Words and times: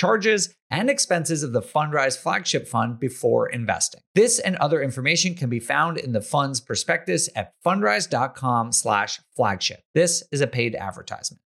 charges, 0.00 0.54
and 0.70 0.88
expenses 0.88 1.42
of 1.42 1.52
the 1.52 1.60
Fundrise 1.60 2.16
flagship 2.16 2.66
fund 2.66 2.98
before 2.98 3.50
investing. 3.50 4.00
This 4.14 4.38
and 4.38 4.56
other 4.56 4.80
information 4.80 5.34
can 5.34 5.50
be 5.50 5.60
found 5.60 5.98
in 5.98 6.12
the 6.12 6.22
fund's 6.22 6.58
prospectus 6.58 7.28
at 7.36 7.52
fundrise.com 7.62 8.72
slash 8.72 9.20
flagship. 9.36 9.82
This 9.94 10.24
is 10.32 10.40
a 10.40 10.46
paid 10.46 10.74
advertisement. 10.74 11.42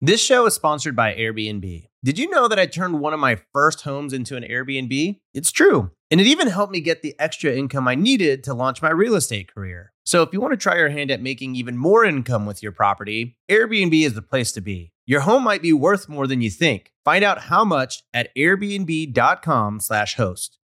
This 0.00 0.20
show 0.20 0.44
is 0.46 0.54
sponsored 0.54 0.96
by 0.96 1.14
Airbnb. 1.14 1.86
Did 2.02 2.18
you 2.18 2.28
know 2.30 2.48
that 2.48 2.58
I 2.58 2.66
turned 2.66 2.98
one 2.98 3.14
of 3.14 3.20
my 3.20 3.38
first 3.52 3.82
homes 3.82 4.12
into 4.12 4.36
an 4.36 4.42
Airbnb? 4.42 5.20
It's 5.32 5.52
true. 5.52 5.92
And 6.10 6.20
it 6.20 6.26
even 6.26 6.48
helped 6.48 6.72
me 6.72 6.80
get 6.80 7.02
the 7.02 7.14
extra 7.20 7.52
income 7.52 7.86
I 7.86 7.94
needed 7.94 8.42
to 8.44 8.54
launch 8.54 8.82
my 8.82 8.90
real 8.90 9.14
estate 9.14 9.54
career. 9.54 9.92
So 10.04 10.22
if 10.22 10.32
you 10.32 10.40
want 10.40 10.52
to 10.52 10.56
try 10.56 10.76
your 10.76 10.88
hand 10.88 11.12
at 11.12 11.22
making 11.22 11.54
even 11.54 11.76
more 11.76 12.04
income 12.04 12.44
with 12.44 12.60
your 12.60 12.72
property, 12.72 13.36
Airbnb 13.48 14.04
is 14.04 14.14
the 14.14 14.22
place 14.22 14.50
to 14.52 14.60
be. 14.60 14.92
Your 15.08 15.22
home 15.22 15.42
might 15.42 15.62
be 15.62 15.72
worth 15.72 16.06
more 16.06 16.26
than 16.26 16.42
you 16.42 16.50
think. 16.50 16.92
Find 17.02 17.24
out 17.24 17.44
how 17.44 17.64
much 17.64 18.02
at 18.12 18.28
airbnb.com/slash 18.36 20.16
host. 20.16 20.58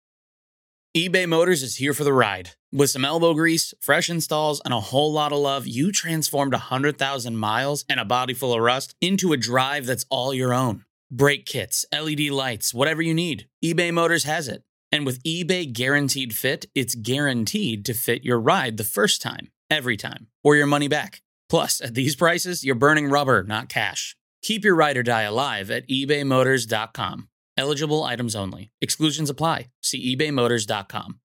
eBay 0.97 1.25
Motors 1.25 1.63
is 1.63 1.77
here 1.77 1.93
for 1.93 2.03
the 2.03 2.11
ride. 2.11 2.49
With 2.69 2.89
some 2.89 3.05
elbow 3.05 3.33
grease, 3.35 3.73
fresh 3.79 4.09
installs, 4.09 4.61
and 4.65 4.73
a 4.73 4.81
whole 4.81 5.13
lot 5.13 5.31
of 5.31 5.39
love, 5.39 5.65
you 5.65 5.93
transformed 5.93 6.51
100,000 6.51 7.37
miles 7.37 7.85
and 7.87 8.01
a 8.01 8.05
body 8.05 8.33
full 8.33 8.53
of 8.53 8.59
rust 8.59 8.95
into 8.99 9.31
a 9.31 9.37
drive 9.37 9.85
that's 9.85 10.05
all 10.09 10.33
your 10.33 10.53
own. 10.53 10.83
Brake 11.09 11.45
kits, 11.45 11.85
LED 11.93 12.29
lights, 12.29 12.73
whatever 12.73 13.01
you 13.01 13.13
need, 13.13 13.47
eBay 13.63 13.93
Motors 13.93 14.25
has 14.25 14.49
it. 14.49 14.63
And 14.91 15.05
with 15.05 15.23
eBay 15.23 15.71
Guaranteed 15.71 16.35
Fit, 16.35 16.65
it's 16.75 16.95
guaranteed 16.95 17.85
to 17.85 17.93
fit 17.93 18.25
your 18.25 18.41
ride 18.41 18.75
the 18.75 18.83
first 18.83 19.21
time, 19.21 19.51
every 19.69 19.95
time, 19.95 20.27
or 20.43 20.57
your 20.57 20.67
money 20.67 20.89
back. 20.89 21.21
Plus, 21.47 21.79
at 21.79 21.93
these 21.93 22.17
prices, 22.17 22.65
you're 22.65 22.75
burning 22.75 23.09
rubber, 23.09 23.43
not 23.43 23.69
cash. 23.69 24.17
Keep 24.43 24.65
your 24.65 24.75
ride 24.75 24.97
or 24.97 25.03
die 25.03 25.21
alive 25.21 25.71
at 25.71 25.87
ebaymotors.com. 25.87 27.29
Eligible 27.55 28.03
items 28.03 28.35
only. 28.35 28.71
Exclusions 28.81 29.29
apply. 29.29 29.69
See 29.81 30.15
ebaymotors.com. 30.15 31.19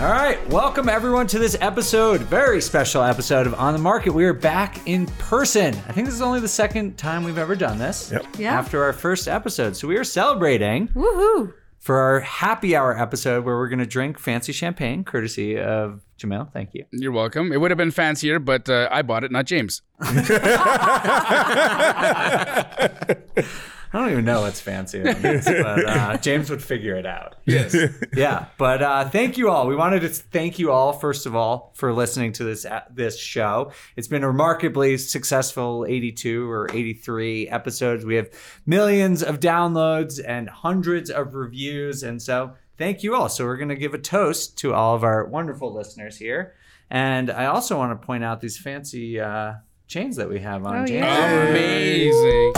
All 0.00 0.08
right, 0.08 0.38
welcome 0.48 0.88
everyone 0.88 1.26
to 1.26 1.40
this 1.40 1.56
episode, 1.60 2.20
very 2.20 2.62
special 2.62 3.02
episode 3.02 3.48
of 3.48 3.54
On 3.54 3.72
the 3.72 3.80
Market. 3.80 4.12
We 4.12 4.24
are 4.26 4.32
back 4.32 4.86
in 4.86 5.06
person. 5.18 5.74
I 5.88 5.92
think 5.92 6.06
this 6.06 6.14
is 6.14 6.22
only 6.22 6.38
the 6.38 6.46
second 6.46 6.96
time 6.96 7.24
we've 7.24 7.36
ever 7.36 7.56
done 7.56 7.78
this. 7.78 8.12
Yep. 8.12 8.26
Yeah. 8.38 8.56
After 8.56 8.84
our 8.84 8.92
first 8.92 9.26
episode. 9.26 9.76
So 9.76 9.88
we 9.88 9.96
are 9.96 10.04
celebrating 10.04 10.86
Woohoo! 10.88 11.52
For 11.88 11.96
our 11.96 12.20
happy 12.20 12.76
hour 12.76 12.98
episode 12.98 13.46
where 13.46 13.56
we're 13.56 13.70
going 13.70 13.78
to 13.78 13.86
drink 13.86 14.18
fancy 14.18 14.52
champagne, 14.52 15.02
courtesy 15.02 15.58
of 15.58 16.02
Jamil. 16.18 16.52
Thank 16.52 16.74
you. 16.74 16.84
You're 16.92 17.12
welcome. 17.12 17.50
It 17.50 17.62
would 17.62 17.70
have 17.70 17.78
been 17.78 17.92
fancier, 17.92 18.38
but 18.38 18.68
uh, 18.68 18.90
I 18.92 19.00
bought 19.00 19.24
it, 19.24 19.32
not 19.32 19.46
James. 19.46 19.80
I 23.92 24.00
don't 24.00 24.10
even 24.10 24.24
know 24.26 24.42
what's 24.42 24.60
fancy, 24.60 25.00
on 25.00 25.22
this, 25.22 25.44
but 25.46 25.86
uh, 25.86 26.16
James 26.18 26.50
would 26.50 26.62
figure 26.62 26.94
it 26.94 27.06
out. 27.06 27.36
Yes. 27.46 27.74
yeah, 28.14 28.46
but 28.58 28.82
uh, 28.82 29.08
thank 29.08 29.38
you 29.38 29.48
all. 29.48 29.66
We 29.66 29.76
wanted 29.76 30.00
to 30.00 30.08
thank 30.08 30.58
you 30.58 30.70
all 30.70 30.92
first 30.92 31.24
of 31.24 31.34
all 31.34 31.72
for 31.74 31.92
listening 31.92 32.32
to 32.34 32.44
this 32.44 32.66
uh, 32.66 32.82
this 32.90 33.18
show. 33.18 33.72
It's 33.96 34.08
been 34.08 34.24
a 34.24 34.28
remarkably 34.28 34.98
successful 34.98 35.86
82 35.88 36.50
or 36.50 36.68
83 36.70 37.48
episodes. 37.48 38.04
We 38.04 38.16
have 38.16 38.28
millions 38.66 39.22
of 39.22 39.40
downloads 39.40 40.20
and 40.24 40.48
hundreds 40.50 41.08
of 41.10 41.34
reviews, 41.34 42.02
and 42.02 42.20
so 42.20 42.54
thank 42.76 43.02
you 43.02 43.14
all. 43.14 43.30
So 43.30 43.44
we're 43.46 43.56
going 43.56 43.70
to 43.70 43.76
give 43.76 43.94
a 43.94 43.98
toast 43.98 44.58
to 44.58 44.74
all 44.74 44.94
of 44.94 45.02
our 45.02 45.24
wonderful 45.24 45.72
listeners 45.72 46.18
here, 46.18 46.54
and 46.90 47.30
I 47.30 47.46
also 47.46 47.78
want 47.78 47.98
to 47.98 48.06
point 48.06 48.22
out 48.22 48.40
these 48.42 48.58
fancy. 48.58 49.18
Uh, 49.18 49.54
Chains 49.88 50.16
that 50.16 50.28
we 50.28 50.38
have 50.40 50.64
on 50.66 50.82
Oh, 50.82 50.86
James. 50.86 51.00
yeah. 51.06 51.48
Amazing. 51.48 52.52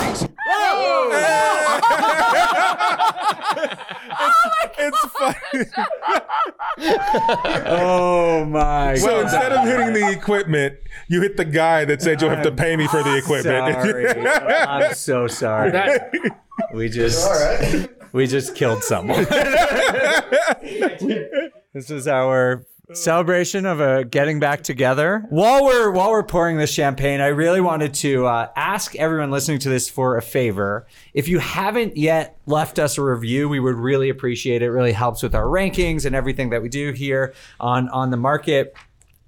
It's 4.82 4.98
funny. 5.12 5.64
Oh 7.66 8.44
my 8.46 8.60
god. 8.60 8.92
Oh, 8.92 8.94
so 8.96 9.06
god. 9.06 9.22
instead 9.22 9.52
of 9.52 9.64
hitting 9.66 9.92
the 9.92 10.10
equipment, 10.10 10.74
you 11.08 11.20
hit 11.22 11.36
the 11.36 11.44
guy 11.44 11.84
that 11.84 12.02
said 12.02 12.20
you'll 12.20 12.30
have 12.30 12.42
to 12.44 12.50
pay 12.52 12.76
me 12.76 12.86
for 12.88 13.02
the 13.02 13.16
equipment. 13.16 13.74
Sorry. 13.74 14.54
I'm 14.54 14.94
so 14.94 15.26
sorry. 15.26 15.70
That- 15.70 16.12
we 16.74 16.88
just 16.88 17.88
we 18.12 18.26
just 18.26 18.54
killed 18.56 18.82
someone. 18.82 19.24
this 21.72 21.90
is 21.90 22.06
our 22.08 22.64
celebration 22.94 23.66
of 23.66 23.80
a 23.80 24.04
getting 24.04 24.40
back 24.40 24.62
together. 24.62 25.24
While 25.28 25.64
we're 25.64 25.90
while 25.90 26.10
we're 26.10 26.22
pouring 26.22 26.56
this 26.56 26.72
champagne, 26.72 27.20
I 27.20 27.28
really 27.28 27.60
wanted 27.60 27.94
to 27.94 28.26
uh, 28.26 28.48
ask 28.56 28.96
everyone 28.96 29.30
listening 29.30 29.58
to 29.60 29.68
this 29.68 29.88
for 29.88 30.16
a 30.16 30.22
favor. 30.22 30.86
If 31.14 31.28
you 31.28 31.38
haven't 31.38 31.96
yet 31.96 32.36
left 32.46 32.78
us 32.78 32.98
a 32.98 33.02
review, 33.02 33.48
we 33.48 33.60
would 33.60 33.76
really 33.76 34.08
appreciate 34.08 34.62
it. 34.62 34.66
It 34.66 34.70
really 34.70 34.92
helps 34.92 35.22
with 35.22 35.34
our 35.34 35.44
rankings 35.44 36.04
and 36.04 36.14
everything 36.14 36.50
that 36.50 36.62
we 36.62 36.68
do 36.68 36.92
here 36.92 37.34
on 37.58 37.88
on 37.90 38.10
the 38.10 38.16
market. 38.16 38.74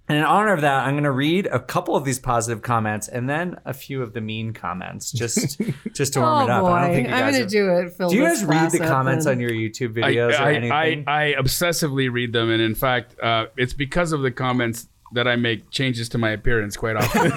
And 0.08 0.18
in 0.18 0.24
honor 0.24 0.52
of 0.52 0.62
that, 0.62 0.84
I'm 0.86 0.94
going 0.94 1.04
to 1.04 1.12
read 1.12 1.46
a 1.46 1.60
couple 1.60 1.94
of 1.94 2.04
these 2.04 2.18
positive 2.18 2.60
comments 2.60 3.06
and 3.08 3.30
then 3.30 3.58
a 3.64 3.72
few 3.72 4.02
of 4.02 4.12
the 4.12 4.20
mean 4.20 4.52
comments, 4.52 5.12
just 5.12 5.60
just 5.94 6.14
to 6.14 6.20
warm 6.20 6.42
oh 6.42 6.44
it 6.44 6.50
up. 6.50 6.62
boy, 6.62 6.68
I 6.68 6.82
don't 6.86 6.94
think 6.94 7.08
you 7.08 7.14
I'm 7.14 7.32
gonna 7.32 7.46
do 7.46 7.70
it. 7.76 7.92
Fill 7.92 8.08
do 8.10 8.16
you 8.16 8.24
guys 8.24 8.44
read 8.44 8.70
the 8.72 8.78
comments 8.80 9.26
and- 9.26 9.36
on 9.36 9.40
your 9.40 9.50
YouTube 9.50 10.02
I, 10.02 10.12
videos 10.12 10.38
or 10.38 10.42
I, 10.42 10.54
anything? 10.54 11.04
I, 11.06 11.30
I 11.30 11.34
obsessively 11.40 12.12
read 12.12 12.32
them, 12.32 12.50
and 12.50 12.60
in 12.60 12.74
fact, 12.74 13.18
uh, 13.20 13.46
it's 13.56 13.72
because 13.74 14.12
of 14.12 14.22
the 14.22 14.30
comments 14.32 14.88
that 15.14 15.28
I 15.28 15.36
make 15.36 15.70
changes 15.70 16.08
to 16.10 16.18
my 16.18 16.30
appearance 16.30 16.76
quite 16.76 16.96
often. 16.96 17.30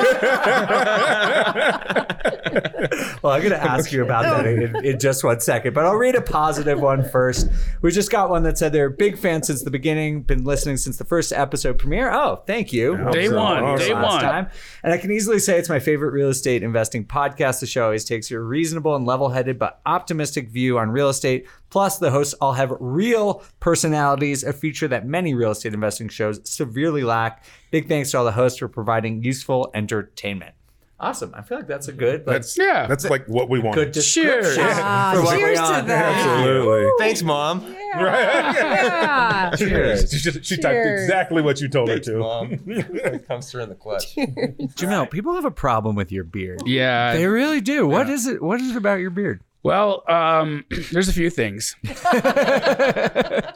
well, 3.23 3.33
I'm 3.33 3.41
going 3.41 3.49
to 3.51 3.61
ask 3.61 3.91
you 3.91 4.03
about 4.03 4.23
that 4.23 4.45
in, 4.45 4.85
in 4.85 4.99
just 4.99 5.23
one 5.23 5.39
second, 5.39 5.73
but 5.73 5.85
I'll 5.85 5.95
read 5.95 6.15
a 6.15 6.21
positive 6.21 6.79
one 6.79 7.07
first. 7.07 7.49
We 7.81 7.91
just 7.91 8.11
got 8.11 8.29
one 8.29 8.43
that 8.43 8.57
said 8.57 8.71
they're 8.73 8.89
big 8.89 9.17
fans 9.17 9.47
since 9.47 9.63
the 9.63 9.71
beginning, 9.71 10.21
been 10.21 10.43
listening 10.43 10.77
since 10.77 10.97
the 10.97 11.05
first 11.05 11.33
episode 11.33 11.77
premiere. 11.77 12.11
Oh, 12.11 12.43
thank 12.47 12.71
you. 12.71 12.97
Day 13.11 13.27
Awesome. 13.27 13.63
one, 13.63 13.77
day 13.77 13.93
one. 13.93 14.21
time. 14.21 14.47
And 14.83 14.93
I 14.93 14.97
can 14.97 15.11
easily 15.11 15.39
say 15.39 15.57
it's 15.57 15.69
my 15.69 15.79
favorite 15.79 16.11
real 16.11 16.29
estate 16.29 16.63
investing 16.63 17.05
podcast. 17.05 17.59
The 17.59 17.67
show 17.67 17.85
always 17.85 18.05
takes 18.05 18.31
a 18.31 18.39
reasonable 18.39 18.95
and 18.95 19.05
level 19.05 19.29
headed 19.29 19.59
but 19.59 19.81
optimistic 19.85 20.49
view 20.49 20.77
on 20.77 20.89
real 20.91 21.09
estate. 21.09 21.47
Plus, 21.75 21.97
the 21.97 22.09
hosts 22.09 22.33
all 22.39 22.53
have 22.53 22.71
real 22.79 23.43
personalities, 23.59 24.45
a 24.45 24.53
feature 24.53 24.87
that 24.87 25.05
many 25.05 25.33
real 25.33 25.51
estate 25.51 25.73
investing 25.73 26.07
shows 26.07 26.39
severely 26.49 27.03
lack. 27.03 27.43
Big 27.69 27.89
thanks 27.89 28.11
to 28.11 28.17
all 28.17 28.23
the 28.23 28.31
hosts 28.31 28.59
for 28.59 28.69
providing 28.69 29.21
useful 29.21 29.71
entertainment. 29.73 30.55
Awesome. 31.01 31.33
I 31.35 31.41
feel 31.41 31.57
like 31.57 31.67
that's 31.67 31.89
a 31.89 31.91
good, 31.91 32.25
That's 32.25 32.57
Yeah. 32.57 32.87
That's 32.87 33.09
like 33.09 33.27
what 33.27 33.49
we 33.49 33.59
want. 33.59 33.75
good 33.75 33.91
Cheers. 33.93 34.05
description 34.55 34.63
Ah, 34.69 35.11
for 35.15 35.23
what 35.23 35.37
cheers 35.37 35.57
to 35.59 35.65
on. 35.65 35.87
that. 35.87 36.15
Absolutely. 36.15 36.89
Thanks, 36.97 37.21
Mom. 37.23 37.65
Yeah. 37.67 39.51
Cheers. 39.57 40.09
She, 40.13 40.17
just, 40.19 40.45
she 40.45 40.55
typed 40.55 40.87
exactly 40.87 41.41
what 41.41 41.59
you 41.59 41.67
told 41.67 41.89
her 41.89 41.99
to. 41.99 42.19
Mom. 42.19 42.53
it 42.67 43.27
comes 43.27 43.51
through 43.51 43.63
in 43.63 43.69
the 43.69 43.75
clutch. 43.75 44.15
Jamil, 44.15 45.11
people 45.11 45.35
have 45.35 45.43
a 45.43 45.51
problem 45.51 45.97
with 45.97 46.09
your 46.09 46.23
beard. 46.23 46.61
Yeah. 46.65 47.11
They 47.11 47.27
really 47.27 47.59
do. 47.59 47.85
What 47.85 48.09
is 48.09 48.27
it? 48.27 48.41
What 48.41 48.61
is 48.61 48.71
it 48.71 48.77
about 48.77 49.01
your 49.01 49.09
beard? 49.09 49.41
Well, 49.65 50.03
um, 50.07 50.63
there's 50.91 51.09
a 51.09 51.13
few 51.13 51.31
things. 51.31 51.75
uh, 52.05 53.51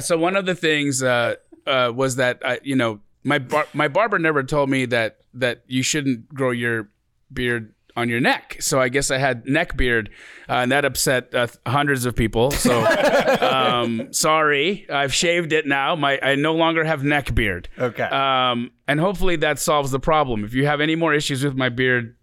so 0.00 0.16
one 0.16 0.36
of 0.36 0.46
the 0.46 0.54
things 0.54 1.02
uh, 1.02 1.34
uh, 1.66 1.92
was 1.92 2.14
that 2.16 2.40
I, 2.44 2.60
you 2.62 2.76
know 2.76 3.00
my 3.24 3.40
bar- 3.40 3.66
my 3.74 3.88
barber 3.88 4.20
never 4.20 4.44
told 4.44 4.70
me 4.70 4.86
that 4.86 5.18
that 5.34 5.64
you 5.66 5.82
shouldn't 5.82 6.32
grow 6.32 6.52
your 6.52 6.90
beard 7.32 7.74
on 7.96 8.08
your 8.08 8.20
neck. 8.20 8.58
So 8.60 8.80
I 8.80 8.88
guess 8.88 9.10
I 9.10 9.18
had 9.18 9.44
neck 9.44 9.76
beard, 9.76 10.10
uh, 10.48 10.62
and 10.62 10.70
that 10.70 10.84
upset 10.84 11.34
uh, 11.34 11.48
hundreds 11.66 12.06
of 12.06 12.14
people. 12.14 12.52
So 12.52 12.84
um, 13.40 14.12
sorry, 14.12 14.88
I've 14.88 15.12
shaved 15.12 15.52
it 15.52 15.66
now. 15.66 15.96
My 15.96 16.20
I 16.22 16.36
no 16.36 16.54
longer 16.54 16.84
have 16.84 17.02
neck 17.02 17.34
beard. 17.34 17.68
Okay. 17.80 18.04
Um, 18.04 18.70
and 18.86 19.00
hopefully 19.00 19.34
that 19.36 19.58
solves 19.58 19.90
the 19.90 19.98
problem. 19.98 20.44
If 20.44 20.54
you 20.54 20.66
have 20.66 20.80
any 20.80 20.94
more 20.94 21.12
issues 21.12 21.42
with 21.42 21.56
my 21.56 21.68
beard, 21.68 22.14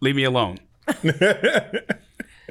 leave 0.00 0.16
me 0.16 0.24
alone. 0.24 0.60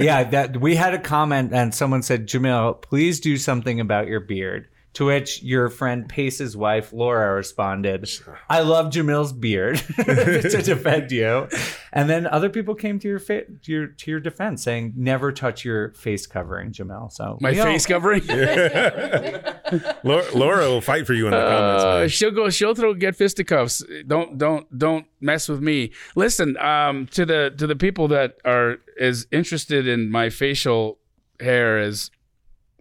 Yeah, 0.03 0.23
that 0.23 0.59
we 0.59 0.75
had 0.75 0.93
a 0.93 0.99
comment 0.99 1.53
and 1.53 1.73
someone 1.73 2.01
said, 2.01 2.27
Jamil, 2.27 2.81
please 2.81 3.19
do 3.19 3.37
something 3.37 3.79
about 3.79 4.07
your 4.07 4.19
beard. 4.19 4.67
To 4.95 5.05
which 5.05 5.41
your 5.41 5.69
friend 5.69 6.09
Pace's 6.09 6.57
wife 6.57 6.91
Laura 6.91 7.33
responded, 7.35 8.09
"I 8.49 8.59
love 8.59 8.87
Jamil's 8.91 9.31
beard 9.31 9.77
to 9.95 10.61
defend 10.65 11.11
you." 11.11 11.47
And 11.93 12.09
then 12.09 12.27
other 12.27 12.49
people 12.49 12.75
came 12.75 12.99
to 12.99 13.07
your 13.07 13.19
fa- 13.19 13.45
to 13.45 13.71
your 13.71 13.87
to 13.87 14.11
your 14.11 14.19
defense, 14.19 14.63
saying, 14.63 14.91
"Never 14.97 15.31
touch 15.31 15.63
your 15.63 15.93
face 15.93 16.27
covering, 16.27 16.73
Jamil." 16.73 17.09
So 17.11 17.37
My 17.39 17.51
we 17.51 17.59
all- 17.61 17.65
face 17.67 17.85
covering. 17.85 18.21
Laura, 20.03 20.25
Laura 20.35 20.67
will 20.69 20.81
fight 20.81 21.07
for 21.07 21.13
you 21.13 21.25
in 21.27 21.31
the 21.31 21.37
comments. 21.39 21.83
Uh, 21.85 22.07
she'll 22.09 22.31
go. 22.31 22.49
She'll 22.49 22.75
throw 22.75 22.93
get 22.93 23.15
fisticuffs. 23.15 23.83
Don't 24.07 24.37
don't 24.37 24.77
don't 24.77 25.05
mess 25.21 25.47
with 25.47 25.61
me. 25.61 25.91
Listen, 26.15 26.57
um, 26.57 27.07
to 27.07 27.25
the 27.25 27.53
to 27.57 27.65
the 27.65 27.75
people 27.77 28.07
that 28.09 28.37
are 28.43 28.77
as 28.99 29.25
interested 29.31 29.87
in 29.87 30.11
my 30.11 30.29
facial 30.29 30.97
hair 31.39 31.77
as, 31.79 32.11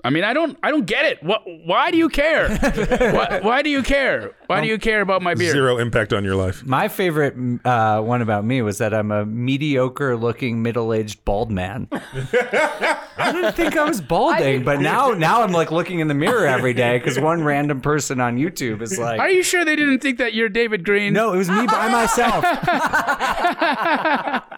I 0.03 0.11
mean, 0.11 0.25
I 0.25 0.33
don't 0.33 0.59
I 0.63 0.71
don't 0.71 0.87
get 0.87 1.05
it. 1.05 1.23
What? 1.23 1.43
Why 1.65 1.91
do 1.91 1.97
you 1.97 2.09
care? 2.09 2.49
why, 2.59 3.41
why 3.43 3.63
do 3.63 3.71
you 3.71 3.83
care? 3.83 4.33
Why 4.51 4.61
do 4.61 4.67
you 4.67 4.79
care 4.79 5.01
about 5.01 5.23
my 5.23 5.35
beard? 5.35 5.53
Zero 5.53 5.79
impact 5.79 6.13
on 6.13 6.25
your 6.25 6.35
life. 6.35 6.67
My 6.67 6.89
favorite 6.89 7.37
uh, 7.65 8.01
one 8.01 8.21
about 8.21 8.45
me 8.45 8.63
was 8.63 8.79
that 8.79 8.93
I'm 8.93 9.13
a 9.13 9.25
mediocre 9.25 10.17
looking 10.17 10.61
middle 10.63 10.93
aged 10.93 11.25
bald 11.25 11.53
man. 11.53 11.87
I 11.93 13.31
didn't 13.33 13.55
think 13.55 13.77
I 13.77 13.85
was 13.85 14.01
balding, 14.01 14.65
but 14.65 14.81
now 14.81 15.11
now 15.11 15.43
I'm 15.43 15.53
like 15.53 15.71
looking 15.71 16.01
in 16.01 16.09
the 16.09 16.15
mirror 16.15 16.47
every 16.47 16.75
day 16.75 16.99
because 16.99 17.21
one 17.21 17.45
random 17.45 17.81
person 17.81 18.21
on 18.21 18.39
YouTube 18.39 18.83
is 18.83 18.99
like, 18.99 19.21
Are 19.21 19.31
you 19.31 19.45
sure 19.45 19.65
they 19.65 19.77
didn't 19.77 20.01
think 20.01 20.19
that 20.19 20.35
you're 20.35 20.49
David 20.49 20.85
Greene? 20.85 21.13
No, 21.13 21.33
it 21.33 21.39
was 21.39 21.49
me 21.49 21.67
by 21.67 21.89
myself. 21.89 22.43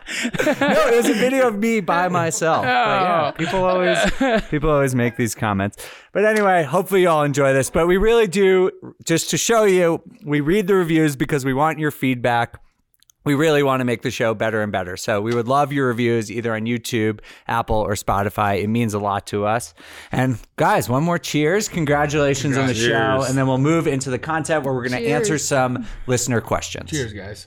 no, 0.60 0.88
it 0.88 0.96
was 0.96 1.08
a 1.08 1.14
video 1.14 1.48
of 1.48 1.58
me 1.58 1.80
by 1.80 2.08
myself. 2.08 2.62
But 2.62 2.68
yeah, 2.68 3.30
people 3.32 3.64
always 3.64 3.98
people 4.48 4.70
always 4.70 4.94
make 4.94 5.16
these 5.16 5.34
comments. 5.34 5.84
But 6.12 6.24
anyway, 6.26 6.62
hopefully 6.62 7.02
you 7.02 7.08
all 7.08 7.24
enjoy 7.24 7.52
this. 7.52 7.70
But 7.70 7.86
we 7.86 7.96
really 7.96 8.26
do 8.26 8.70
just 9.04 9.30
to 9.30 9.38
show 9.38 9.64
you, 9.64 10.02
we 10.24 10.40
read 10.40 10.66
the 10.66 10.74
reviews 10.74 11.16
because 11.16 11.44
we 11.44 11.54
want 11.54 11.78
your 11.78 11.90
feedback. 11.90 12.60
We 13.24 13.34
really 13.34 13.62
want 13.62 13.80
to 13.80 13.84
make 13.84 14.02
the 14.02 14.10
show 14.10 14.34
better 14.34 14.62
and 14.62 14.72
better. 14.72 14.96
So 14.96 15.20
we 15.20 15.32
would 15.32 15.46
love 15.46 15.72
your 15.72 15.86
reviews 15.86 16.30
either 16.30 16.54
on 16.54 16.62
YouTube, 16.62 17.20
Apple, 17.46 17.76
or 17.76 17.92
Spotify. 17.92 18.60
It 18.62 18.66
means 18.66 18.94
a 18.94 18.98
lot 18.98 19.28
to 19.28 19.46
us. 19.46 19.74
And 20.10 20.38
guys, 20.56 20.88
one 20.88 21.04
more 21.04 21.18
cheers. 21.18 21.68
Congratulations 21.68 22.56
on 22.58 22.66
the 22.66 22.74
show. 22.74 23.24
And 23.26 23.38
then 23.38 23.46
we'll 23.46 23.58
move 23.58 23.86
into 23.86 24.10
the 24.10 24.18
content 24.18 24.64
where 24.64 24.74
we're 24.74 24.88
going 24.88 25.00
to 25.00 25.08
answer 25.08 25.38
some 25.38 25.86
listener 26.08 26.40
questions. 26.40 26.90
Cheers, 26.90 27.12
guys. 27.12 27.46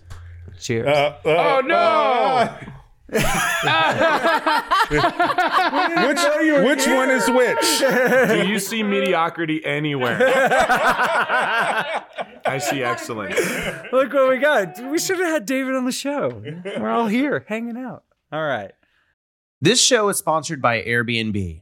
Cheers. 0.60 0.88
Uh, 0.88 1.18
uh, 1.26 1.30
Oh 1.58 1.62
no! 1.68 1.76
uh, 1.76 2.58
which 3.08 3.22
which 6.64 6.88
one 6.88 7.12
is 7.12 7.30
which? 7.30 7.80
Do 7.80 8.48
you 8.48 8.58
see 8.60 8.82
mediocrity 8.84 9.64
anywhere? 9.64 10.18
I 12.48 12.58
see 12.60 12.84
excellence. 12.84 13.40
Look 13.92 14.14
what 14.14 14.30
we 14.30 14.38
got. 14.38 14.80
We 14.90 14.98
should 14.98 15.20
have 15.20 15.30
had 15.30 15.46
David 15.46 15.76
on 15.76 15.86
the 15.86 15.92
show. 15.92 16.42
We're 16.80 16.90
all 16.90 17.08
here 17.08 17.46
hanging 17.48 17.78
out. 17.78 18.04
All 18.32 18.44
right. 18.46 18.72
This 19.62 19.80
show 19.82 20.10
is 20.10 20.18
sponsored 20.18 20.62
by 20.62 20.82
Airbnb. 20.82 21.62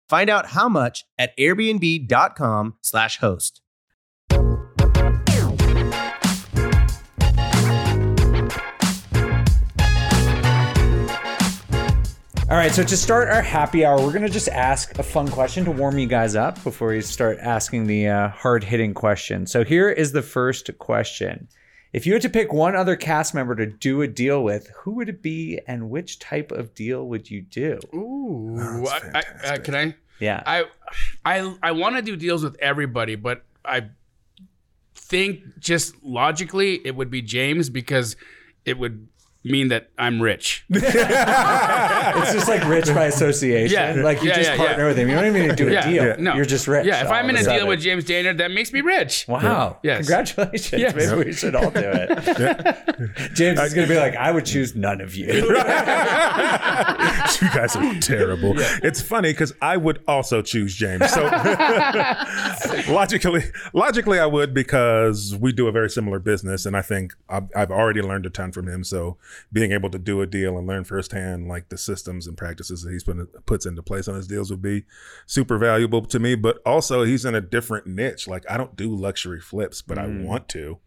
Find 0.11 0.29
out 0.29 0.47
how 0.47 0.67
much 0.67 1.05
at 1.17 1.31
airbnb.com/slash 1.37 3.19
host. 3.19 3.61
All 12.49 12.57
right. 12.57 12.73
So 12.73 12.83
to 12.83 12.97
start 12.97 13.29
our 13.29 13.41
happy 13.41 13.85
hour, 13.85 14.01
we're 14.01 14.11
going 14.11 14.23
to 14.23 14.27
just 14.27 14.49
ask 14.49 14.99
a 14.99 15.03
fun 15.03 15.29
question 15.29 15.63
to 15.63 15.71
warm 15.71 15.97
you 15.97 16.07
guys 16.07 16.35
up 16.35 16.61
before 16.61 16.89
we 16.89 16.99
start 16.99 17.37
asking 17.39 17.87
the 17.87 18.09
uh, 18.09 18.27
hard 18.27 18.65
hitting 18.65 18.93
question. 18.93 19.47
So 19.47 19.63
here 19.63 19.89
is 19.89 20.11
the 20.11 20.21
first 20.21 20.77
question. 20.77 21.47
If 21.93 22.05
you 22.05 22.13
had 22.13 22.21
to 22.21 22.29
pick 22.29 22.53
one 22.53 22.73
other 22.75 22.95
cast 22.95 23.33
member 23.33 23.53
to 23.55 23.65
do 23.65 24.01
a 24.01 24.07
deal 24.07 24.43
with, 24.43 24.71
who 24.77 24.95
would 24.95 25.09
it 25.09 25.21
be 25.21 25.59
and 25.67 25.89
which 25.89 26.19
type 26.19 26.51
of 26.51 26.73
deal 26.73 27.07
would 27.07 27.29
you 27.29 27.41
do? 27.41 27.79
Ooh, 27.93 28.55
that's 28.57 28.91
I, 29.13 29.23
I, 29.43 29.55
uh, 29.55 29.57
can 29.59 29.75
I? 29.75 29.95
Yeah. 30.21 30.43
I 30.45 30.65
I 31.25 31.55
I 31.61 31.71
want 31.71 31.97
to 31.97 32.01
do 32.01 32.15
deals 32.15 32.43
with 32.43 32.55
everybody, 32.59 33.15
but 33.15 33.43
I 33.65 33.89
think 34.95 35.59
just 35.59 36.01
logically 36.03 36.75
it 36.85 36.95
would 36.95 37.09
be 37.09 37.21
James 37.21 37.69
because 37.69 38.15
it 38.63 38.77
would 38.77 39.07
mean 39.43 39.69
that 39.69 39.89
I'm 39.97 40.21
rich. 40.21 40.63
it's 40.69 42.33
just 42.33 42.47
like 42.47 42.63
rich 42.67 42.85
by 42.87 43.05
association. 43.05 43.73
Yeah. 43.73 44.03
Like 44.03 44.21
you 44.21 44.29
Yeah, 44.29 44.35
just 44.35 44.49
yeah, 44.51 44.57
partner 44.57 44.83
yeah. 44.83 44.87
with 44.89 44.97
him. 44.97 45.09
You 45.09 45.15
don't 45.15 45.25
even 45.25 45.41
need 45.41 45.49
to 45.49 45.55
do 45.55 45.67
a 45.69 45.71
Yeah, 45.71 45.89
deal. 45.89 46.05
yeah, 46.05 46.15
no. 46.19 46.35
You're 46.35 46.45
just 46.45 46.67
rich. 46.67 46.85
Yeah, 46.85 47.03
if 47.03 47.09
I'm 47.11 47.29
in 47.29 47.35
a 47.35 47.39
sudden. 47.43 47.59
deal 47.59 47.67
with 47.67 47.81
James 47.81 48.03
Dainard, 48.05 48.37
that 48.37 48.51
makes 48.51 48.71
me 48.71 48.81
rich. 48.81 49.25
Wow. 49.27 49.79
Yes. 49.83 49.97
Congratulations. 50.07 50.79
Yes. 50.81 50.95
Maybe 50.95 51.25
we 51.25 51.33
should 51.33 51.55
all 51.55 51.71
do 51.71 51.81
it. 51.83 52.09
James 53.33 53.59
is 53.59 53.73
going 53.73 53.87
to 53.87 53.93
be 53.93 53.99
like, 53.99 54.15
I 54.15 54.31
would 54.31 54.45
choose 54.45 54.75
none 54.75 55.01
of 55.01 55.15
you. 55.15 55.25
you 55.25 55.53
guys 57.53 57.75
are 57.75 57.99
terrible. 57.99 58.53
It's 58.83 59.01
funny 59.01 59.31
because 59.31 59.53
I 59.61 59.77
would 59.77 60.03
also 60.07 60.41
choose 60.41 60.75
James. 60.75 61.09
So 61.11 61.23
logically, 62.89 63.43
logically, 63.73 64.19
I 64.19 64.25
would 64.25 64.53
because 64.53 65.35
we 65.39 65.51
do 65.51 65.67
a 65.67 65.71
very 65.71 65.89
similar 65.89 66.19
business, 66.19 66.65
and 66.65 66.75
I 66.77 66.81
think 66.81 67.13
I've, 67.29 67.49
I've 67.55 67.71
already 67.71 68.01
learned 68.01 68.25
a 68.25 68.29
ton 68.29 68.51
from 68.51 68.67
him. 68.67 68.83
So 68.83 69.17
being 69.51 69.71
able 69.71 69.89
to 69.89 69.99
do 69.99 70.21
a 70.21 70.27
deal 70.27 70.57
and 70.57 70.67
learn 70.67 70.83
firsthand 70.83 71.47
like 71.47 71.69
the 71.69 71.77
systems 71.77 72.27
and 72.27 72.37
practices 72.37 72.83
that 72.83 72.91
he's 72.91 73.03
put, 73.03 73.45
puts 73.45 73.65
into 73.65 73.81
place 73.83 74.07
on 74.07 74.15
his 74.15 74.27
deals 74.27 74.51
would 74.51 74.61
be 74.61 74.85
super 75.25 75.57
valuable 75.57 76.01
to 76.03 76.19
me. 76.19 76.35
But 76.35 76.59
also, 76.65 77.03
he's 77.03 77.25
in 77.25 77.35
a 77.35 77.41
different 77.41 77.87
niche. 77.87 78.27
Like 78.27 78.49
I 78.49 78.57
don't 78.57 78.75
do 78.75 78.93
luxury 78.93 79.39
flips, 79.39 79.81
but 79.81 79.97
I 79.97 80.05
mm. 80.05 80.23
want 80.23 80.49
to. 80.49 80.79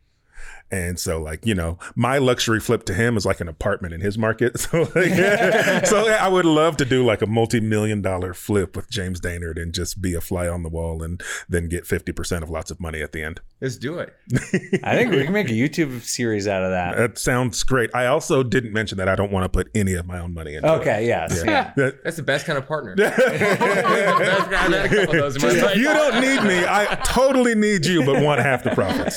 And 0.71 0.99
so, 0.99 1.21
like, 1.21 1.47
you 1.47 1.55
know, 1.55 1.79
my 1.95 2.19
luxury 2.19 2.59
flip 2.59 2.85
to 2.87 2.95
him 2.95 3.17
is 3.17 3.25
like 3.25 3.41
an 3.41 3.47
apartment 3.49 3.95
in 3.95 4.01
his 4.01 4.19
market. 4.19 4.59
So, 4.65 4.81
like, 4.95 5.13
so 5.87 6.09
I 6.09 6.27
would 6.27 6.45
love 6.47 6.77
to 6.79 6.85
do 6.85 7.05
like 7.05 7.23
a 7.23 7.27
multi 7.27 7.61
million 7.61 8.03
dollar 8.03 8.35
flip 8.35 8.75
with 8.75 8.91
James 8.91 9.21
Dainard 9.21 9.61
and 9.61 9.73
just 9.75 10.01
be 10.03 10.15
a 10.15 10.21
fly 10.21 10.49
on 10.49 10.63
the 10.63 10.69
wall 10.69 11.03
and 11.03 11.23
then 11.49 11.69
get 11.69 11.85
50% 11.85 12.43
of 12.43 12.51
lots 12.51 12.71
of 12.71 12.81
money 12.81 13.03
at 13.03 13.13
the 13.13 13.23
end. 13.23 13.41
Let's 13.61 13.77
do 13.77 13.99
it. 13.99 14.15
I 14.83 14.97
think 14.97 15.13
we 15.13 15.23
can 15.25 15.33
make 15.33 15.49
a 15.49 15.53
YouTube 15.53 16.01
series 16.03 16.49
out 16.49 16.63
of 16.65 16.71
that. 16.71 16.97
That 16.97 17.19
sounds 17.19 17.63
great. 17.63 17.91
I 17.95 18.07
also 18.07 18.43
didn't 18.43 18.73
mention 18.73 18.99
that 18.99 19.09
I 19.09 19.15
don't 19.15 19.31
want 19.31 19.45
to 19.45 19.49
put 19.49 19.69
any 19.75 19.95
of 19.95 20.07
my 20.07 20.19
own 20.19 20.35
money 20.35 20.55
into 20.55 20.67
it. 20.67 20.77
Okay, 20.81 21.07
yes. 21.07 21.43
Yeah. 21.45 21.73
That- 21.77 22.03
That's 22.05 22.17
the 22.17 22.23
best 22.23 22.47
kind 22.47 22.59
of 22.59 22.67
partner. 22.67 22.95
I've 22.99 23.13
had 23.15 24.73
a 24.73 24.89
couple 24.89 25.15
of 25.15 25.21
those 25.21 25.37
in 25.37 25.43
my 25.43 25.63
life. 25.67 25.77
you 25.77 25.85
don't 25.85 26.21
need 26.21 26.43
me. 26.43 26.65
I 26.67 26.99
totally 27.05 27.55
need 27.55 27.87
you, 27.87 28.05
but 28.05 28.23
want 28.23 28.41
half 28.41 28.65
the 28.65 28.71
profits. 28.71 29.17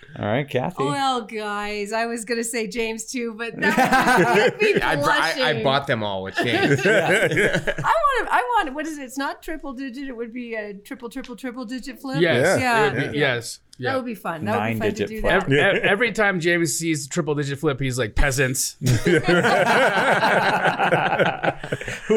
All 0.21 0.27
right, 0.27 0.47
Kathy. 0.47 0.83
Well, 0.83 1.23
guys, 1.23 1.91
I 1.91 2.05
was 2.05 2.25
gonna 2.25 2.43
say 2.43 2.67
James 2.67 3.05
too, 3.05 3.33
but 3.33 3.59
that 3.59 4.51
would 4.51 4.59
be 4.59 4.79
I, 4.79 4.95
br- 4.95 5.01
blushing. 5.01 5.41
I, 5.41 5.49
I 5.49 5.63
bought 5.63 5.87
them 5.87 6.03
all 6.03 6.21
with 6.21 6.35
James. 6.43 6.79
I 6.85 7.79
want. 7.79 8.29
I 8.29 8.41
want. 8.57 8.75
What 8.75 8.85
is 8.85 8.99
it? 8.99 9.01
It's 9.01 9.17
not 9.17 9.41
triple 9.41 9.73
digit. 9.73 10.07
It 10.07 10.15
would 10.15 10.31
be 10.31 10.53
a 10.53 10.75
triple, 10.75 11.09
triple, 11.09 11.35
triple 11.35 11.65
digit 11.65 11.99
flip. 11.99 12.21
Yes. 12.21 12.59
Yeah. 12.59 12.85
It 12.85 12.93
would 12.93 13.11
be- 13.13 13.17
Yes. 13.17 13.61
That 13.79 13.95
would 13.95 14.05
be 14.05 14.15
fun. 14.15 14.45
That 14.45 14.59
would 14.61 14.73
be 14.73 14.79
fun 14.79 14.93
to 14.93 15.07
do 15.07 15.21
flip. 15.21 15.47
that. 15.47 15.59
Every, 15.59 15.81
every 15.81 16.11
time 16.11 16.39
James 16.39 16.75
sees 16.77 17.07
triple 17.07 17.33
digit 17.33 17.57
flip, 17.57 17.79
he's 17.79 17.97
like 17.97 18.15
peasants. 18.15 18.77
Who 18.79 18.89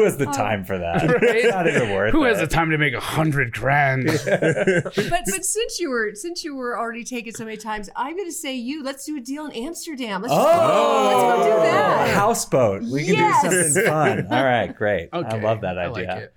has 0.03 0.17
the 0.17 0.27
oh. 0.27 0.33
time 0.33 0.63
for 0.63 0.77
that? 0.77 1.03
It's 1.23 1.51
not 1.51 1.67
even 1.67 1.91
worth 1.91 2.11
Who 2.11 2.23
it. 2.25 2.29
has 2.29 2.39
the 2.39 2.47
time 2.47 2.69
to 2.69 2.77
make 2.77 2.93
a 2.93 2.99
hundred 2.99 3.51
grand? 3.53 4.05
but 4.05 4.93
but 4.93 5.45
since 5.45 5.79
you 5.79 5.89
were 5.89 6.11
since 6.13 6.43
you 6.43 6.55
were 6.55 6.77
already 6.77 7.03
taken 7.03 7.33
so 7.33 7.45
many 7.45 7.57
times, 7.57 7.89
I'm 7.95 8.15
going 8.15 8.27
to 8.27 8.33
say 8.33 8.55
you. 8.55 8.83
Let's 8.83 9.05
do 9.05 9.17
a 9.17 9.21
deal 9.21 9.45
in 9.45 9.51
Amsterdam. 9.51 10.21
Let's, 10.21 10.33
just 10.33 10.43
go, 10.43 11.07
let's 11.07 11.21
go 11.21 11.43
do 11.43 11.51
oh. 11.51 11.63
that. 11.63 12.15
houseboat. 12.15 12.83
We 12.83 13.05
can 13.05 13.15
do 13.15 13.33
something 13.41 13.85
fun. 13.85 14.27
All 14.31 14.43
right, 14.43 14.75
great. 14.75 15.09
I 15.13 15.37
love 15.37 15.61
that 15.61 15.77
I 15.77 15.87
like 15.87 16.07
idea. 16.07 16.25
it. 16.25 16.33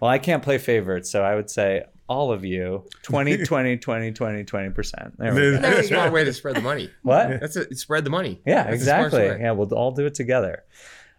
Well, 0.00 0.10
I 0.10 0.18
can't 0.18 0.42
play 0.42 0.58
favorites, 0.58 1.10
so 1.10 1.22
I 1.22 1.34
would 1.34 1.50
say 1.50 1.84
all 2.08 2.32
of 2.32 2.44
you 2.44 2.86
20, 3.02 3.38
20, 3.44 3.76
20, 3.78 4.12
20, 4.12 4.44
20%. 4.44 5.16
There 5.16 5.34
we 5.34 5.40
go. 5.40 5.56
That's 5.58 5.78
a 5.78 5.80
we 5.80 5.86
smart 5.86 6.12
way 6.12 6.24
to 6.24 6.32
spread 6.32 6.56
the 6.56 6.62
money. 6.62 6.90
What? 7.02 7.40
That's 7.40 7.56
a 7.56 7.74
spread 7.74 8.04
the 8.04 8.10
money. 8.10 8.40
Yeah, 8.46 8.64
That's 8.64 8.74
exactly. 8.74 9.26
Yeah, 9.26 9.52
we'll 9.52 9.72
all 9.72 9.92
do 9.92 10.06
it 10.06 10.14
together. 10.14 10.64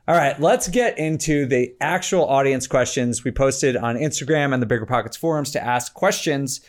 All 0.08 0.15
right, 0.15 0.39
let's 0.39 0.68
get 0.68 1.00
into 1.00 1.48
the 1.48 1.75
actual 1.82 2.27
audience 2.27 2.68
questions 2.68 3.24
we 3.24 3.32
posted 3.32 3.75
on 3.75 3.96
Instagram 3.96 4.54
and 4.54 4.62
the 4.62 4.68
Bigger 4.68 4.86
Pockets 4.86 5.18
forums 5.18 5.50
to 5.51 5.63
ask 5.63 5.96
questions. 5.96 6.62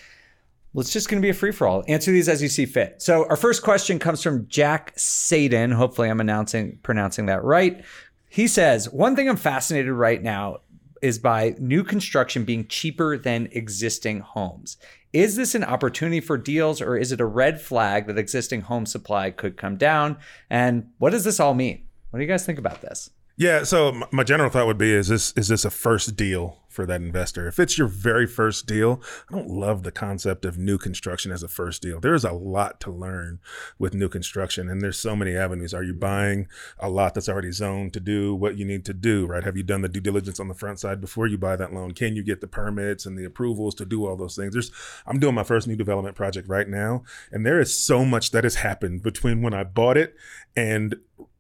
It's 0.81 0.93
just 0.93 1.09
going 1.09 1.21
to 1.21 1.27
be 1.27 1.31
a 1.31 1.35
free 1.35 1.53
for 1.53 1.67
all. 1.67 1.85
Answer 1.89 2.13
these 2.13 2.29
as 2.29 2.43
you 2.43 2.49
see 2.49 2.67
fit. 2.67 3.01
So, 3.01 3.27
our 3.29 3.37
first 3.37 3.63
question 3.63 3.99
comes 3.99 4.23
from 4.23 4.47
Jack 4.49 4.93
Satan. 4.97 5.71
Hopefully, 5.71 6.09
I'm 6.09 6.21
announcing 6.21 6.79
pronouncing 6.83 7.27
that 7.27 7.43
right. 7.45 7.85
He 8.29 8.47
says, 8.49 8.91
"One 8.91 9.17
thing 9.17 9.29
I'm 9.29 9.37
fascinated 9.37 9.93
right 9.93 10.23
now 10.23 10.59
is 11.03 11.19
by 11.19 11.55
new 11.59 11.85
construction 11.85 12.45
being 12.45 12.67
cheaper 12.67 13.17
than 13.17 13.49
existing 13.53 14.21
homes. 14.21 14.77
Is 15.13 15.37
this 15.37 15.55
an 15.55 15.65
opportunity 15.65 16.21
for 16.21 16.37
deals 16.37 16.81
or 16.81 16.97
is 16.97 17.13
it 17.13 17.21
a 17.21 17.27
red 17.27 17.61
flag 17.61 18.07
that 18.07 18.19
existing 18.19 18.63
home 18.63 18.87
supply 18.87 19.31
could 19.31 19.57
come 19.57 19.77
down? 19.77 20.19
And 20.51 20.91
what 20.99 21.11
does 21.11 21.25
this 21.25 21.41
all 21.41 21.55
mean? 21.55 21.87
What 22.11 22.19
do 22.19 22.25
you 22.25 22.29
guys 22.29 22.45
think 22.45 22.59
about 22.59 22.83
this? 22.83 23.11
Yeah, 23.39 23.65
so 23.65 24.03
my 24.13 24.25
general 24.25 24.49
thought 24.49 24.67
would 24.67 24.79
be: 24.79 24.93
is 24.93 25.09
this 25.09 25.33
is 25.33 25.49
this 25.49 25.67
a 25.67 25.71
first 25.71 26.17
deal 26.17 26.63
for 26.71 26.87
that 26.87 27.03
investor? 27.03 27.47
If 27.47 27.59
it's 27.59 27.77
your 27.77 27.87
very 27.87 28.27
first 28.27 28.67
deal, 28.67 29.03
I 29.31 29.35
don't 29.35 29.51
love 29.51 29.83
the 29.83 29.93
concept 29.93 30.47
of 30.47 30.57
new 30.57 30.79
construction 30.79 31.31
as 31.31 31.43
a 31.43 31.49
first 31.49 31.83
deal. 31.83 32.01
There 32.01 32.15
is 32.15 32.25
a 32.25 32.33
lot 32.33 32.81
to 32.81 32.91
learn 32.91 33.41
with 33.79 33.93
new 33.93 34.09
construction, 34.09 34.71
and 34.71 34.81
there's 34.81 34.99
so 34.99 35.15
many 35.15 35.37
avenues. 35.37 35.75
Are 35.75 35.83
you 35.83 35.93
buying 35.93 36.49
a 36.79 36.89
lot 36.89 37.13
that's 37.13 37.29
already 37.29 37.53
zoned 37.53 37.93
to 37.93 38.01
do 38.01 38.35
what 38.35 38.57
you 38.57 38.65
need 38.65 38.87
to 38.87 38.95
do? 38.95 39.27
Right? 39.27 39.45
Have 39.45 39.57
you 39.59 39.63
done 39.63 39.83
the 39.83 39.89
due 39.91 40.01
diligence 40.01 40.41
on 40.41 40.49
the 40.49 40.55
front 40.55 40.81
side 40.81 41.03
before 41.03 41.27
you 41.27 41.37
buy 41.37 41.57
that 41.57 41.75
loan? 41.75 41.93
Can 41.93 42.17
you 42.17 42.23
get 42.23 42.41
the 42.41 42.47
permits 42.47 43.05
and 43.05 43.19
the 43.19 43.27
approvals 43.27 43.75
to 43.75 43.85
do 43.85 44.07
all 44.07 44.17
those 44.17 44.35
things? 44.35 44.55
There's 44.55 44.73
I'm 45.07 45.21
doing 45.21 45.35
my 45.35 45.45
first 45.45 45.69
new 45.69 45.77
development 45.77 46.17
project 46.17 46.49
right 46.49 46.69
now, 46.69 47.03
and 47.31 47.45
there 47.45 47.61
is 47.61 47.79
so 47.79 48.03
much 48.07 48.31
that 48.31 48.45
has 48.45 48.55
happened 48.55 49.03
between 49.03 49.43
when 49.43 49.53
I 49.53 49.65
bought 49.65 49.99
it 49.99 50.17
and 50.57 50.97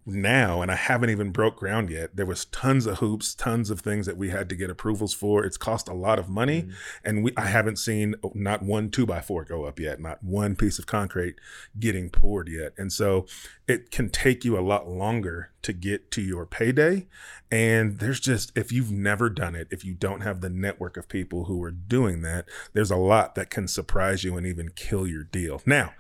now 0.07 0.63
and 0.63 0.71
I 0.71 0.77
haven't 0.77 1.11
even 1.11 1.31
broke 1.31 1.57
ground 1.57 1.91
yet. 1.91 2.15
There 2.15 2.27
was 2.27 2.45
tons 2.47 2.87
of 2.87 2.99
hoops, 2.99 3.35
tons 3.35 3.71
of 3.71 3.81
things 3.81 4.07
that 4.07 4.17
we 4.17 4.31
had 4.31 4.49
to 4.49 4.55
get 4.55 4.71
approvals 4.71 5.13
for. 5.13 5.45
It's 5.45 5.57
cost 5.57 5.89
a 5.89 5.95
lot 5.95 6.19
of 6.19 6.29
money 6.29 6.63
mm. 6.63 6.73
and 7.05 7.25
we 7.25 7.33
I 7.37 7.47
haven't 7.47 7.79
seen 7.79 8.15
oh, 8.23 8.33
not 8.35 8.63
one 8.63 8.91
two 8.91 9.07
by 9.07 9.21
four 9.21 9.45
go 9.45 9.65
up 9.65 9.81
yet, 9.81 10.01
not 10.01 10.23
one 10.23 10.57
piece 10.57 10.79
of 10.79 10.87
concrete 10.87 11.37
getting 11.79 12.09
poured 12.11 12.49
yet. 12.49 12.73
And 12.79 12.93
so 12.93 13.27
it 13.67 13.91
can 13.91 14.09
take 14.09 14.45
you 14.45 14.59
a 14.59 14.61
lot 14.61 14.89
longer 14.89 15.51
to 15.63 15.73
get 15.73 16.11
to 16.13 16.23
your 16.23 16.47
payday. 16.47 17.07
And 17.51 17.99
there's 17.99 18.21
just 18.21 18.57
if 18.57 18.71
you've 18.71 18.93
never 18.93 19.29
done 19.29 19.55
it, 19.55 19.69
if 19.71 19.85
you 19.85 19.95
don't 19.95 20.21
have 20.21 20.41
the 20.41 20.51
network 20.51 20.97
of 20.97 21.09
people 21.09 21.45
who 21.45 21.63
are 21.65 21.73
doing 21.73 22.23
that, 22.23 22.47
there's 22.73 22.91
a 22.91 22.97
lot 22.97 23.35
that 23.35 23.51
can 23.51 23.67
surprise 23.67 24.23
you 24.23 24.37
and 24.37 24.47
even 24.47 24.71
kill 24.71 25.07
your 25.07 25.25
deal. 25.25 25.61
Now, 25.67 25.95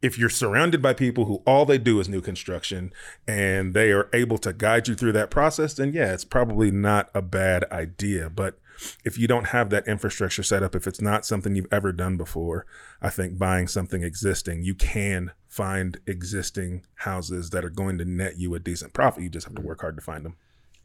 if 0.00 0.18
you're 0.18 0.28
surrounded 0.28 0.80
by 0.80 0.92
people 0.92 1.24
who 1.24 1.42
all 1.46 1.64
they 1.64 1.78
do 1.78 1.98
is 2.00 2.08
new 2.08 2.20
construction 2.20 2.92
and 3.26 3.74
they 3.74 3.90
are 3.90 4.08
able 4.12 4.38
to 4.38 4.52
guide 4.52 4.86
you 4.86 4.94
through 4.94 5.12
that 5.12 5.30
process, 5.30 5.74
then 5.74 5.92
yeah, 5.92 6.12
it's 6.12 6.24
probably 6.24 6.70
not 6.70 7.10
a 7.14 7.22
bad 7.22 7.64
idea. 7.72 8.30
But 8.30 8.58
if 9.04 9.18
you 9.18 9.26
don't 9.26 9.48
have 9.48 9.70
that 9.70 9.88
infrastructure 9.88 10.44
set 10.44 10.62
up, 10.62 10.76
if 10.76 10.86
it's 10.86 11.00
not 11.00 11.26
something 11.26 11.56
you've 11.56 11.72
ever 11.72 11.92
done 11.92 12.16
before, 12.16 12.64
I 13.02 13.10
think 13.10 13.38
buying 13.38 13.66
something 13.66 14.02
existing, 14.04 14.62
you 14.62 14.74
can 14.74 15.32
find 15.48 15.98
existing 16.06 16.84
houses 16.94 17.50
that 17.50 17.64
are 17.64 17.70
going 17.70 17.98
to 17.98 18.04
net 18.04 18.38
you 18.38 18.54
a 18.54 18.60
decent 18.60 18.92
profit. 18.92 19.24
You 19.24 19.30
just 19.30 19.46
have 19.46 19.56
to 19.56 19.62
work 19.62 19.80
hard 19.80 19.96
to 19.96 20.02
find 20.02 20.24
them. 20.24 20.36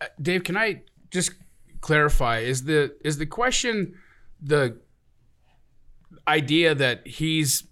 Uh, 0.01 0.07
Dave, 0.19 0.43
can 0.43 0.57
I 0.57 0.81
just 1.11 1.33
clarify? 1.81 2.39
Is 2.39 2.63
the 2.63 2.95
is 3.03 3.17
the 3.17 3.27
question 3.27 3.95
the 4.41 4.77
idea 6.27 6.73
that 6.73 7.05
he's 7.05 7.65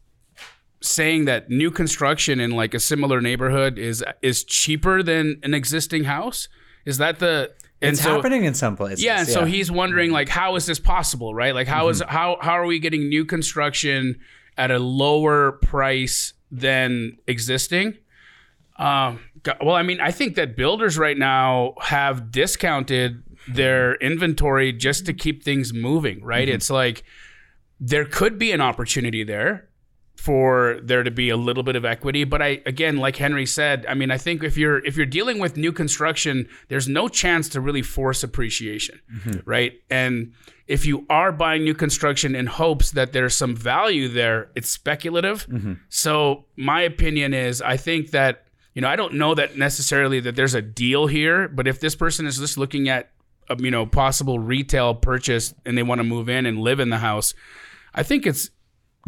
saying 0.82 1.26
that 1.26 1.50
new 1.50 1.72
construction 1.72 2.40
in 2.40 2.52
like 2.52 2.74
a 2.74 2.80
similar 2.80 3.22
neighborhood 3.22 3.78
is 3.78 4.04
is 4.22 4.44
cheaper 4.44 5.04
than 5.04 5.40
an 5.44 5.54
existing 5.54 6.06
house? 6.06 6.48
Is 6.86 6.98
that 6.98 7.20
the 7.20 7.52
and 7.82 7.94
it's 7.94 8.04
so- 8.04 8.16
happening 8.16 8.44
in 8.44 8.54
some 8.54 8.76
places. 8.76 9.04
Yeah, 9.04 9.20
and 9.20 9.28
so 9.28 9.46
he's 9.46 9.72
wondering 9.72 10.12
like 10.12 10.30
how 10.30 10.56
is 10.56 10.66
this 10.66 10.80
possible, 10.80 11.34
right? 11.34 11.54
Like 11.54 11.68
how 11.68 11.90
is 11.90 12.02
how 12.08 12.38
how 12.42 12.54
are 12.54 12.66
we 12.66 12.80
getting 12.80 13.10
new 13.10 13.26
construction 13.26 14.20
at 14.58 14.72
a 14.72 14.80
lower 14.80 15.54
price 15.54 16.34
than 16.52 17.18
existing? 17.28 17.98
Um, 18.78 19.20
well, 19.62 19.76
I 19.76 19.84
mean, 19.84 20.00
I 20.00 20.12
think 20.12 20.36
that 20.36 20.56
builders 20.56 20.98
right 20.98 21.18
now 21.18 21.76
have 21.82 22.32
discounted 22.32 23.24
their 23.48 23.96
inventory 23.96 24.72
just 24.74 25.06
to 25.06 25.14
keep 25.14 25.44
things 25.44 25.74
moving, 25.74 26.24
right? 26.24 26.50
It's 26.50 26.70
like 26.70 27.04
there 27.80 28.06
could 28.06 28.38
be 28.38 28.52
an 28.52 28.62
opportunity 28.62 29.24
there 29.24 29.68
for 30.22 30.80
there 30.84 31.02
to 31.02 31.10
be 31.10 31.30
a 31.30 31.38
little 31.38 31.64
bit 31.64 31.76
of 31.76 31.84
equity. 31.84 32.26
But 32.26 32.42
i 32.44 32.62
again 32.68 32.98
like 32.98 33.16
henry 33.16 33.48
said 33.48 33.86
i 33.90 33.96
mean 33.96 34.12
i 34.12 34.18
think 34.18 34.44
if 34.44 34.56
you're 34.56 34.86
if 34.86 34.96
you're 34.96 35.08
dealing 35.08 35.40
with 35.40 35.58
new 35.58 35.72
construction 35.72 36.48
there's 36.68 36.88
no 36.88 37.08
chance 37.08 37.50
to 37.50 37.60
really 37.60 37.82
force 37.82 38.24
appreciation 38.24 39.00
mm-hmm. 39.12 39.40
right? 39.46 39.74
And 39.90 40.34
if 40.68 40.86
you 40.86 41.06
are 41.10 41.32
buying 41.32 41.64
new 41.64 41.74
construction 41.74 42.36
in 42.36 42.46
hopes 42.46 42.92
that 42.92 43.14
there's 43.14 43.36
some 43.36 43.56
value 43.56 44.08
there 44.08 44.52
it's 44.56 44.70
speculative. 44.70 45.48
Mm-hmm. 45.48 45.74
So 45.90 46.46
my 46.56 46.82
opinion 46.82 47.34
is 47.34 47.62
i 47.62 47.76
think 47.78 48.12
that 48.12 48.46
you 48.76 48.82
know 48.82 48.90
i 48.90 48.96
don't 48.96 49.16
know 49.16 49.34
that 49.34 49.58
necessarily 49.58 50.20
that 50.20 50.36
there's 50.36 50.54
a 50.54 50.62
deal 50.62 51.08
here 51.08 51.48
but 51.48 51.68
if 51.68 51.80
this 51.80 51.96
person 51.96 52.28
is 52.28 52.38
just 52.38 52.58
looking 52.58 52.90
at 52.90 53.10
a, 53.50 53.56
you 53.60 53.72
know 53.72 53.86
possible 53.86 54.38
retail 54.38 54.94
purchase 54.94 55.54
and 55.66 55.78
they 55.78 55.84
want 55.84 56.00
to 56.00 56.04
move 56.04 56.30
in 56.30 56.46
and 56.46 56.60
live 56.60 56.80
in 56.80 56.90
the 56.90 57.00
house 57.00 57.34
i 57.94 58.04
think 58.04 58.26
it's 58.26 58.52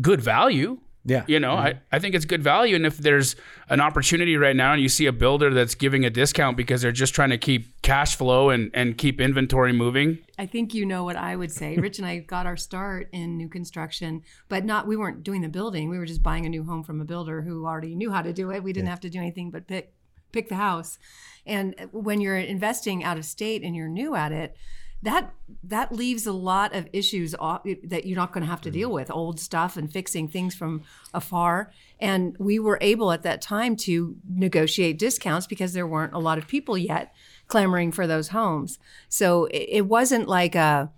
good 0.02 0.22
value 0.22 0.80
Yeah. 1.06 1.26
you 1.28 1.40
know, 1.40 1.54
I, 1.54 1.72
mm-hmm. 1.72 1.80
I 1.92 2.00
think 2.00 2.16
it's 2.16 2.26
good 2.26 2.42
value. 2.42 2.76
And 2.76 2.86
if 2.86 2.98
there's 2.98 3.36
an 3.70 3.82
opportunity 3.82 4.38
right 4.38 4.56
now 4.56 4.72
and 4.72 4.82
you 4.82 4.88
see 4.88 5.06
a 5.06 5.12
builder 5.12 5.54
that's 5.54 5.76
giving 5.76 6.06
a 6.06 6.10
discount 6.10 6.56
because 6.56 6.82
they're 6.82 6.94
just 6.94 7.14
trying 7.14 7.32
to 7.32 7.38
keep 7.38 7.82
cash 7.82 8.16
flow 8.16 8.50
and, 8.50 8.72
and 8.74 8.98
keep 8.98 9.20
inventory 9.20 9.74
moving, 9.74 10.20
I 10.38 10.46
think 10.46 10.74
you 10.74 10.86
know 10.86 11.04
what 11.04 11.18
I 11.18 11.36
would 11.36 11.52
say. 11.52 11.76
Rich 11.78 12.00
and 12.00 12.08
I 12.08 12.20
got 12.20 12.46
our 12.46 12.56
start 12.56 13.10
in 13.12 13.38
new 13.38 13.50
construction, 13.50 14.22
but 14.48 14.64
not 14.64 14.88
we 14.88 14.96
weren't 14.96 15.24
doing 15.24 15.42
the 15.42 15.50
building. 15.50 15.90
We 15.90 15.98
were 15.98 16.06
just 16.06 16.24
buying 16.24 16.46
a 16.46 16.50
new 16.50 16.64
home 16.64 16.84
from 16.84 17.02
a 17.02 17.06
builder 17.06 17.42
who 17.42 17.66
already 17.66 17.96
knew 17.96 18.12
how 18.12 18.22
to 18.22 18.32
do 18.32 18.52
it. 18.52 18.64
We 18.64 18.72
didn't 18.72 18.90
have 18.90 19.02
to 19.02 19.10
do 19.10 19.20
anything 19.20 19.52
but 19.52 19.68
pick 19.68 19.94
pick 20.32 20.50
the 20.50 20.56
house. 20.56 20.98
And 21.46 21.76
when 21.92 22.20
you're 22.20 22.38
investing 22.38 23.04
out 23.04 23.18
of 23.18 23.26
state 23.26 23.62
and 23.62 23.76
you're 23.76 23.88
new 23.88 24.16
at 24.16 24.32
it, 24.32 24.58
that 25.04 25.34
that 25.66 25.92
leaves 25.92 26.26
a 26.26 26.34
lot 26.34 26.74
of 26.74 26.88
issues 26.94 27.36
off, 27.36 27.64
that 27.84 28.06
you're 28.06 28.18
not 28.18 28.32
going 28.34 28.44
to 28.44 28.50
have 28.50 28.62
to 28.62 28.70
mm-hmm. 28.70 28.80
deal 28.80 28.92
with 28.92 29.12
old 29.12 29.40
stuff 29.40 29.78
and 29.78 29.92
fixing 29.92 30.28
things 30.28 30.56
from 30.56 30.84
afar. 31.14 31.72
And 32.00 32.36
we 32.40 32.58
were 32.58 32.78
able 32.82 33.12
at 33.12 33.24
that 33.24 33.42
time 33.42 33.76
to 33.78 34.16
negotiate 34.28 34.98
discounts 34.98 35.46
because 35.46 35.74
there 35.74 35.88
weren't 35.88 36.14
a 36.14 36.20
lot 36.20 36.38
of 36.38 36.48
people 36.48 36.78
yet 36.78 37.14
clamoring 37.48 37.92
for 37.92 38.08
those 38.08 38.30
homes. 38.30 38.80
So 39.10 39.46
it, 39.46 39.68
it 39.70 39.86
wasn't 39.86 40.28
like 40.28 40.56
a 40.56 40.92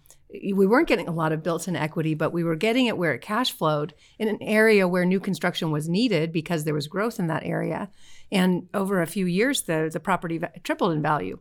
we 0.43 0.65
weren't 0.65 0.87
getting 0.87 1.07
a 1.07 1.13
lot 1.13 1.31
of 1.31 1.43
built-in 1.43 1.77
equity 1.77 2.13
but 2.13 2.33
we 2.33 2.43
were 2.43 2.57
getting 2.57 2.87
it 2.87 2.97
where 2.97 3.13
it 3.13 3.21
cash 3.21 3.53
flowed 3.53 3.93
in 4.19 4.27
an 4.27 4.41
area 4.41 4.85
where 4.85 5.05
new 5.05 5.19
construction 5.19 5.71
was 5.71 5.87
needed 5.87 6.33
because 6.33 6.63
there 6.63 6.73
was 6.73 6.87
growth 6.87 7.19
in 7.19 7.27
that 7.27 7.45
area. 7.45 7.89
And 8.31 8.67
over 8.73 9.01
a 9.01 9.07
few 9.07 9.25
years 9.25 9.63
the 9.63 9.89
the 9.91 9.99
property 9.99 10.39
tripled 10.63 10.91
in 10.91 11.01
value 11.01 11.39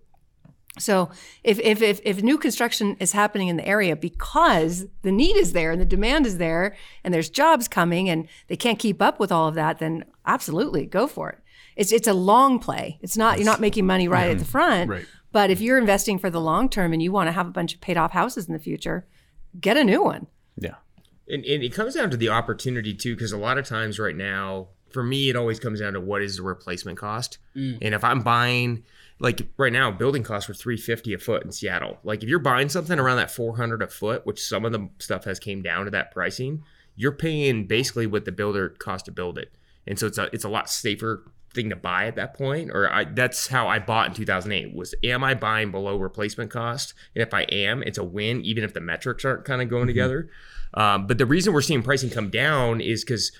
so 0.78 1.11
if, 1.45 1.61
if, 1.61 1.81
if, 1.83 2.00
if 2.04 2.23
new 2.23 2.37
construction 2.37 2.97
is 2.99 3.12
happening 3.12 3.49
in 3.49 3.57
the 3.57 3.66
area 3.66 3.95
because 3.95 4.87
the 5.02 5.12
need 5.12 5.37
is 5.37 5.52
there 5.52 5.71
and 5.71 5.81
the 5.81 5.87
demand 5.87 6.26
is 6.26 6.38
there 6.38 6.75
and 7.04 7.14
there's 7.14 7.31
jobs 7.31 7.69
coming 7.69 8.09
and 8.09 8.26
they 8.49 8.57
can't 8.57 8.78
keep 8.78 9.00
up 9.00 9.21
with 9.21 9.31
all 9.31 9.47
of 9.47 9.54
that, 9.54 9.78
then 9.78 10.04
absolutely 10.26 10.85
go 10.87 11.07
for 11.07 11.31
it. 11.31 11.38
It's, 11.76 11.93
it's 11.93 12.09
a 12.09 12.12
long 12.12 12.59
play. 12.59 12.99
It's 13.02 13.16
not, 13.16 13.38
you're 13.38 13.47
not 13.47 13.61
making 13.61 13.87
money 13.87 14.09
right 14.09 14.31
at 14.31 14.38
the 14.38 14.45
mm-hmm. 14.45 14.50
front. 14.50 14.90
Right. 14.90 15.07
But 15.31 15.50
if 15.50 15.61
you're 15.61 15.78
investing 15.78 16.19
for 16.19 16.31
the 16.31 16.40
long 16.40 16.69
term 16.69 16.93
and 16.93 17.02
you 17.02 17.12
want 17.12 17.28
to 17.28 17.33
have 17.33 17.47
a 17.47 17.50
bunch 17.50 17.75
of 17.75 17.81
paid 17.81 17.97
off 17.97 18.12
houses 18.12 18.47
in 18.47 18.52
the 18.52 18.61
future, 18.61 19.07
get 19.61 19.76
a 19.76 19.85
new 19.85 20.02
one. 20.02 20.26
Yeah. 20.57 20.76
And, 21.28 21.45
and 21.45 21.62
it 21.62 21.73
comes 21.73 21.95
down 21.95 22.11
to 22.11 22.16
the 22.16 22.28
opportunity 22.28 22.95
too, 22.95 23.14
because 23.14 23.33
a 23.33 23.38
lot 23.38 23.59
of 23.59 23.66
times 23.66 23.99
right 23.99 24.16
now, 24.16 24.69
for 24.90 25.02
me, 25.02 25.28
it 25.28 25.37
always 25.37 25.59
comes 25.59 25.81
down 25.81 25.95
to 25.95 26.00
what 26.00 26.23
is 26.23 26.37
the 26.37 26.43
replacement 26.43 26.99
cost. 26.99 27.38
Mm. 27.57 27.78
And 27.83 27.95
if 27.95 28.04
I'm 28.04 28.23
buying, 28.23 28.85
like 29.21 29.47
right 29.56 29.73
now, 29.73 29.90
building 29.90 30.23
costs 30.23 30.49
were 30.49 30.54
350 30.54 31.14
a 31.14 31.18
foot 31.18 31.44
in 31.44 31.52
Seattle. 31.52 31.99
Like 32.02 32.23
if 32.23 32.28
you're 32.28 32.38
buying 32.38 32.68
something 32.68 32.99
around 32.99 33.18
that 33.18 33.30
400 33.30 33.83
a 33.83 33.87
foot, 33.87 34.26
which 34.26 34.42
some 34.42 34.64
of 34.64 34.73
the 34.73 34.88
stuff 34.99 35.25
has 35.25 35.38
came 35.38 35.62
down 35.62 35.85
to 35.85 35.90
that 35.92 36.11
pricing, 36.11 36.64
you're 36.97 37.12
paying 37.12 37.66
basically 37.66 38.06
what 38.06 38.25
the 38.25 38.33
builder 38.33 38.71
cost 38.71 39.06
to 39.06 39.12
build 39.12 39.38
it. 39.38 39.52
And 39.87 39.99
so 39.99 40.06
it's 40.06 40.18
a 40.18 40.28
it's 40.33 40.44
a 40.44 40.49
lot 40.49 40.68
safer 40.68 41.30
thing 41.54 41.71
to 41.71 41.76
buy 41.76 42.06
at 42.06 42.16
that 42.16 42.35
point, 42.35 42.71
or 42.73 42.92
I, 42.92 43.04
that's 43.04 43.47
how 43.47 43.68
I 43.68 43.78
bought 43.78 44.09
in 44.09 44.14
2008. 44.14 44.75
Was 44.75 44.94
am 45.04 45.23
I 45.23 45.35
buying 45.35 45.71
below 45.71 45.97
replacement 45.97 46.50
cost? 46.50 46.94
And 47.14 47.23
if 47.23 47.33
I 47.33 47.42
am, 47.42 47.83
it's 47.83 47.99
a 47.99 48.04
win, 48.04 48.44
even 48.44 48.64
if 48.64 48.75
the 48.75 48.80
metrics 48.80 49.25
aren't 49.25 49.44
kind 49.44 49.62
of 49.62 49.68
going 49.68 49.87
together. 49.87 50.28
Um, 50.75 51.06
but 51.06 51.18
the 51.18 51.26
reason 51.26 51.52
we're 51.52 51.61
seeing 51.61 51.83
pricing 51.83 52.11
come 52.11 52.30
down 52.30 52.80
is 52.80 53.04
because 53.04 53.30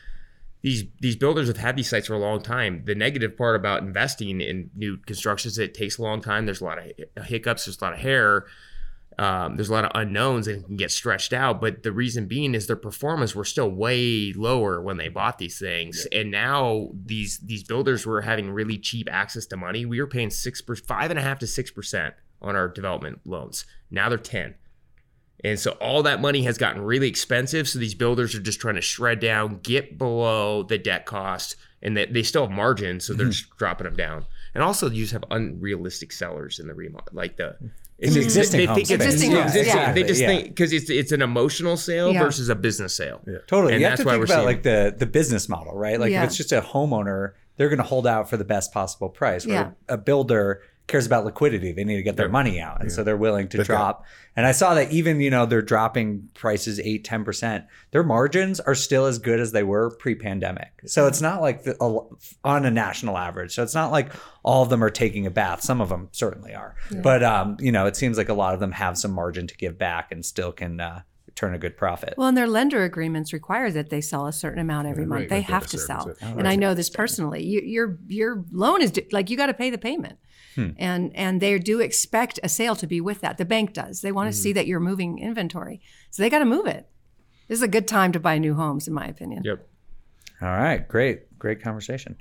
these 0.65 0.85
these 0.99 1.15
builders 1.15 1.47
have 1.49 1.59
had 1.59 1.77
these 1.77 1.91
sites 1.91 2.07
for 2.07 2.15
a 2.15 2.19
long 2.19 2.41
time. 2.41 2.85
The 2.87 2.95
negative 2.95 3.37
part 3.37 3.55
about 3.55 3.83
investing 3.83 4.41
in 4.41 4.71
new 4.75 4.97
construction 4.97 5.51
is 5.51 5.59
it 5.59 5.75
takes 5.75 5.99
a 5.99 6.03
long 6.03 6.23
time. 6.23 6.47
There's 6.47 6.63
a 6.63 6.65
lot 6.65 6.79
of 6.79 7.27
hiccups. 7.27 7.67
There's 7.67 7.79
a 7.83 7.85
lot 7.85 7.93
of 7.93 7.99
hair. 7.99 8.47
Um, 9.19 9.57
there's 9.57 9.69
a 9.69 9.75
lot 9.75 9.85
of 9.85 9.91
unknowns 9.95 10.49
and 10.49 10.63
it 10.63 10.67
can 10.67 10.79
get 10.79 10.91
stretched 10.91 11.35
out. 11.35 11.61
But 11.61 11.83
the 11.83 11.93
reason 11.93 12.29
being 12.29 12.55
is 12.55 12.67
their 12.67 12.77
performance 12.77 13.35
were 13.35 13.45
still 13.45 13.69
way 13.69 14.33
lower 14.33 14.81
when 14.81 14.97
they 14.97 15.11
bought 15.11 15.37
these 15.37 15.59
things, 15.59 16.07
and 16.11 16.31
now 16.31 16.89
these 17.05 17.41
these 17.41 17.63
builders 17.63 18.07
were 18.07 18.23
having 18.23 18.51
really 18.51 18.79
cheap 18.79 19.07
access 19.13 19.45
to 19.49 19.59
money. 19.59 19.85
We 19.85 20.01
were 20.01 20.07
paying 20.07 20.31
six 20.31 20.63
per 20.63 20.77
five 20.77 21.11
and 21.11 21.19
a 21.19 21.23
half 21.23 21.41
to 21.41 21.47
six 21.47 21.71
percent 21.71 22.15
on 22.41 22.57
our 22.57 22.69
development 22.69 23.21
loans. 23.27 23.67
Now 23.91 24.09
they're 24.09 24.17
ten. 24.17 24.55
And 25.43 25.59
so 25.59 25.73
all 25.73 26.03
that 26.05 26.21
money 26.21 26.43
has 26.45 26.57
gotten 26.57 26.83
really 26.83 27.09
expensive. 27.09 27.69
So 27.69 27.79
these 27.79 27.95
builders 27.95 28.35
are 28.35 28.41
just 28.41 28.61
trying 28.61 28.77
to 28.77 28.81
shred 28.81 29.21
down, 29.21 29.59
get 29.63 29.99
below 29.99 30.63
the 30.63 30.79
debt 30.79 31.05
cost, 31.07 31.57
and 31.83 31.97
they, 31.97 32.07
they 32.07 32.23
still 32.23 32.43
have 32.47 32.51
margin, 32.51 33.01
so 33.01 33.13
they're 33.13 33.27
mm-hmm. 33.27 33.33
just 33.33 33.57
dropping 33.59 33.85
them 33.85 33.97
down. 33.97 34.25
And 34.55 34.63
also, 34.63 34.89
you 34.89 35.03
just 35.03 35.13
have 35.13 35.25
unrealistic 35.31 36.13
sellers 36.13 36.59
in 36.61 36.67
the 36.67 36.75
remodel, 36.75 37.09
like 37.13 37.37
the 37.37 37.57
In 37.99 38.17
existing 38.17 38.59
they 38.61 38.65
homes. 38.67 38.89
think 38.89 38.91
it's 38.91 39.05
Existing 39.05 39.33
yeah, 39.33 39.43
homes, 39.43 39.55
existing- 39.57 39.81
yeah. 39.81 39.93
They 39.93 40.03
just 40.05 40.21
Yeah. 40.21 40.27
think 40.29 40.49
because 40.49 40.73
it's 40.73 40.89
it's 40.89 41.13
an 41.13 41.21
emotional 41.23 41.77
sale 41.77 42.13
Yeah. 42.13 42.23
versus 42.23 42.49
a 42.49 42.55
business 42.55 42.97
sale. 42.97 43.21
Totally. 43.47 43.73
And 43.75 43.81
you 43.81 43.87
have 43.87 43.93
that's 43.99 44.03
to 44.03 44.07
why 44.07 44.13
think 44.15 44.21
we're 44.21 44.25
about 44.27 44.35
seeing- 44.37 44.47
like 44.47 44.63
the 44.63 44.95
the 44.97 45.07
business 45.07 45.49
model, 45.49 45.75
right? 45.77 46.01
Like 46.01 46.11
Yeah. 46.13 46.23
if 46.23 46.29
it's 46.29 46.37
just 46.37 46.53
a 46.53 46.61
homeowner, 46.61 47.33
they're 47.57 47.69
going 47.69 47.79
to 47.79 47.85
hold 47.85 48.07
out 48.07 48.31
for 48.31 48.37
the 48.37 48.45
best 48.45 48.73
possible 48.73 49.09
price. 49.09 49.47
Where 49.47 49.55
Yeah. 49.55 49.71
a 49.95 49.99
builder 49.99 50.63
cares 50.87 51.07
about 51.07 51.25
liquidity. 51.25 51.73
They 51.73 51.83
need 51.85 51.97
to 51.97 52.03
get 52.03 52.17
their 52.17 52.27
Yeah. 52.27 52.33
money 52.33 52.61
out. 52.61 52.83
And 52.83 52.93
so 52.93 53.03
they're 53.03 53.17
willing 53.17 53.49
to 53.49 53.57
They've 53.57 53.67
got- 53.69 53.75
drop. 53.77 54.05
And 54.37 54.45
I 54.47 54.53
saw 54.53 54.75
that 54.75 54.91
even, 54.93 55.21
you 55.21 55.31
know, 55.31 55.47
they're 55.47 55.63
dropping 55.63 56.29
prices 56.35 56.79
8, 56.81 57.05
10%. 57.05 57.65
Their 57.93 58.03
margins 58.03 58.61
are 58.61 58.75
still 58.75 59.07
as 59.07 59.19
good 59.19 59.41
as 59.41 59.53
they 59.53 59.63
were 59.63 59.91
pre-pandemic. 59.97 60.83
So 60.87 61.07
it's 61.07 61.23
not 61.23 61.41
like 61.41 61.63
the, 61.63 61.77
a- 61.83 62.47
on 62.47 62.67
a 62.67 62.71
national 62.71 63.17
average. 63.17 63.55
So 63.55 63.63
it's 63.63 63.75
not 63.75 63.93
like 63.93 64.13
all 64.43 64.63
of 64.63 64.69
them 64.69 64.85
are 64.85 64.91
taking 64.91 65.25
a 65.27 65.31
bath. 65.31 65.63
Some 65.63 65.81
of 65.81 65.89
them 65.89 66.09
certainly 66.13 66.55
are. 66.55 66.75
But 67.03 67.23
um, 67.23 67.57
you 67.61 67.73
know, 67.73 67.87
it 67.87 67.97
seems 67.97 68.19
like 68.19 68.29
a 68.29 68.35
lot 68.35 68.53
of 68.55 68.61
them 68.61 68.73
have 68.73 68.99
some 68.99 69.13
margin 69.13 69.47
to 69.47 69.57
give 69.57 69.79
back 69.79 70.13
and 70.13 70.25
still 70.25 70.53
can 70.53 70.81
uh, 70.81 71.01
turn 71.35 71.55
a 71.55 71.59
good 71.59 71.77
profit. 71.77 72.15
Well, 72.19 72.29
and 72.29 72.37
their 72.37 72.47
lender 72.47 72.85
agreements 72.85 73.33
require 73.33 73.71
that 73.71 73.89
they 73.91 74.01
sell 74.01 74.27
a 74.27 74.33
certain 74.33 74.59
amount 74.61 74.87
every 74.89 75.07
month. 75.07 75.21
right. 75.23 75.29
They 75.31 75.37
They 75.37 75.43
have 75.43 75.67
to 75.69 75.79
sell, 75.79 76.09
it. 76.11 76.19
and 76.21 76.47
I 76.47 76.57
know 76.57 76.75
this 76.75 76.91
personally. 76.91 77.43
You, 77.45 77.61
your 77.63 77.99
your 78.07 78.45
loan 78.53 78.83
is 78.83 78.91
due- 78.91 79.07
like 79.13 79.31
you 79.31 79.37
got 79.37 79.47
to 79.47 79.55
pay 79.55 79.71
the 79.71 79.79
payment, 79.79 80.19
Hmm. 80.55 80.71
and 80.79 81.15
and 81.17 81.41
they 81.41 81.59
do 81.59 81.81
expect 81.81 82.39
a 82.43 82.49
sale 82.49 82.77
to 82.77 82.87
be 82.87 83.01
with 83.01 83.21
that. 83.21 83.39
The 83.39 83.45
bank 83.45 83.73
does. 83.73 84.01
They 84.01 84.13
want 84.13 84.33
to 84.33 84.33
see 84.33 84.51
mm-hmm. 84.51 84.57
that 84.57 84.67
you're 84.67 84.81
moving 84.81 85.19
inventory, 85.19 85.81
so 86.11 86.23
they 86.23 86.31
got 86.31 86.41
to 86.41 86.45
move 86.45 86.67
it. 86.67 86.89
This 87.49 87.59
is 87.59 87.63
a 87.63 87.69
good 87.69 87.89
time 87.89 88.13
to 88.13 88.21
buy 88.21 88.39
new 88.39 88.55
homes, 88.55 88.89
in 88.89 88.95
my 88.95 89.07
opinion. 89.07 89.43
Yep. 89.45 89.67
All 90.43 90.49
right, 90.49 90.87
great, 90.87 91.39
great 91.39 91.63
conversation. 91.63 92.17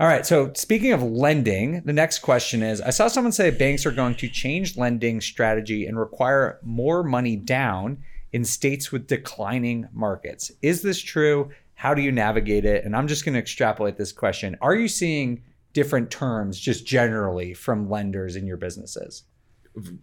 All 0.00 0.06
right, 0.06 0.24
so 0.24 0.52
speaking 0.54 0.92
of 0.92 1.02
lending, 1.02 1.82
the 1.82 1.92
next 1.92 2.20
question 2.20 2.62
is 2.62 2.80
I 2.80 2.90
saw 2.90 3.08
someone 3.08 3.32
say 3.32 3.50
banks 3.50 3.84
are 3.84 3.90
going 3.90 4.14
to 4.16 4.28
change 4.28 4.76
lending 4.76 5.20
strategy 5.20 5.86
and 5.86 5.98
require 5.98 6.60
more 6.62 7.02
money 7.02 7.34
down 7.34 7.98
in 8.32 8.44
states 8.44 8.92
with 8.92 9.06
declining 9.06 9.88
markets. 9.92 10.52
Is 10.62 10.82
this 10.82 11.00
true? 11.00 11.50
How 11.74 11.94
do 11.94 12.02
you 12.02 12.12
navigate 12.12 12.64
it? 12.64 12.84
And 12.84 12.94
I'm 12.94 13.08
just 13.08 13.24
going 13.24 13.34
to 13.34 13.40
extrapolate 13.40 13.96
this 13.96 14.12
question. 14.12 14.56
Are 14.60 14.74
you 14.74 14.88
seeing 14.88 15.42
different 15.78 16.10
terms 16.10 16.58
just 16.58 16.84
generally 16.84 17.54
from 17.54 17.88
lenders 17.88 18.34
in 18.34 18.48
your 18.48 18.56
businesses? 18.56 19.22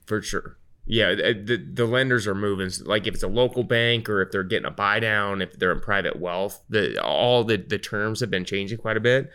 for 0.06 0.22
sure. 0.22 0.58
Yeah, 0.86 1.16
the, 1.16 1.58
the 1.74 1.86
lenders 1.86 2.28
are 2.28 2.34
moving. 2.34 2.72
Like 2.86 3.08
if 3.08 3.16
it's 3.16 3.24
a 3.24 3.28
local 3.28 3.66
bank 3.66 4.08
or 4.08 4.22
if 4.22 4.32
they're 4.32 4.46
getting 4.46 4.68
a 4.68 4.72
buy 4.72 5.02
down, 5.02 5.42
if 5.42 5.60
they're 5.60 5.74
in 5.74 5.82
private 5.82 6.18
wealth, 6.18 6.64
the 6.70 7.04
all 7.04 7.44
the, 7.44 7.58
the 7.58 7.78
terms 7.78 8.22
have 8.22 8.32
been 8.32 8.46
changing 8.46 8.78
quite 8.78 8.96
a 8.96 9.02
bit. 9.02 9.30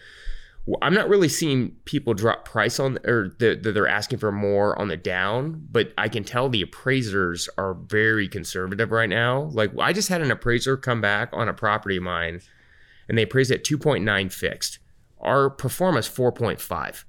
I'm 0.80 0.94
not 0.94 1.10
really 1.10 1.28
seeing 1.28 1.72
people 1.84 2.14
drop 2.14 2.46
price 2.46 2.80
on 2.80 2.98
or 3.04 3.34
that 3.38 3.62
they're 3.62 3.86
asking 3.86 4.20
for 4.20 4.32
more 4.32 4.78
on 4.78 4.88
the 4.88 4.96
down, 4.96 5.66
but 5.70 5.92
I 5.98 6.08
can 6.08 6.24
tell 6.24 6.48
the 6.48 6.62
appraisers 6.62 7.50
are 7.58 7.74
very 7.74 8.28
conservative 8.28 8.92
right 8.92 9.10
now. 9.10 9.50
Like 9.52 9.72
I 9.78 9.92
just 9.92 10.08
had 10.08 10.22
an 10.22 10.30
appraiser 10.30 10.78
come 10.78 11.02
back 11.02 11.28
on 11.34 11.50
a 11.50 11.52
property 11.52 11.98
of 11.98 12.02
mine 12.02 12.40
and 13.10 13.18
they 13.18 13.22
appraised 13.24 13.50
at 13.50 13.64
2.9 13.64 14.32
fixed. 14.32 14.78
Our 15.20 15.50
performance 15.50 16.08
4.5 16.08 17.04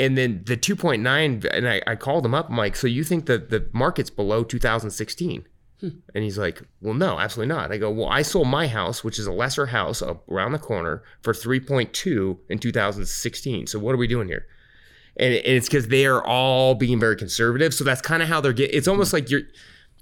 and 0.00 0.16
then 0.16 0.42
the 0.46 0.56
2.9 0.56 1.44
and 1.52 1.68
I, 1.68 1.82
I 1.86 1.94
called 1.94 2.24
him 2.24 2.34
up 2.34 2.48
i'm 2.48 2.56
like 2.56 2.74
so 2.74 2.86
you 2.86 3.04
think 3.04 3.26
that 3.26 3.50
the 3.50 3.68
market's 3.72 4.10
below 4.10 4.42
2016 4.42 5.46
hmm. 5.80 5.88
and 6.14 6.24
he's 6.24 6.38
like 6.38 6.62
well 6.80 6.94
no 6.94 7.18
absolutely 7.18 7.54
not. 7.54 7.70
I 7.70 7.76
go 7.76 7.90
well 7.90 8.08
i 8.08 8.22
sold 8.22 8.48
my 8.48 8.66
house 8.66 9.04
which 9.04 9.18
is 9.18 9.26
a 9.26 9.32
lesser 9.32 9.66
house 9.66 10.02
up 10.02 10.28
around 10.28 10.52
the 10.52 10.58
corner 10.58 11.02
for 11.22 11.32
3.2 11.32 12.38
in 12.48 12.58
2016 12.58 13.66
so 13.66 13.78
what 13.78 13.94
are 13.94 13.98
we 13.98 14.06
doing 14.06 14.28
here? 14.28 14.46
And, 15.16 15.34
and 15.34 15.44
it's 15.44 15.68
because 15.68 15.88
they 15.88 16.06
are 16.06 16.24
all 16.24 16.74
being 16.76 16.98
very 17.00 17.16
conservative. 17.16 17.74
So 17.74 17.82
that's 17.82 18.00
kind 18.00 18.22
of 18.22 18.28
how 18.28 18.40
they're 18.40 18.52
getting 18.52 18.76
it's 18.76 18.88
almost 18.88 19.12
like 19.12 19.28
you're 19.28 19.42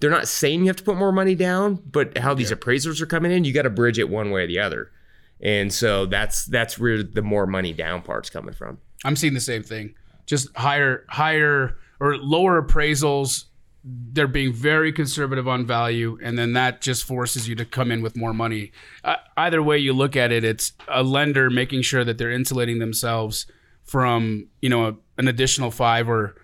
they're 0.00 0.10
not 0.10 0.28
saying 0.28 0.60
you 0.60 0.66
have 0.66 0.76
to 0.76 0.84
put 0.84 0.96
more 0.96 1.10
money 1.10 1.34
down 1.34 1.82
but 1.90 2.18
how 2.18 2.34
these 2.34 2.52
appraisers 2.52 3.02
are 3.02 3.06
coming 3.06 3.32
in 3.32 3.42
you 3.42 3.52
got 3.52 3.62
to 3.62 3.70
bridge 3.70 3.98
it 3.98 4.08
one 4.08 4.30
way 4.30 4.44
or 4.44 4.46
the 4.46 4.58
other 4.58 4.92
and 5.40 5.72
so 5.72 6.06
that's 6.06 6.44
that's 6.46 6.78
where 6.78 7.02
the 7.02 7.22
more 7.22 7.46
money 7.46 7.72
down 7.72 8.02
part's 8.02 8.30
coming 8.30 8.54
from 8.54 8.78
I'm 9.04 9.16
seeing 9.16 9.34
the 9.34 9.40
same 9.40 9.62
thing. 9.62 9.94
Just 10.26 10.54
higher, 10.56 11.04
higher 11.08 11.76
or 12.00 12.16
lower 12.16 12.62
appraisals. 12.62 13.44
They're 13.84 14.26
being 14.26 14.52
very 14.52 14.92
conservative 14.92 15.48
on 15.48 15.64
value, 15.64 16.18
and 16.22 16.36
then 16.36 16.52
that 16.54 16.80
just 16.80 17.04
forces 17.04 17.48
you 17.48 17.54
to 17.54 17.64
come 17.64 17.90
in 17.90 18.02
with 18.02 18.16
more 18.16 18.34
money. 18.34 18.72
Uh, 19.04 19.16
either 19.36 19.62
way 19.62 19.78
you 19.78 19.92
look 19.92 20.16
at 20.16 20.32
it, 20.32 20.44
it's 20.44 20.72
a 20.88 21.02
lender 21.02 21.48
making 21.48 21.82
sure 21.82 22.04
that 22.04 22.18
they're 22.18 22.32
insulating 22.32 22.80
themselves 22.80 23.46
from 23.84 24.48
you 24.60 24.68
know 24.68 24.88
a, 24.88 24.96
an 25.16 25.28
additional 25.28 25.70
five 25.70 26.08
or 26.08 26.34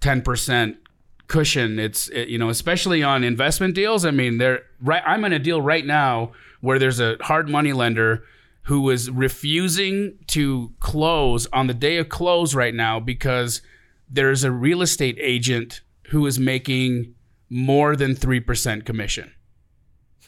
ten 0.00 0.22
percent 0.22 0.78
cushion. 1.26 1.78
It's 1.78 2.08
it, 2.08 2.28
you 2.28 2.38
know 2.38 2.48
especially 2.48 3.02
on 3.02 3.24
investment 3.24 3.74
deals. 3.74 4.06
I 4.06 4.10
mean, 4.12 4.38
they're 4.38 4.62
right. 4.80 5.02
I'm 5.04 5.24
in 5.24 5.32
a 5.32 5.38
deal 5.38 5.60
right 5.60 5.84
now 5.84 6.32
where 6.60 6.78
there's 6.78 7.00
a 7.00 7.16
hard 7.20 7.48
money 7.50 7.74
lender 7.74 8.24
who 8.64 8.80
was 8.80 9.10
refusing 9.10 10.18
to 10.28 10.72
close 10.80 11.46
on 11.52 11.66
the 11.66 11.74
day 11.74 11.96
of 11.98 12.08
close 12.08 12.54
right 12.54 12.74
now 12.74 12.98
because 13.00 13.62
there's 14.08 14.44
a 14.44 14.50
real 14.50 14.82
estate 14.82 15.16
agent 15.20 15.80
who 16.08 16.26
is 16.26 16.38
making 16.38 17.14
more 17.48 17.96
than 17.96 18.14
3% 18.14 18.84
commission. 18.84 19.32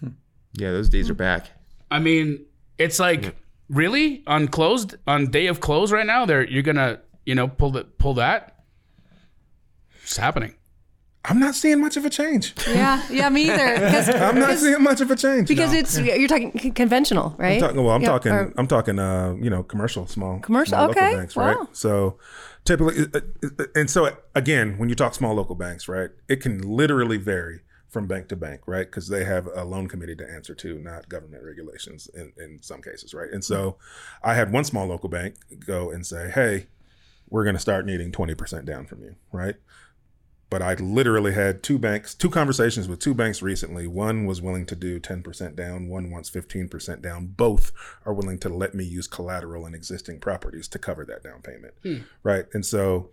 Hmm. 0.00 0.08
yeah 0.54 0.70
those 0.70 0.88
days 0.88 1.10
are 1.10 1.14
back 1.14 1.50
I 1.90 1.98
mean, 1.98 2.44
it's 2.78 2.98
like 2.98 3.34
really 3.68 4.22
on 4.26 4.48
closed 4.48 4.96
on 5.06 5.30
day 5.30 5.46
of 5.46 5.60
close 5.60 5.92
right 5.92 6.06
now. 6.06 6.26
There, 6.26 6.46
you're 6.46 6.62
gonna 6.62 7.00
you 7.24 7.34
know 7.34 7.48
pull 7.48 7.70
the 7.70 7.84
pull 7.84 8.14
that. 8.14 8.64
It's 10.02 10.16
happening. 10.16 10.54
I'm 11.28 11.38
not 11.40 11.54
seeing 11.54 11.80
much 11.80 11.96
of 11.96 12.04
a 12.04 12.10
change. 12.10 12.54
Yeah, 12.68 13.02
yeah, 13.10 13.28
me 13.28 13.50
either. 13.50 13.74
I'm 14.16 14.38
not 14.38 14.58
seeing 14.58 14.82
much 14.82 15.00
of 15.00 15.10
a 15.10 15.16
change. 15.16 15.48
because 15.48 15.72
no. 15.72 15.78
it's 15.78 15.98
you're 15.98 16.28
talking 16.28 16.52
conventional, 16.72 17.34
right? 17.38 17.54
I'm 17.54 17.60
talking, 17.60 17.84
well, 17.84 17.94
I'm 17.94 18.02
Yeah, 18.02 18.08
talking. 18.08 18.32
or- 18.32 18.52
I'm 18.56 18.66
talking. 18.66 18.98
Uh, 18.98 19.34
you 19.40 19.50
know, 19.50 19.62
commercial, 19.62 20.06
small, 20.06 20.38
Commercial, 20.40 20.70
small 20.76 20.86
local 20.88 21.02
okay, 21.02 21.16
banks, 21.16 21.36
right? 21.36 21.56
So, 21.72 22.18
typically, 22.64 23.06
uh, 23.12 23.20
uh, 23.58 23.64
and 23.74 23.90
so 23.90 24.16
again, 24.34 24.78
when 24.78 24.88
you 24.88 24.94
talk 24.94 25.14
small 25.14 25.34
local 25.34 25.54
banks, 25.56 25.88
right, 25.88 26.10
it 26.28 26.36
can 26.40 26.58
literally 26.62 27.16
vary 27.16 27.60
from 27.88 28.06
bank 28.06 28.28
to 28.28 28.36
bank, 28.36 28.60
right? 28.66 28.86
Because 28.86 29.08
they 29.08 29.24
have 29.24 29.48
a 29.54 29.64
loan 29.64 29.88
committee 29.88 30.16
to 30.16 30.30
answer 30.30 30.54
to, 30.54 30.78
not 30.78 31.08
government 31.08 31.42
regulations 31.44 32.08
in 32.14 32.32
in 32.36 32.62
some 32.62 32.82
cases, 32.82 33.14
right? 33.14 33.30
And 33.32 33.44
so, 33.44 33.78
I 34.22 34.34
had 34.34 34.52
one 34.52 34.64
small 34.64 34.86
local 34.86 35.08
bank 35.08 35.34
go 35.66 35.90
and 35.90 36.06
say, 36.06 36.30
"Hey, 36.30 36.66
we're 37.28 37.44
going 37.44 37.56
to 37.56 37.60
start 37.60 37.84
needing 37.86 38.12
20% 38.12 38.64
down 38.64 38.86
from 38.86 39.02
you," 39.02 39.16
right? 39.32 39.56
But 40.48 40.62
I 40.62 40.74
literally 40.74 41.32
had 41.32 41.62
two 41.62 41.78
banks, 41.78 42.14
two 42.14 42.30
conversations 42.30 42.88
with 42.88 43.00
two 43.00 43.14
banks 43.14 43.42
recently. 43.42 43.86
One 43.86 44.26
was 44.26 44.40
willing 44.40 44.66
to 44.66 44.76
do 44.76 45.00
10% 45.00 45.56
down, 45.56 45.88
one 45.88 46.10
wants 46.10 46.30
15% 46.30 47.02
down. 47.02 47.26
Both 47.26 47.72
are 48.04 48.14
willing 48.14 48.38
to 48.40 48.48
let 48.48 48.74
me 48.74 48.84
use 48.84 49.08
collateral 49.08 49.66
and 49.66 49.74
existing 49.74 50.20
properties 50.20 50.68
to 50.68 50.78
cover 50.78 51.04
that 51.06 51.22
down 51.24 51.42
payment. 51.42 51.74
Right. 52.22 52.46
And 52.52 52.64
so, 52.64 53.10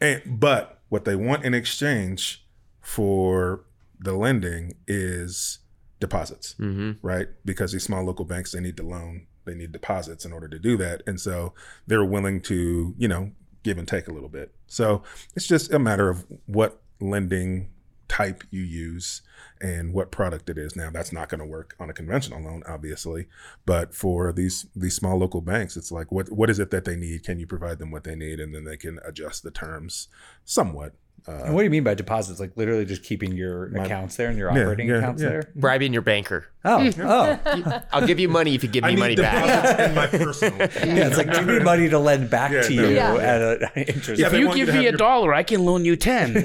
and, 0.00 0.22
but 0.26 0.80
what 0.88 1.04
they 1.04 1.16
want 1.16 1.44
in 1.44 1.54
exchange 1.54 2.46
for 2.80 3.64
the 3.98 4.14
lending 4.14 4.74
is 4.86 5.58
deposits, 5.98 6.54
mm-hmm. 6.58 6.92
right? 7.06 7.28
Because 7.44 7.72
these 7.72 7.84
small 7.84 8.04
local 8.04 8.24
banks, 8.24 8.52
they 8.52 8.60
need 8.60 8.76
to 8.76 8.82
loan, 8.82 9.26
they 9.44 9.54
need 9.54 9.72
deposits 9.72 10.24
in 10.24 10.32
order 10.32 10.48
to 10.48 10.58
do 10.58 10.76
that. 10.78 11.02
And 11.06 11.20
so 11.20 11.52
they're 11.86 12.04
willing 12.04 12.40
to, 12.42 12.94
you 12.96 13.08
know, 13.08 13.32
give 13.62 13.78
and 13.78 13.88
take 13.88 14.08
a 14.08 14.12
little 14.12 14.28
bit. 14.28 14.52
So 14.66 15.02
it's 15.34 15.46
just 15.46 15.72
a 15.72 15.78
matter 15.78 16.08
of 16.08 16.26
what 16.46 16.80
lending 17.00 17.70
type 18.10 18.42
you 18.50 18.62
use 18.62 19.22
and 19.60 19.94
what 19.94 20.10
product 20.10 20.50
it 20.50 20.58
is. 20.58 20.74
Now 20.74 20.90
that's 20.90 21.12
not 21.12 21.28
going 21.28 21.38
to 21.38 21.46
work 21.46 21.76
on 21.78 21.88
a 21.88 21.92
conventional 21.92 22.42
loan, 22.42 22.62
obviously, 22.66 23.28
but 23.64 23.94
for 23.94 24.32
these 24.32 24.66
these 24.74 24.96
small 24.96 25.16
local 25.16 25.40
banks, 25.40 25.76
it's 25.76 25.92
like 25.92 26.10
what 26.10 26.30
what 26.32 26.50
is 26.50 26.58
it 26.58 26.70
that 26.70 26.84
they 26.84 26.96
need? 26.96 27.24
Can 27.24 27.38
you 27.38 27.46
provide 27.46 27.78
them 27.78 27.90
what 27.90 28.04
they 28.04 28.16
need, 28.16 28.40
and 28.40 28.54
then 28.54 28.64
they 28.64 28.76
can 28.76 28.98
adjust 29.04 29.42
the 29.42 29.50
terms 29.50 30.08
somewhat. 30.44 30.94
Uh, 31.28 31.32
And 31.44 31.54
what 31.54 31.60
do 31.60 31.64
you 31.64 31.70
mean 31.70 31.84
by 31.84 31.94
deposits? 31.94 32.40
Like 32.40 32.56
literally 32.56 32.84
just 32.84 33.02
keeping 33.04 33.32
your 33.32 33.66
accounts 33.76 34.16
there 34.16 34.28
and 34.28 34.38
your 34.38 34.50
Yeah, 34.54 34.62
operating 34.62 34.88
yeah, 34.88 34.96
accounts 34.98 35.22
yeah. 35.22 35.28
there? 35.28 35.52
Bribing 35.54 35.92
your 35.92 36.02
banker. 36.02 36.46
Oh, 36.64 36.90
oh. 36.98 37.80
I'll 37.92 38.06
give 38.06 38.18
you 38.18 38.28
money 38.28 38.54
if 38.54 38.62
you 38.62 38.68
give 38.70 38.84
I 38.84 38.88
me 38.88 38.94
need 38.94 39.00
money 39.00 39.16
back. 39.16 39.44
deposits 39.44 39.88
in 39.88 39.94
my 39.94 40.06
personal. 40.24 40.58
Yeah, 40.96 41.06
it's 41.08 41.16
like 41.18 41.32
give 41.32 41.46
me 41.46 41.58
money 41.60 41.88
to 41.88 41.98
lend 41.98 42.30
back 42.30 42.52
Yeah, 42.52 42.62
to 42.62 42.72
you 42.74 42.88
Yeah. 42.88 43.14
at 43.14 43.42
an 43.76 43.84
interest. 43.84 44.20
Yeah, 44.20 44.26
If 44.28 44.32
you 44.34 44.54
give 44.54 44.68
me 44.68 44.78
a 44.80 44.82
your- 44.82 44.92
dollar, 44.92 45.34
I 45.34 45.42
can 45.42 45.64
loan 45.64 45.84
you 45.84 45.96
ten. 45.96 46.36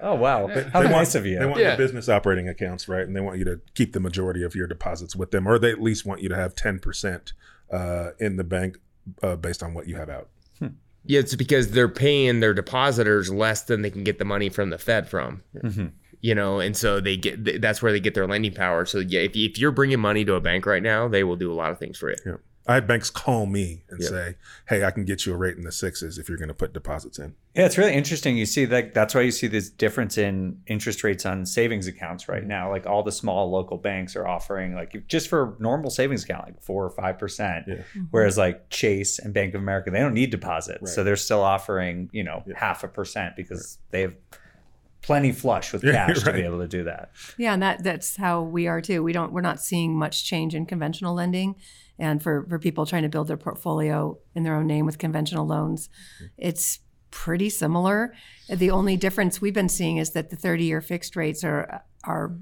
oh 0.00 0.14
wow, 0.16 0.48
how 0.72 0.82
They 0.82 0.88
nice 0.88 0.92
want, 0.92 1.14
of 1.16 1.26
you. 1.26 1.38
They 1.38 1.46
want 1.46 1.60
Yeah. 1.60 1.68
your 1.68 1.76
business 1.76 2.08
operating 2.08 2.48
accounts, 2.48 2.88
right? 2.88 3.06
And 3.06 3.14
they 3.16 3.20
want 3.20 3.38
you 3.38 3.44
to 3.46 3.60
keep 3.74 3.92
the 3.92 4.00
majority 4.00 4.42
of 4.42 4.54
your 4.54 4.66
deposits 4.66 5.14
with 5.16 5.30
them, 5.30 5.46
or 5.46 5.58
they 5.58 5.70
at 5.70 5.80
least 5.80 6.04
want 6.06 6.22
you 6.22 6.28
to 6.28 6.36
have 6.36 6.54
10% 6.54 7.32
uh, 7.72 8.10
in 8.18 8.36
the 8.36 8.44
bank 8.44 8.78
uh, 9.22 9.36
based 9.36 9.62
on 9.62 9.74
what 9.74 9.86
you 9.88 9.96
have 9.96 10.08
out. 10.10 10.28
Yeah, 11.04 11.20
it's 11.20 11.34
because 11.34 11.72
they're 11.72 11.88
paying 11.88 12.40
their 12.40 12.54
depositors 12.54 13.32
less 13.32 13.62
than 13.62 13.82
they 13.82 13.90
can 13.90 14.04
get 14.04 14.18
the 14.18 14.24
money 14.24 14.48
from 14.48 14.70
the 14.70 14.78
Fed 14.78 15.08
from. 15.08 15.42
Mm-hmm. 15.56 15.86
You 16.20 16.34
know, 16.36 16.60
and 16.60 16.76
so 16.76 17.00
they 17.00 17.16
get 17.16 17.60
that's 17.60 17.82
where 17.82 17.90
they 17.90 17.98
get 17.98 18.14
their 18.14 18.28
lending 18.28 18.54
power. 18.54 18.84
So 18.84 18.98
yeah, 18.98 19.20
if, 19.20 19.34
if 19.34 19.58
you're 19.58 19.72
bringing 19.72 19.98
money 19.98 20.24
to 20.24 20.34
a 20.34 20.40
bank 20.40 20.66
right 20.66 20.82
now, 20.82 21.08
they 21.08 21.24
will 21.24 21.36
do 21.36 21.52
a 21.52 21.54
lot 21.54 21.72
of 21.72 21.78
things 21.78 21.98
for 21.98 22.10
you. 22.10 22.16
Yeah. 22.24 22.36
I 22.66 22.74
had 22.74 22.86
banks 22.86 23.10
call 23.10 23.46
me 23.46 23.82
and 23.90 24.00
Yeah. 24.00 24.08
say, 24.08 24.34
"Hey, 24.68 24.84
I 24.84 24.92
can 24.92 25.04
get 25.04 25.26
you 25.26 25.34
a 25.34 25.36
rate 25.36 25.56
in 25.56 25.64
the 25.64 25.72
sixes 25.72 26.16
if 26.16 26.28
you're 26.28 26.38
going 26.38 26.46
to 26.48 26.54
put 26.54 26.72
deposits 26.72 27.18
in." 27.18 27.34
Yeah, 27.56 27.66
it's 27.66 27.76
really 27.76 27.92
interesting. 27.92 28.36
You 28.36 28.46
see 28.46 28.64
that 28.66 28.94
that's 28.94 29.14
why 29.16 29.22
you 29.22 29.32
see 29.32 29.48
this 29.48 29.68
difference 29.68 30.16
in 30.16 30.58
interest 30.68 31.02
rates 31.02 31.26
on 31.26 31.44
savings 31.44 31.88
accounts 31.88 32.28
right 32.28 32.46
now. 32.46 32.70
Like 32.70 32.86
all 32.86 33.02
the 33.02 33.10
small 33.10 33.50
local 33.50 33.78
banks 33.78 34.14
are 34.14 34.28
offering 34.28 34.74
like 34.74 35.06
just 35.08 35.28
for 35.28 35.56
normal 35.58 35.90
savings 35.90 36.22
account 36.24 36.44
like 36.46 36.62
four 36.62 36.84
or 36.84 36.90
five 36.90 37.18
percent. 37.18 37.64
Yeah. 37.66 37.74
Mm-hmm. 37.74 38.04
Whereas 38.12 38.38
like 38.38 38.70
Chase 38.70 39.18
and 39.18 39.34
Bank 39.34 39.54
of 39.54 39.60
America, 39.60 39.90
they 39.90 39.98
don't 39.98 40.14
need 40.14 40.30
deposits. 40.30 40.82
Right. 40.82 40.88
So 40.88 41.02
they're 41.02 41.16
still 41.16 41.42
offering, 41.42 42.10
you 42.12 42.22
know, 42.22 42.44
Yeah. 42.46 42.54
half 42.58 42.84
a 42.84 42.88
percent 42.88 43.34
because 43.34 43.78
they 43.90 44.02
have 44.02 44.14
plenty 45.02 45.32
flush 45.32 45.72
with 45.72 45.82
Yeah, 45.84 46.06
cash 46.06 46.22
to 46.22 46.32
be 46.32 46.42
able 46.42 46.60
to 46.60 46.68
do 46.68 46.84
that. 46.84 47.10
Yeah, 47.36 47.54
and 47.54 47.62
that 47.62 47.82
that's 47.82 48.16
how 48.16 48.42
we 48.42 48.68
are 48.68 48.80
too. 48.80 49.02
We 49.02 49.12
don't 49.12 49.32
we're 49.32 49.40
not 49.40 49.60
seeing 49.60 49.96
much 49.96 50.24
change 50.24 50.54
in 50.54 50.64
conventional 50.64 51.14
lending. 51.14 51.56
And 52.02 52.20
for, 52.20 52.44
for 52.48 52.58
people 52.58 52.84
trying 52.84 53.04
to 53.04 53.08
build 53.08 53.28
their 53.28 53.36
portfolio 53.36 54.18
in 54.34 54.42
their 54.42 54.56
own 54.56 54.66
name 54.66 54.86
with 54.86 54.98
conventional 54.98 55.46
loans, 55.46 55.88
it's 56.36 56.80
pretty 57.12 57.48
similar. 57.48 58.12
The 58.48 58.72
only 58.72 58.96
difference 58.96 59.40
we've 59.40 59.54
been 59.54 59.68
seeing 59.68 59.98
is 59.98 60.10
that 60.10 60.28
the 60.30 60.34
30 60.34 60.64
year 60.64 60.80
fixed 60.80 61.14
rates 61.14 61.44
are 61.44 61.84
are 62.02 62.36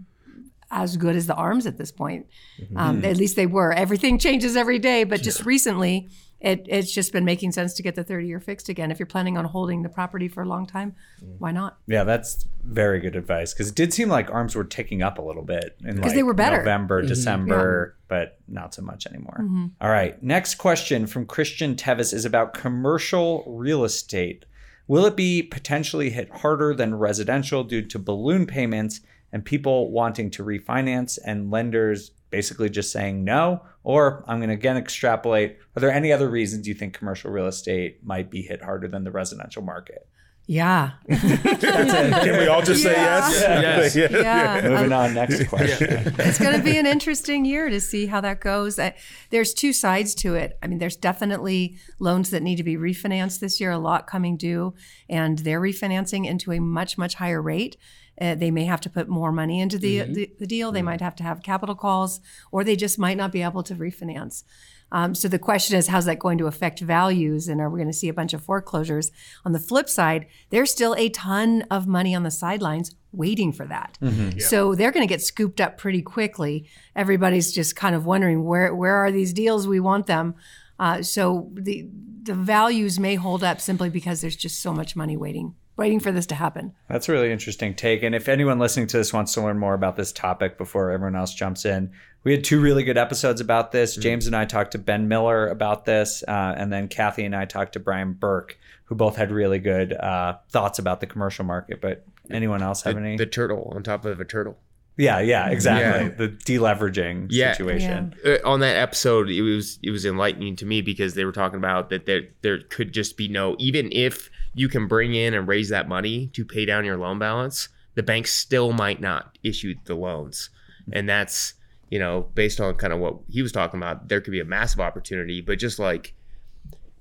as 0.70 0.96
good 0.96 1.14
as 1.14 1.26
the 1.26 1.34
arms 1.34 1.66
at 1.66 1.76
this 1.76 1.92
point. 1.92 2.26
Um, 2.74 3.04
at 3.04 3.18
least 3.18 3.36
they 3.36 3.44
were. 3.46 3.70
Everything 3.72 4.18
changes 4.18 4.56
every 4.56 4.78
day, 4.78 5.04
but 5.04 5.20
just 5.20 5.44
recently, 5.44 6.08
it, 6.40 6.64
it's 6.68 6.90
just 6.90 7.12
been 7.12 7.24
making 7.24 7.52
sense 7.52 7.74
to 7.74 7.82
get 7.82 7.94
the 7.94 8.04
30 8.04 8.26
year 8.26 8.40
fixed 8.40 8.68
again. 8.68 8.90
If 8.90 8.98
you're 8.98 9.06
planning 9.06 9.36
on 9.36 9.44
holding 9.44 9.82
the 9.82 9.88
property 9.88 10.26
for 10.26 10.42
a 10.42 10.46
long 10.46 10.66
time, 10.66 10.94
mm. 11.22 11.34
why 11.38 11.52
not? 11.52 11.78
Yeah, 11.86 12.04
that's 12.04 12.46
very 12.62 12.98
good 12.98 13.14
advice 13.14 13.52
because 13.52 13.68
it 13.68 13.74
did 13.74 13.92
seem 13.92 14.08
like 14.08 14.30
arms 14.30 14.54
were 14.54 14.64
ticking 14.64 15.02
up 15.02 15.18
a 15.18 15.22
little 15.22 15.42
bit 15.42 15.76
in 15.84 15.96
'Cause 15.96 16.06
like 16.06 16.14
they 16.14 16.22
were 16.22 16.34
better. 16.34 16.58
November, 16.58 17.00
mm-hmm. 17.00 17.08
December, 17.08 17.96
but 18.08 18.38
not 18.48 18.74
so 18.74 18.82
much 18.82 19.06
anymore. 19.06 19.38
Mm-hmm. 19.40 19.66
All 19.80 19.90
right, 19.90 20.20
next 20.22 20.54
question 20.54 21.06
from 21.06 21.26
Christian 21.26 21.76
Tevis 21.76 22.12
is 22.12 22.24
about 22.24 22.54
commercial 22.54 23.44
real 23.46 23.84
estate. 23.84 24.46
Will 24.86 25.04
it 25.06 25.16
be 25.16 25.42
potentially 25.42 26.10
hit 26.10 26.30
harder 26.30 26.74
than 26.74 26.94
residential 26.94 27.62
due 27.64 27.82
to 27.82 27.98
balloon 27.98 28.46
payments 28.46 29.00
and 29.32 29.44
people 29.44 29.90
wanting 29.90 30.30
to 30.30 30.44
refinance 30.44 31.18
and 31.24 31.50
lenders 31.50 32.10
basically 32.30 32.70
just 32.70 32.92
saying 32.92 33.24
no? 33.24 33.62
Or 33.82 34.24
I'm 34.26 34.38
going 34.38 34.48
to 34.48 34.54
again 34.54 34.76
extrapolate. 34.76 35.58
Are 35.76 35.80
there 35.80 35.92
any 35.92 36.12
other 36.12 36.28
reasons 36.28 36.66
you 36.66 36.74
think 36.74 36.94
commercial 36.94 37.30
real 37.30 37.46
estate 37.46 38.04
might 38.04 38.30
be 38.30 38.42
hit 38.42 38.62
harder 38.62 38.88
than 38.88 39.04
the 39.04 39.10
residential 39.10 39.62
market? 39.62 40.06
Yeah. 40.46 40.90
Can 41.08 42.38
we 42.40 42.48
all 42.48 42.60
just 42.60 42.82
say 42.82 42.90
Yeah. 42.92 43.60
yes? 43.60 43.94
Yes. 43.94 44.12
Yeah. 44.12 44.60
Moving 44.68 44.92
um, 44.92 45.04
on, 45.04 45.14
next 45.14 45.46
question. 45.48 46.12
it's 46.18 46.40
going 46.40 46.56
to 46.56 46.62
be 46.64 46.76
an 46.76 46.86
interesting 46.86 47.44
year 47.44 47.70
to 47.70 47.80
see 47.80 48.06
how 48.06 48.20
that 48.22 48.40
goes. 48.40 48.76
I, 48.76 48.96
there's 49.30 49.54
two 49.54 49.72
sides 49.72 50.12
to 50.16 50.34
it. 50.34 50.58
I 50.60 50.66
mean, 50.66 50.80
there's 50.80 50.96
definitely 50.96 51.76
loans 52.00 52.30
that 52.30 52.42
need 52.42 52.56
to 52.56 52.64
be 52.64 52.76
refinanced 52.76 53.38
this 53.38 53.60
year, 53.60 53.70
a 53.70 53.78
lot 53.78 54.08
coming 54.08 54.36
due, 54.36 54.74
and 55.08 55.38
they're 55.38 55.60
refinancing 55.60 56.26
into 56.26 56.50
a 56.50 56.58
much, 56.58 56.98
much 56.98 57.14
higher 57.14 57.40
rate. 57.40 57.76
Uh, 58.20 58.34
they 58.34 58.50
may 58.50 58.64
have 58.64 58.80
to 58.82 58.90
put 58.90 59.08
more 59.08 59.32
money 59.32 59.60
into 59.60 59.78
the, 59.78 60.02
the, 60.02 60.30
the 60.38 60.46
deal. 60.46 60.72
They 60.72 60.82
might 60.82 61.00
have 61.00 61.16
to 61.16 61.22
have 61.22 61.42
capital 61.42 61.74
calls, 61.74 62.20
or 62.52 62.64
they 62.64 62.76
just 62.76 62.98
might 62.98 63.16
not 63.16 63.32
be 63.32 63.42
able 63.42 63.62
to 63.64 63.74
refinance. 63.74 64.44
Um, 64.92 65.14
so 65.14 65.28
the 65.28 65.38
question 65.38 65.76
is, 65.76 65.86
how's 65.86 66.04
that 66.06 66.18
going 66.18 66.38
to 66.38 66.46
affect 66.46 66.80
values? 66.80 67.48
And 67.48 67.60
are 67.60 67.70
we 67.70 67.78
going 67.78 67.90
to 67.90 67.96
see 67.96 68.08
a 68.08 68.14
bunch 68.14 68.32
of 68.32 68.42
foreclosures? 68.42 69.12
On 69.44 69.52
the 69.52 69.58
flip 69.60 69.88
side, 69.88 70.26
there's 70.50 70.70
still 70.70 70.94
a 70.98 71.08
ton 71.10 71.62
of 71.70 71.86
money 71.86 72.14
on 72.14 72.24
the 72.24 72.30
sidelines 72.30 72.94
waiting 73.12 73.52
for 73.52 73.66
that. 73.66 73.98
So 74.40 74.74
they're 74.74 74.92
going 74.92 75.06
to 75.06 75.12
get 75.12 75.22
scooped 75.22 75.60
up 75.60 75.78
pretty 75.78 76.02
quickly. 76.02 76.68
Everybody's 76.96 77.52
just 77.52 77.76
kind 77.76 77.94
of 77.94 78.04
wondering 78.04 78.44
where 78.44 78.74
where 78.74 78.96
are 78.96 79.12
these 79.12 79.32
deals? 79.32 79.68
We 79.68 79.80
want 79.80 80.06
them. 80.06 80.34
Uh, 80.78 81.02
so 81.02 81.50
the 81.54 81.88
the 82.22 82.34
values 82.34 82.98
may 82.98 83.14
hold 83.14 83.42
up 83.42 83.60
simply 83.60 83.90
because 83.90 84.20
there's 84.20 84.36
just 84.36 84.60
so 84.60 84.72
much 84.72 84.94
money 84.94 85.16
waiting 85.16 85.54
waiting 85.80 85.98
for 85.98 86.12
this 86.12 86.26
to 86.26 86.34
happen. 86.34 86.74
That's 86.90 87.08
a 87.08 87.12
really 87.12 87.32
interesting 87.32 87.74
take. 87.74 88.02
And 88.02 88.14
if 88.14 88.28
anyone 88.28 88.58
listening 88.58 88.86
to 88.88 88.98
this 88.98 89.14
wants 89.14 89.32
to 89.32 89.40
learn 89.40 89.58
more 89.58 89.72
about 89.72 89.96
this 89.96 90.12
topic 90.12 90.58
before 90.58 90.90
everyone 90.90 91.16
else 91.16 91.32
jumps 91.32 91.64
in, 91.64 91.90
we 92.22 92.32
had 92.32 92.44
two 92.44 92.60
really 92.60 92.82
good 92.82 92.98
episodes 92.98 93.40
about 93.40 93.72
this. 93.72 93.96
James 93.96 94.26
and 94.26 94.36
I 94.36 94.44
talked 94.44 94.72
to 94.72 94.78
Ben 94.78 95.08
Miller 95.08 95.48
about 95.48 95.86
this, 95.86 96.22
uh, 96.28 96.54
and 96.54 96.70
then 96.70 96.86
Kathy 96.86 97.24
and 97.24 97.34
I 97.34 97.46
talked 97.46 97.72
to 97.72 97.80
Brian 97.80 98.12
Burke, 98.12 98.58
who 98.84 98.94
both 98.94 99.16
had 99.16 99.32
really 99.32 99.58
good 99.58 99.94
uh, 99.94 100.36
thoughts 100.50 100.78
about 100.78 101.00
the 101.00 101.06
commercial 101.06 101.46
market. 101.46 101.80
But 101.80 102.04
anyone 102.30 102.62
else 102.62 102.82
have 102.82 102.98
any? 102.98 103.16
The 103.16 103.24
turtle 103.24 103.72
on 103.74 103.82
top 103.82 104.04
of 104.04 104.20
a 104.20 104.24
turtle. 104.26 104.58
Yeah, 105.00 105.18
yeah, 105.20 105.48
exactly. 105.48 106.06
Yeah. 106.06 106.14
The 106.16 106.28
deleveraging 106.28 107.28
Yeah. 107.30 107.52
situation. 107.52 108.14
Uh, 108.24 108.36
on 108.44 108.60
that 108.60 108.76
episode, 108.76 109.30
it 109.30 109.42
was 109.42 109.78
it 109.82 109.90
was 109.90 110.04
enlightening 110.04 110.56
to 110.56 110.66
me 110.66 110.82
because 110.82 111.14
they 111.14 111.24
were 111.24 111.32
talking 111.32 111.56
about 111.58 111.88
that 111.90 112.06
there 112.06 112.22
there 112.42 112.58
could 112.68 112.92
just 112.92 113.16
be 113.16 113.26
no 113.26 113.56
even 113.58 113.88
if 113.92 114.30
you 114.54 114.68
can 114.68 114.86
bring 114.86 115.14
in 115.14 115.32
and 115.34 115.48
raise 115.48 115.68
that 115.70 115.88
money 115.88 116.26
to 116.34 116.44
pay 116.44 116.64
down 116.66 116.84
your 116.84 116.96
loan 116.98 117.18
balance, 117.18 117.68
the 117.94 118.02
bank 118.02 118.26
still 118.26 118.72
might 118.72 119.00
not 119.00 119.38
issue 119.42 119.74
the 119.84 119.94
loans, 119.94 120.50
and 120.92 121.08
that's 121.08 121.54
you 121.88 121.98
know 121.98 122.28
based 122.34 122.60
on 122.60 122.74
kind 122.74 122.92
of 122.92 122.98
what 122.98 123.16
he 123.28 123.42
was 123.42 123.52
talking 123.52 123.78
about, 123.80 124.08
there 124.08 124.20
could 124.20 124.32
be 124.32 124.40
a 124.40 124.44
massive 124.44 124.80
opportunity, 124.80 125.40
but 125.40 125.58
just 125.58 125.78
like 125.78 126.14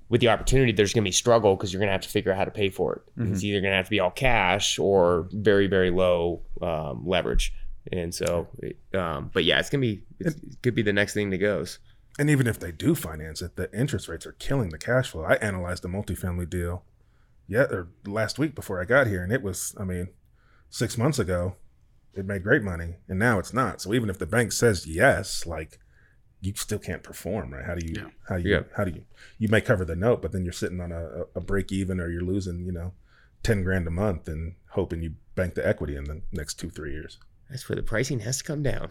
with 0.08 0.20
the 0.20 0.28
opportunity, 0.28 0.72
there's 0.72 0.92
going 0.92 1.04
to 1.04 1.08
be 1.08 1.12
struggle 1.12 1.54
because 1.54 1.72
you're 1.72 1.78
going 1.78 1.86
to 1.86 1.92
have 1.92 2.00
to 2.00 2.08
figure 2.08 2.32
out 2.32 2.38
how 2.38 2.44
to 2.44 2.50
pay 2.50 2.68
for 2.68 2.94
it. 2.96 3.02
It's 3.28 3.44
either 3.44 3.60
going 3.60 3.70
to 3.70 3.76
have 3.76 3.86
to 3.86 3.90
be 3.90 4.00
all 4.00 4.10
cash 4.10 4.76
or 4.78 5.28
very 5.32 5.68
very 5.68 5.90
low 5.90 6.40
um, 6.60 7.02
leverage. 7.06 7.52
And 7.92 8.14
so, 8.14 8.48
um, 8.94 9.30
but 9.32 9.44
yeah, 9.44 9.58
it's 9.58 9.70
gonna 9.70 9.80
be 9.80 10.02
it's, 10.18 10.36
it 10.36 10.62
could 10.62 10.74
be 10.74 10.82
the 10.82 10.92
next 10.92 11.14
thing 11.14 11.30
that 11.30 11.38
goes. 11.38 11.78
And 12.18 12.28
even 12.28 12.46
if 12.46 12.58
they 12.58 12.72
do 12.72 12.94
finance 12.94 13.40
it, 13.40 13.56
the 13.56 13.72
interest 13.78 14.08
rates 14.08 14.26
are 14.26 14.32
killing 14.32 14.68
the 14.70 14.78
cash 14.78 15.10
flow. 15.10 15.24
I 15.24 15.34
analyzed 15.34 15.84
a 15.84 15.88
multifamily 15.88 16.50
deal, 16.50 16.84
yeah, 17.48 17.62
or 17.62 17.88
last 18.04 18.38
week 18.38 18.54
before 18.54 18.80
I 18.80 18.84
got 18.84 19.06
here, 19.06 19.22
and 19.22 19.32
it 19.32 19.42
was, 19.42 19.74
I 19.78 19.84
mean, 19.84 20.08
six 20.68 20.98
months 20.98 21.18
ago, 21.18 21.56
it 22.12 22.26
made 22.26 22.42
great 22.42 22.62
money, 22.62 22.96
and 23.08 23.18
now 23.18 23.38
it's 23.38 23.54
not. 23.54 23.80
So 23.80 23.94
even 23.94 24.10
if 24.10 24.18
the 24.18 24.26
bank 24.26 24.52
says 24.52 24.86
yes, 24.86 25.46
like 25.46 25.78
you 26.40 26.52
still 26.56 26.78
can't 26.78 27.02
perform, 27.02 27.54
right? 27.54 27.64
How 27.64 27.74
do 27.76 27.86
you, 27.86 27.94
Yeah. 28.02 28.08
how 28.28 28.36
do 28.36 28.42
you, 28.42 28.50
Yeah. 28.50 28.62
how 28.76 28.84
do 28.84 28.90
you, 28.90 29.04
you 29.38 29.48
may 29.48 29.60
cover 29.60 29.84
the 29.84 29.96
note, 29.96 30.20
but 30.20 30.32
then 30.32 30.42
you're 30.44 30.52
sitting 30.52 30.80
on 30.80 30.90
a, 30.92 31.22
a 31.34 31.40
break 31.40 31.70
even, 31.72 32.00
or 32.00 32.10
you're 32.10 32.20
losing, 32.22 32.66
you 32.66 32.72
know, 32.72 32.92
ten 33.42 33.62
grand 33.62 33.86
a 33.86 33.90
month, 33.90 34.28
and 34.28 34.56
hoping 34.70 35.02
you 35.02 35.14
bank 35.36 35.54
the 35.54 35.66
equity 35.66 35.96
in 35.96 36.04
the 36.04 36.20
next 36.32 36.54
two 36.54 36.68
three 36.70 36.92
years. 36.92 37.18
That's 37.50 37.68
where 37.68 37.76
the 37.76 37.82
pricing 37.82 38.20
has 38.20 38.38
to 38.38 38.44
come 38.44 38.62
down. 38.62 38.90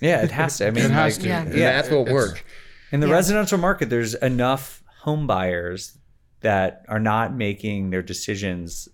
Yeah, 0.00 0.22
it 0.22 0.30
has 0.30 0.58
to. 0.58 0.66
I 0.66 0.70
mean, 0.70 0.84
It 0.84 0.90
has 0.90 1.16
like, 1.16 1.22
to. 1.22 1.28
Yeah. 1.28 1.42
And 1.42 1.54
Yeah, 1.54 1.72
that's 1.72 1.90
what 1.90 2.08
work. 2.08 2.44
In 2.92 3.00
the 3.00 3.08
Yeah. 3.08 3.14
residential 3.14 3.58
market, 3.58 3.88
there's 3.90 4.14
enough 4.14 4.82
home 5.00 5.26
buyers 5.26 5.98
that 6.40 6.84
are 6.88 7.00
not 7.00 7.34
making 7.34 7.90
their 7.90 8.02
decisions 8.02 8.88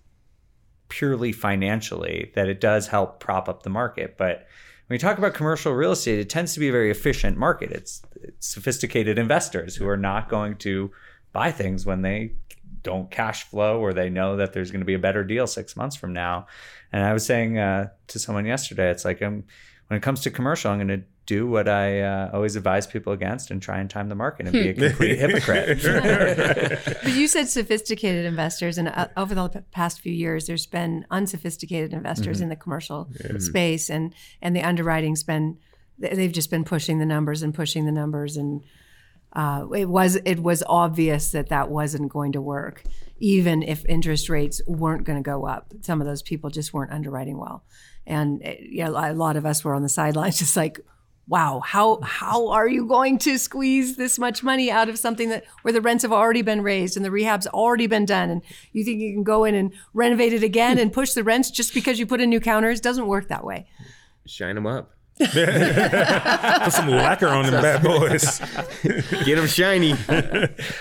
purely 0.89 1.31
financially 1.31 2.31
that 2.35 2.47
it 2.47 2.61
does 2.61 2.87
help 2.87 3.19
prop 3.19 3.49
up 3.49 3.63
the 3.63 3.69
market. 3.69 4.15
But 4.17 4.47
when 4.87 4.95
you 4.95 4.99
talk 4.99 5.17
about 5.17 5.33
commercial 5.33 5.73
real 5.73 5.91
estate, 5.91 6.19
it 6.19 6.29
tends 6.29 6.53
to 6.53 6.59
be 6.59 6.69
a 6.69 6.71
very 6.71 6.91
efficient 6.91 7.37
market. 7.37 7.71
It's, 7.71 8.01
it's 8.21 8.47
sophisticated 8.47 9.17
investors 9.17 9.75
who 9.75 9.87
are 9.87 9.97
not 9.97 10.29
going 10.29 10.55
to 10.57 10.91
buy 11.31 11.51
things 11.51 11.85
when 11.85 12.03
they 12.03 12.33
don't 12.83 13.09
cash 13.09 13.43
flow 13.43 13.79
or 13.79 13.93
they 13.93 14.09
know 14.09 14.37
that 14.37 14.53
there's 14.53 14.71
going 14.71 14.81
to 14.81 14.85
be 14.85 14.93
a 14.93 14.99
better 14.99 15.23
deal 15.23 15.47
six 15.47 15.75
months 15.75 15.95
from 15.95 16.13
now. 16.13 16.47
And 16.91 17.03
I 17.03 17.13
was 17.13 17.25
saying 17.25 17.57
uh, 17.57 17.89
to 18.07 18.19
someone 18.19 18.45
yesterday, 18.45 18.91
it's 18.91 19.05
like 19.05 19.21
I'm 19.21 19.45
when 19.87 19.97
it 19.97 20.01
comes 20.01 20.21
to 20.21 20.31
commercial, 20.31 20.71
I'm 20.71 20.77
going 20.77 20.99
to 20.99 21.05
do 21.25 21.47
what 21.47 21.69
I 21.69 22.01
uh, 22.01 22.31
always 22.33 22.55
advise 22.55 22.85
people 22.85 23.13
against 23.13 23.49
and 23.51 23.61
try 23.61 23.79
and 23.79 23.89
time 23.89 24.09
the 24.09 24.15
market 24.15 24.45
and 24.47 24.53
be 24.53 24.69
a 24.69 24.73
complete 24.73 25.19
hypocrite. 25.19 25.83
But 27.03 27.13
you 27.13 27.27
said 27.27 27.47
sophisticated 27.47 28.25
investors, 28.25 28.77
and 28.77 28.89
uh, 28.89 29.07
over 29.15 29.33
the 29.33 29.63
past 29.71 30.01
few 30.01 30.11
years, 30.11 30.47
there's 30.47 30.65
been 30.65 31.05
unsophisticated 31.11 31.93
investors 31.93 32.41
in 32.41 32.49
the 32.49 32.55
commercial 32.55 33.09
space, 33.39 33.89
and 33.89 34.13
and 34.41 34.55
the 34.55 34.61
underwriting's 34.61 35.23
been 35.23 35.57
they've 35.97 36.31
just 36.31 36.49
been 36.49 36.63
pushing 36.63 36.99
the 36.99 37.05
numbers 37.05 37.41
and 37.41 37.53
pushing 37.53 37.85
the 37.85 37.91
numbers, 37.91 38.35
and 38.35 38.63
uh, 39.33 39.67
it 39.75 39.89
was 39.89 40.15
it 40.15 40.41
was 40.41 40.63
obvious 40.67 41.31
that 41.31 41.49
that 41.49 41.69
wasn't 41.69 42.11
going 42.11 42.31
to 42.33 42.41
work, 42.41 42.83
even 43.19 43.63
if 43.63 43.85
interest 43.85 44.29
rates 44.29 44.61
weren't 44.67 45.05
going 45.05 45.17
to 45.17 45.23
go 45.23 45.45
up. 45.45 45.73
Some 45.81 46.01
of 46.01 46.07
those 46.07 46.21
people 46.21 46.49
just 46.49 46.73
weren't 46.73 46.91
underwriting 46.91 47.37
well, 47.37 47.63
and 48.05 48.41
uh, 48.45 48.51
you 48.59 48.83
know, 48.83 48.91
a 48.91 49.13
lot 49.13 49.35
of 49.35 49.45
us 49.45 49.63
were 49.63 49.73
on 49.73 49.81
the 49.81 49.89
sidelines, 49.89 50.37
just 50.39 50.55
like 50.55 50.79
wow 51.25 51.61
how 51.61 52.01
how 52.01 52.49
are 52.49 52.67
you 52.67 52.85
going 52.85 53.17
to 53.17 53.37
squeeze 53.37 53.95
this 53.95 54.19
much 54.19 54.43
money 54.43 54.69
out 54.69 54.89
of 54.89 54.99
something 54.99 55.29
that 55.29 55.45
where 55.61 55.71
the 55.71 55.79
rents 55.79 56.01
have 56.01 56.11
already 56.11 56.41
been 56.41 56.61
raised 56.61 56.97
and 56.97 57.05
the 57.05 57.09
rehab's 57.09 57.47
already 57.47 57.87
been 57.87 58.03
done 58.03 58.29
and 58.29 58.41
you 58.73 58.83
think 58.83 58.99
you 58.99 59.13
can 59.13 59.23
go 59.23 59.45
in 59.45 59.55
and 59.55 59.71
renovate 59.93 60.33
it 60.33 60.43
again 60.43 60.77
and 60.77 60.91
push 60.91 61.13
the 61.13 61.23
rents 61.23 61.49
just 61.49 61.73
because 61.73 61.97
you 61.97 62.05
put 62.05 62.19
in 62.19 62.29
new 62.29 62.41
counters 62.41 62.81
doesn't 62.81 63.07
work 63.07 63.29
that 63.29 63.45
way 63.45 63.65
Shine 64.25 64.55
them 64.55 64.65
up. 64.65 64.92
Put 65.19 66.73
some 66.73 66.89
lacquer 66.89 67.27
on 67.27 67.45
them 67.45 67.61
bad 67.61 67.83
boys. 67.83 68.39
Get 69.25 69.35
them 69.35 69.47
shiny. 69.47 69.93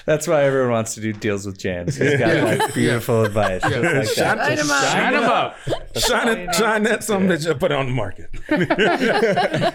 That's 0.07 0.27
why 0.27 0.45
everyone 0.45 0.71
wants 0.73 0.95
to 0.95 1.01
do 1.01 1.13
deals 1.13 1.45
with 1.47 1.59
James. 1.59 1.97
He's 1.97 2.19
got 2.19 2.43
like 2.43 2.75
beautiful 2.75 3.25
advice. 3.25 3.63
just 3.63 3.75
like 3.75 4.17
that. 4.17 4.59
Shine, 4.59 4.67
Shine 4.67 5.13
them 5.13 5.25
up. 5.25 5.57
shine, 5.97 6.29
it, 6.29 6.55
shine 6.55 6.83
that 6.85 7.05
some 7.05 7.29
bitch 7.29 7.49
up, 7.49 7.59
put 7.61 7.73
on 7.73 7.87
the 7.87 7.93
market. 7.93 8.31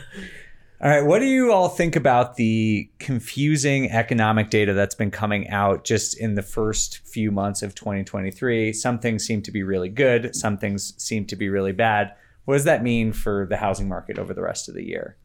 All 0.80 0.90
right, 0.90 1.02
what 1.06 1.20
do 1.20 1.24
you 1.24 1.50
all 1.50 1.70
think 1.70 1.96
about 1.96 2.34
the 2.34 2.90
confusing 2.98 3.90
economic 3.90 4.50
data 4.50 4.74
that's 4.74 4.94
been 4.94 5.10
coming 5.10 5.48
out 5.48 5.84
just 5.84 6.18
in 6.20 6.34
the 6.34 6.42
first 6.42 6.98
few 7.06 7.30
months 7.30 7.62
of 7.62 7.74
2023? 7.74 8.72
Some 8.74 8.98
things 8.98 9.24
seem 9.24 9.40
to 9.42 9.50
be 9.50 9.62
really 9.62 9.88
good, 9.88 10.36
some 10.36 10.58
things 10.58 10.92
seem 11.02 11.24
to 11.26 11.36
be 11.36 11.48
really 11.48 11.72
bad. 11.72 12.12
What 12.44 12.54
does 12.54 12.64
that 12.64 12.82
mean 12.82 13.12
for 13.12 13.46
the 13.48 13.56
housing 13.56 13.88
market 13.88 14.18
over 14.18 14.34
the 14.34 14.42
rest 14.42 14.68
of 14.68 14.74
the 14.74 14.84
year? 14.84 15.16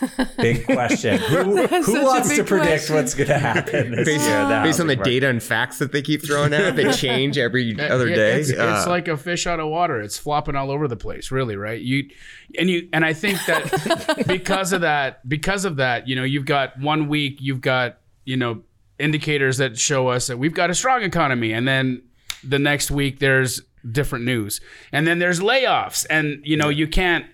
Big 0.36 0.66
question. 0.66 1.18
Who, 1.18 1.66
who 1.66 2.04
wants 2.04 2.36
to 2.36 2.44
predict 2.44 2.68
question. 2.88 2.94
what's 2.96 3.14
going 3.14 3.28
to 3.28 3.38
happen 3.38 3.92
this 3.92 4.04
Based, 4.06 4.26
year? 4.28 4.40
in 4.40 4.62
based 4.62 4.80
on 4.80 4.86
the 4.86 4.96
market? 4.96 5.10
data 5.10 5.28
and 5.30 5.42
facts 5.42 5.78
that 5.78 5.92
they 5.92 6.02
keep 6.02 6.22
throwing 6.22 6.52
out, 6.52 6.76
they 6.76 6.92
change 6.92 7.38
every 7.38 7.78
other 7.80 8.06
Yeah, 8.06 8.16
day. 8.16 8.40
It's, 8.40 8.50
it's 8.50 8.58
Uh, 8.60 8.84
like 8.86 9.08
a 9.08 9.16
fish 9.16 9.46
out 9.46 9.60
of 9.60 9.68
water. 9.68 9.98
It's 10.02 10.18
flopping 10.18 10.56
all 10.56 10.70
over 10.70 10.88
the 10.88 10.96
place, 10.96 11.30
really, 11.30 11.56
right? 11.56 11.80
You 11.80 12.10
and 12.58 12.68
you 12.68 12.86
and 12.92 13.02
I 13.02 13.14
think 13.14 13.38
that 13.46 14.24
because 14.28 14.74
of 14.74 14.82
that, 14.82 15.26
because 15.26 15.64
of 15.64 15.76
that, 15.76 16.06
you 16.06 16.16
know, 16.16 16.24
you've 16.24 16.44
got 16.44 16.78
one 16.78 17.08
week, 17.08 17.38
you've 17.40 17.62
got 17.62 17.96
you 18.26 18.36
know 18.36 18.60
indicators 18.98 19.56
that 19.56 19.78
show 19.78 20.08
us 20.08 20.26
that 20.26 20.38
we've 20.38 20.52
got 20.54 20.68
a 20.68 20.74
strong 20.74 21.02
economy, 21.02 21.52
and 21.54 21.66
then 21.66 22.02
the 22.44 22.58
next 22.58 22.90
week 22.90 23.20
there's 23.20 23.62
different 23.90 24.24
news, 24.24 24.60
and 24.92 25.06
then 25.06 25.18
there's 25.18 25.40
layoffs, 25.40 26.06
and 26.08 26.40
you 26.44 26.56
know 26.56 26.68
you 26.68 26.86
can't, 26.86 27.26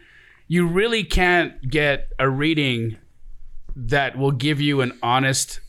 you 0.49 0.67
really 0.67 1.05
can't 1.05 1.69
get 1.69 2.09
a 2.19 2.29
reading 2.29 2.99
that 3.77 4.17
will 4.17 4.33
give 4.33 4.61
you 4.61 4.81
an 4.81 4.97
honest 5.03 5.61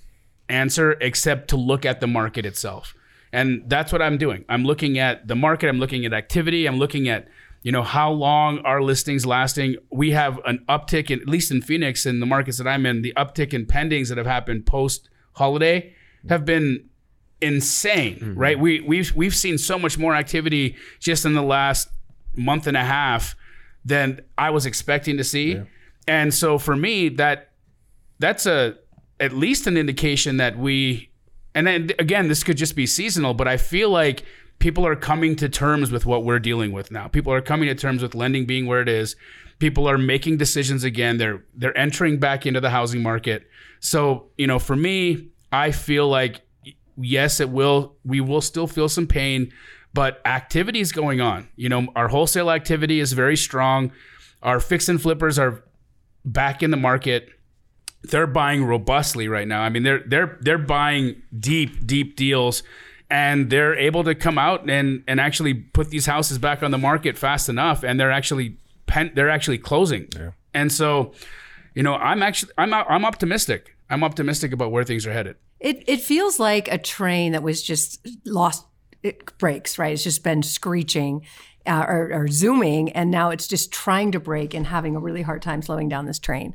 answer 0.49 0.91
except 1.01 1.47
to 1.49 1.55
look 1.55 1.85
at 1.85 1.99
the 1.99 2.07
market 2.07 2.45
itself. 2.45 2.93
And 3.33 3.63
that's 3.67 3.91
what 3.91 4.01
I'm 4.01 4.17
doing. 4.17 4.45
I'm 4.47 4.63
looking 4.63 4.97
at 4.97 5.27
the 5.27 5.35
market, 5.35 5.67
I'm 5.67 5.79
looking 5.79 6.05
at 6.05 6.13
activity, 6.13 6.67
I'm 6.67 6.77
looking 6.77 7.09
at 7.09 7.27
you 7.63 7.71
know 7.71 7.81
how 7.81 8.11
long 8.11 8.59
are 8.59 8.81
listings 8.83 9.25
lasting. 9.25 9.77
We 9.91 10.11
have 10.11 10.39
an 10.45 10.63
uptick 10.69 11.09
in 11.09 11.19
at 11.19 11.27
least 11.27 11.49
in 11.49 11.63
Phoenix 11.63 12.05
in 12.05 12.19
the 12.19 12.27
markets 12.27 12.59
that 12.59 12.67
I'm 12.67 12.85
in, 12.85 13.01
the 13.01 13.13
uptick 13.17 13.55
in 13.55 13.65
pendings 13.65 14.09
that 14.09 14.19
have 14.19 14.27
happened 14.27 14.67
post 14.67 15.09
holiday 15.33 15.95
have 16.29 16.45
been 16.45 16.89
insane, 17.45 18.15
mm-hmm. 18.15 18.39
right? 18.39 18.59
We 18.59 18.81
we've 18.81 19.13
we've 19.15 19.35
seen 19.35 19.57
so 19.57 19.77
much 19.79 19.97
more 19.97 20.15
activity 20.15 20.75
just 20.99 21.25
in 21.25 21.33
the 21.33 21.43
last 21.43 21.89
month 22.35 22.67
and 22.67 22.75
a 22.75 22.83
half 22.83 23.35
than 23.83 24.21
I 24.37 24.49
was 24.49 24.65
expecting 24.65 25.17
to 25.17 25.23
see. 25.23 25.61
And 26.07 26.33
so 26.33 26.57
for 26.57 26.75
me 26.75 27.09
that 27.09 27.51
that's 28.19 28.45
a 28.45 28.75
at 29.19 29.33
least 29.33 29.67
an 29.67 29.77
indication 29.77 30.37
that 30.37 30.57
we 30.57 31.09
and 31.53 31.67
then 31.67 31.91
again 31.99 32.27
this 32.27 32.43
could 32.43 32.57
just 32.57 32.75
be 32.75 32.85
seasonal 32.85 33.33
but 33.33 33.47
i 33.47 33.55
feel 33.55 33.89
like 33.89 34.25
people 34.59 34.85
are 34.85 34.95
coming 34.95 35.35
to 35.37 35.49
terms 35.49 35.91
with 35.91 36.05
what 36.05 36.23
we're 36.23 36.39
dealing 36.39 36.71
with 36.71 36.91
now. 36.91 37.07
People 37.07 37.33
are 37.33 37.41
coming 37.41 37.67
to 37.67 37.75
terms 37.75 38.01
with 38.01 38.15
lending 38.15 38.45
being 38.45 38.65
where 38.67 38.81
it 38.81 38.89
is. 38.89 39.15
People 39.59 39.87
are 39.89 39.97
making 39.97 40.37
decisions 40.37 40.83
again. 40.83 41.17
They're 41.17 41.43
they're 41.53 41.77
entering 41.77 42.19
back 42.19 42.45
into 42.45 42.61
the 42.61 42.69
housing 42.69 43.01
market. 43.01 43.47
So 43.79 44.27
you 44.37 44.47
know 44.47 44.59
for 44.59 44.75
me 44.75 45.29
i 45.51 45.71
feel 45.71 46.07
like 46.07 46.41
yes 46.97 47.39
it 47.39 47.49
will 47.49 47.95
we 48.03 48.21
will 48.21 48.41
still 48.41 48.67
feel 48.67 48.89
some 48.89 49.07
pain 49.07 49.51
but 49.93 50.21
activity 50.25 50.79
is 50.79 50.91
going 50.91 51.21
on 51.21 51.47
you 51.55 51.69
know 51.69 51.87
our 51.95 52.07
wholesale 52.07 52.51
activity 52.51 52.99
is 52.99 53.13
very 53.13 53.37
strong 53.37 53.91
our 54.43 54.59
fix 54.59 54.89
and 54.89 55.01
flippers 55.01 55.39
are 55.39 55.63
back 56.23 56.63
in 56.63 56.71
the 56.71 56.77
market 56.77 57.29
they're 58.09 58.27
buying 58.27 58.63
robustly 58.63 59.27
right 59.27 59.47
now. 59.47 59.61
I 59.61 59.69
mean, 59.69 59.83
they're 59.83 60.03
they're 60.05 60.37
they're 60.41 60.57
buying 60.57 61.21
deep, 61.37 61.85
deep 61.85 62.15
deals, 62.15 62.63
and 63.09 63.49
they're 63.49 63.75
able 63.75 64.03
to 64.03 64.15
come 64.15 64.37
out 64.37 64.69
and 64.69 65.03
and 65.07 65.19
actually 65.19 65.53
put 65.53 65.89
these 65.89 66.05
houses 66.05 66.37
back 66.37 66.63
on 66.63 66.71
the 66.71 66.77
market 66.77 67.17
fast 67.17 67.49
enough, 67.49 67.83
and 67.83 67.99
they're 67.99 68.11
actually 68.11 68.57
pen, 68.85 69.11
they're 69.15 69.29
actually 69.29 69.57
closing. 69.57 70.07
Yeah. 70.15 70.31
And 70.53 70.71
so, 70.71 71.13
you 71.73 71.83
know, 71.83 71.95
I'm 71.95 72.21
actually 72.23 72.51
I'm 72.57 72.73
I'm 72.73 73.05
optimistic. 73.05 73.75
I'm 73.89 74.03
optimistic 74.03 74.51
about 74.51 74.71
where 74.71 74.83
things 74.83 75.05
are 75.05 75.13
headed. 75.13 75.35
It 75.65 75.83
it 75.87 76.01
feels 76.01 76.39
like 76.39 76.71
a 76.71 76.77
train 76.77 77.31
that 77.31 77.41
was 77.41 77.63
just 77.63 78.07
lost 78.23 78.67
it 79.01 79.35
brakes, 79.39 79.79
right? 79.79 79.93
It's 79.93 80.03
just 80.03 80.23
been 80.23 80.43
screeching 80.43 81.25
uh, 81.65 81.85
or, 81.87 82.11
or 82.13 82.27
zooming, 82.27 82.91
and 82.91 83.09
now 83.09 83.31
it's 83.31 83.47
just 83.47 83.71
trying 83.71 84.11
to 84.11 84.19
brake 84.19 84.53
and 84.53 84.67
having 84.67 84.95
a 84.95 84.99
really 84.99 85.23
hard 85.23 85.41
time 85.41 85.63
slowing 85.63 85.89
down 85.89 86.05
this 86.05 86.19
train. 86.19 86.53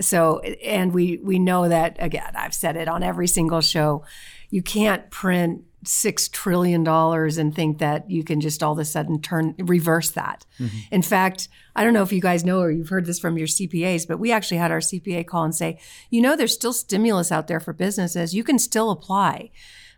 So, 0.00 0.38
and 0.40 0.94
we 0.94 1.18
we 1.24 1.40
know 1.40 1.68
that 1.68 1.96
again. 1.98 2.32
I've 2.36 2.54
said 2.54 2.76
it 2.76 2.86
on 2.86 3.02
every 3.02 3.26
single 3.26 3.62
show. 3.62 4.04
You 4.50 4.62
can't 4.62 5.10
print 5.10 5.64
six 5.84 6.28
trillion 6.28 6.84
dollars 6.84 7.38
and 7.38 7.52
think 7.52 7.78
that 7.78 8.08
you 8.08 8.22
can 8.22 8.40
just 8.40 8.62
all 8.62 8.74
of 8.74 8.78
a 8.78 8.84
sudden 8.84 9.20
turn 9.20 9.56
reverse 9.58 10.12
that. 10.12 10.46
In 10.92 11.02
fact, 11.02 11.48
I 11.74 11.84
don't 11.84 11.94
know 11.94 12.02
if 12.02 12.12
you 12.12 12.20
guys 12.20 12.44
know 12.44 12.60
or 12.60 12.70
you've 12.70 12.90
heard 12.90 13.06
this 13.06 13.18
from 13.18 13.38
your 13.38 13.46
CPAs, 13.46 14.06
but 14.06 14.18
we 14.18 14.30
actually 14.30 14.58
had 14.58 14.70
our 14.70 14.80
CPA 14.80 15.26
call 15.26 15.44
and 15.44 15.54
say, 15.54 15.80
you 16.10 16.20
know, 16.20 16.36
there's 16.36 16.54
still 16.54 16.72
stimulus 16.72 17.32
out 17.32 17.46
there 17.46 17.60
for 17.60 17.72
businesses. 17.72 18.34
You 18.34 18.44
can 18.44 18.58
still 18.58 18.90
apply. 18.90 19.50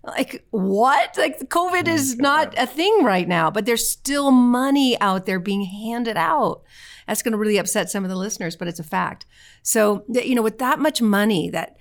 Like 0.07 0.47
what? 0.51 1.17
Like 1.17 1.49
COVID 1.49 1.89
is 1.89 2.17
mm, 2.17 2.21
not 2.21 2.55
a 2.59 2.67
thing 2.67 3.03
right 3.03 3.27
now, 3.27 3.51
but 3.51 3.65
there's 3.67 3.89
still 3.89 4.31
money 4.31 5.01
out 5.01 5.27
there 5.27 5.41
being 5.41 5.65
handed 5.65 6.17
out. 6.17 6.63
That's 7.07 7.23
going 7.23 7.33
to 7.33 7.39
really 7.39 7.59
upset 7.59 7.91
some 7.91 8.05
of 8.05 8.11
the 8.11 8.17
listeners, 8.17 8.57
but 8.57 8.69
it's 8.69 8.81
a 8.81 8.85
fact. 8.85 9.27
So, 9.63 10.05
you 10.09 10.35
know, 10.35 10.43
with 10.43 10.59
that 10.59 10.79
much 10.79 11.03
money 11.03 11.51
that 11.51 11.77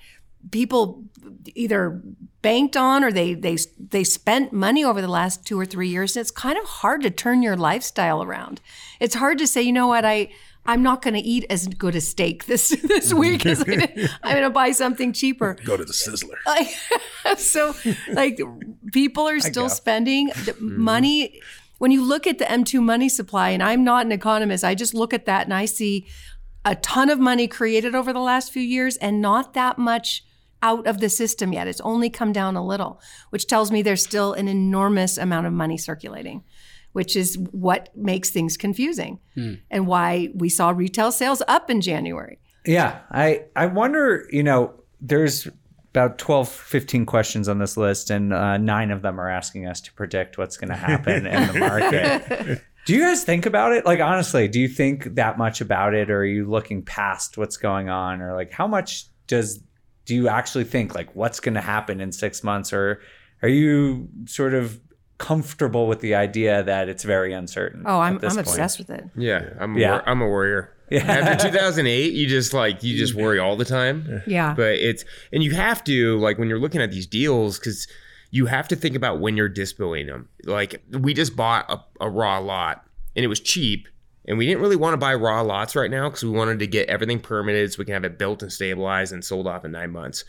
people 0.52 1.04
either 1.56 2.02
banked 2.42 2.76
on 2.76 3.04
or 3.04 3.12
they 3.12 3.34
they 3.34 3.58
they 3.80 4.04
spent 4.04 4.52
money 4.52 4.84
over 4.84 5.02
the 5.02 5.08
last 5.08 5.46
two 5.46 5.60
or 5.60 5.66
three 5.66 5.90
years, 5.90 6.16
and 6.16 6.22
it's 6.22 6.32
kind 6.32 6.58
of 6.58 6.66
hard 6.66 7.02
to 7.04 7.10
turn 7.10 7.42
your 7.42 7.56
lifestyle 7.56 8.24
around. 8.24 8.62
It's 9.00 9.16
hard 9.16 9.38
to 9.40 9.48
say, 9.48 9.62
you 9.62 9.74
know 9.74 9.88
what, 9.88 10.06
I 10.06 10.30
I'm 10.66 10.82
not 10.82 11.02
going 11.02 11.14
to 11.16 11.20
eat 11.20 11.46
as 11.50 11.68
good 11.68 11.96
a 11.96 12.02
steak 12.02 12.46
this 12.46 12.70
this 12.84 13.14
week 13.14 13.46
as 13.46 13.62
I 13.62 13.66
did. 13.66 14.10
I'm 14.24 14.34
going 14.34 14.44
to 14.44 14.50
buy 14.50 14.72
something 14.72 15.14
cheaper. 15.14 15.58
Go 15.66 15.78
to 15.78 15.86
the 15.86 15.94
Sizzler. 15.94 16.38
So, 17.38 17.74
like, 18.12 18.40
people 18.92 19.30
are 19.30 19.40
still 19.40 19.70
spending 19.70 20.28
the 20.28 20.52
mm-hmm. 20.52 20.82
money. 20.82 21.42
When 21.78 21.90
you 21.90 22.04
look 22.04 22.28
at 22.28 22.38
the 22.38 22.44
M2 22.44 22.82
money 22.82 23.08
supply, 23.08 23.52
and 23.52 23.64
I'm 23.64 23.86
not 23.86 24.06
an 24.06 24.12
economist, 24.12 24.66
I 24.66 24.76
just 24.76 24.94
look 24.94 25.14
at 25.14 25.26
that 25.26 25.46
and 25.46 25.54
I 25.54 25.64
see 25.64 26.06
a 26.66 26.76
ton 26.76 27.10
of 27.10 27.20
money 27.20 27.48
created 27.48 27.96
over 27.96 28.12
the 28.12 28.20
last 28.20 28.52
few 28.52 28.62
years 28.62 28.98
and 28.98 29.22
not 29.22 29.54
that 29.54 29.78
much 29.78 30.26
out 30.64 30.88
of 30.88 31.00
the 31.00 31.10
system 31.10 31.54
yet. 31.54 31.68
It's 31.68 31.82
only 31.82 32.10
come 32.10 32.34
down 32.34 32.56
a 32.56 32.66
little, 32.66 33.00
which 33.30 33.46
tells 33.46 33.72
me 33.72 33.84
there's 33.84 34.02
still 34.02 34.34
an 34.34 34.48
enormous 34.48 35.20
amount 35.20 35.46
of 35.46 35.54
money 35.54 35.78
circulating, 35.78 36.44
which 36.94 37.16
is 37.16 37.38
what 37.52 37.96
makes 37.96 38.32
things 38.32 38.58
confusing 38.58 39.20
and 39.70 39.86
why 39.86 40.30
we 40.34 40.50
saw 40.50 40.72
retail 40.72 41.12
sales 41.12 41.44
up 41.48 41.70
in 41.70 41.82
January. 41.82 42.40
Yeah, 42.66 43.02
I 43.12 43.44
I 43.56 43.68
wonder, 43.68 44.26
you 44.32 44.42
know, 44.42 44.74
there's 45.02 45.48
about 45.92 46.18
12 46.18 46.50
15 46.50 47.06
questions 47.06 47.48
on 47.48 47.60
this 47.60 47.78
list 47.78 48.10
and 48.10 48.34
uh, 48.34 48.58
nine 48.58 48.90
of 48.90 49.04
them 49.04 49.20
are 49.20 49.30
asking 49.30 49.68
us 49.68 49.80
to 49.82 49.94
predict 49.94 50.40
what's 50.40 50.58
going 50.58 50.70
to 50.70 50.76
happen 50.76 51.28
in 51.28 51.48
the 51.54 51.60
market. 51.60 52.64
Do 52.86 52.94
you 52.94 53.02
guys 53.02 53.24
think 53.24 53.46
about 53.46 53.74
it? 53.74 53.86
Like 53.86 54.02
honestly, 54.02 54.50
do 54.50 54.60
you 54.60 54.68
think 54.68 55.16
that 55.16 55.38
much 55.38 55.62
about 55.62 55.94
it 55.94 56.10
or 56.10 56.18
are 56.18 56.26
you 56.26 56.50
looking 56.50 56.84
past 56.84 57.38
what's 57.38 57.56
going 57.56 57.88
on 57.88 58.22
or 58.22 58.34
like 58.34 58.52
how 58.52 58.68
much 58.68 59.06
does 59.28 59.64
do 60.06 60.16
you 60.16 60.28
actually 60.28 60.64
think 60.64 60.94
like 60.96 61.16
what's 61.16 61.40
going 61.40 61.56
to 61.56 61.62
happen 61.62 62.02
in 62.02 62.12
6 62.12 62.44
months 62.44 62.74
or 62.74 63.02
are 63.42 63.50
you 63.50 64.08
sort 64.26 64.54
of 64.54 64.80
comfortable 65.24 65.88
with 65.88 66.02
the 66.02 66.16
idea 66.16 66.64
that 66.64 66.90
it's 66.90 67.04
very 67.04 67.32
uncertain. 67.34 67.84
Oh, 67.86 68.00
I'm 68.00 68.20
I'm 68.24 68.38
obsessed 68.38 68.78
with 68.78 68.90
it. 68.90 69.06
Yeah, 69.16 69.54
I'm. 69.60 69.78
Yeah. 69.78 69.88
A, 69.88 69.92
wor- 69.94 70.10
I'm 70.10 70.22
a 70.22 70.28
worrier. 70.28 70.76
Yeah. 70.90 71.00
After 71.00 71.48
2008, 71.48 72.14
you 72.14 72.28
just 72.28 72.54
like 72.54 72.84
you 72.84 72.98
just 72.98 73.16
worry 73.16 73.40
all 73.40 73.56
the 73.56 73.66
time. 73.66 74.22
Yeah. 74.28 74.54
But 74.54 74.76
it's 74.76 75.06
and 75.32 75.42
you 75.42 75.52
have 75.56 75.84
to 75.86 76.20
like 76.20 76.38
when 76.38 76.50
you're 76.50 76.60
looking 76.60 76.82
at 76.82 76.92
these 76.92 77.08
deals 77.08 77.58
because 77.58 77.88
you 78.32 78.48
have 78.48 78.68
to 78.68 78.76
think 78.76 78.96
about 78.96 79.20
when 79.20 79.38
you're 79.38 79.50
dispoing 79.50 80.08
them. 80.08 80.28
Like 80.44 80.84
we 80.92 81.14
just 81.14 81.36
bought 81.36 81.72
a, 81.72 81.80
a 82.02 82.10
raw 82.10 82.40
lot 82.40 82.86
and 83.16 83.24
it 83.24 83.28
was 83.28 83.40
cheap. 83.40 83.88
And 84.26 84.38
we 84.38 84.46
didn't 84.46 84.62
really 84.62 84.76
want 84.76 84.94
to 84.94 84.98
buy 84.98 85.14
raw 85.16 85.42
lots 85.42 85.76
right 85.76 85.92
now 85.92 86.10
because 86.10 86.24
we 86.24 86.32
wanted 86.32 86.60
to 86.60 86.68
get 86.68 86.90
everything 86.90 87.20
permitted 87.20 87.74
so 87.74 87.80
we 87.80 87.86
can 87.86 87.94
have 87.94 88.06
it 88.06 88.18
built 88.18 88.42
and 88.42 88.52
stabilized 88.52 89.12
and 89.12 89.24
sold 89.24 89.48
off 89.48 89.66
in 89.66 89.72
nine 89.72 89.92
months. 89.92 90.24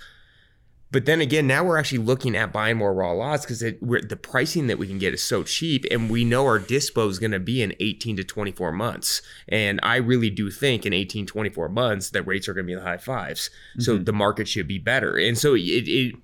But 0.95 1.07
then 1.07 1.21
again, 1.21 1.49
now 1.49 1.65
we're 1.65 1.77
actually 1.77 1.99
looking 1.99 2.37
at 2.37 2.53
buying 2.53 2.77
more 2.77 2.95
raw 2.95 3.11
lots 3.11 3.45
because 3.45 3.59
the 3.59 4.19
pricing 4.23 4.69
that 4.69 4.79
we 4.79 4.87
can 4.87 5.01
get 5.01 5.13
is 5.13 5.25
so 5.25 5.43
cheap, 5.43 5.85
and 5.91 6.09
we 6.09 6.25
know 6.25 6.45
our 6.45 6.61
dispo 6.61 7.11
is 7.11 7.19
going 7.19 7.33
to 7.33 7.41
be 7.41 7.63
in 7.63 7.75
18 7.81 8.17
to 8.19 8.23
24 8.23 8.71
months. 8.71 9.21
And 9.49 9.81
I 9.83 9.97
really 9.97 10.31
do 10.31 10.53
think 10.53 10.87
in 10.87 10.93
18, 10.93 11.27
24 11.27 11.69
months 11.71 12.11
that 12.11 12.23
rates 12.23 12.49
are 12.49 12.55
going 12.55 12.65
to 12.65 12.69
be 12.69 12.75
in 12.75 12.79
the 12.79 12.85
high 12.85 12.97
5s 12.97 13.51
So 13.81 13.97
mm-hmm. 13.97 14.05
the 14.05 14.13
market 14.13 14.47
should 14.47 14.69
be 14.69 14.79
better. 14.79 15.17
And 15.17 15.37
so 15.37 15.55
it, 15.55 15.89
it, 15.89 16.15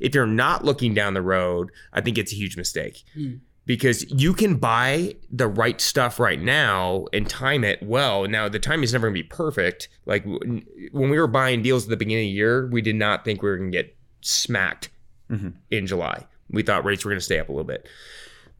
if 0.00 0.16
you're 0.16 0.26
not 0.26 0.64
looking 0.64 0.94
down 0.94 1.14
the 1.14 1.22
road, 1.22 1.70
I 1.92 2.00
think 2.00 2.18
it's 2.18 2.32
a 2.32 2.36
huge 2.36 2.56
mistake. 2.56 3.04
Hmm. 3.14 3.34
Because 3.68 4.10
you 4.10 4.32
can 4.32 4.56
buy 4.56 5.14
the 5.30 5.46
right 5.46 5.78
stuff 5.78 6.18
right 6.18 6.40
now 6.40 7.04
and 7.12 7.28
time 7.28 7.64
it 7.64 7.82
well. 7.82 8.26
Now 8.26 8.48
the 8.48 8.58
time 8.58 8.82
is 8.82 8.94
never 8.94 9.08
going 9.08 9.14
to 9.16 9.22
be 9.22 9.28
perfect. 9.28 9.90
Like 10.06 10.24
when 10.24 10.64
we 11.10 11.18
were 11.18 11.26
buying 11.26 11.60
deals 11.60 11.84
at 11.84 11.90
the 11.90 11.98
beginning 11.98 12.24
of 12.24 12.30
the 12.30 12.34
year, 12.34 12.66
we 12.66 12.80
did 12.80 12.96
not 12.96 13.26
think 13.26 13.42
we 13.42 13.50
were 13.50 13.58
going 13.58 13.70
to 13.70 13.76
get 13.76 13.94
smacked 14.22 14.88
mm-hmm. 15.30 15.50
in 15.70 15.86
July. 15.86 16.26
We 16.50 16.62
thought 16.62 16.86
rates 16.86 17.04
were 17.04 17.10
going 17.10 17.20
to 17.20 17.24
stay 17.24 17.38
up 17.38 17.50
a 17.50 17.52
little 17.52 17.62
bit. 17.62 17.86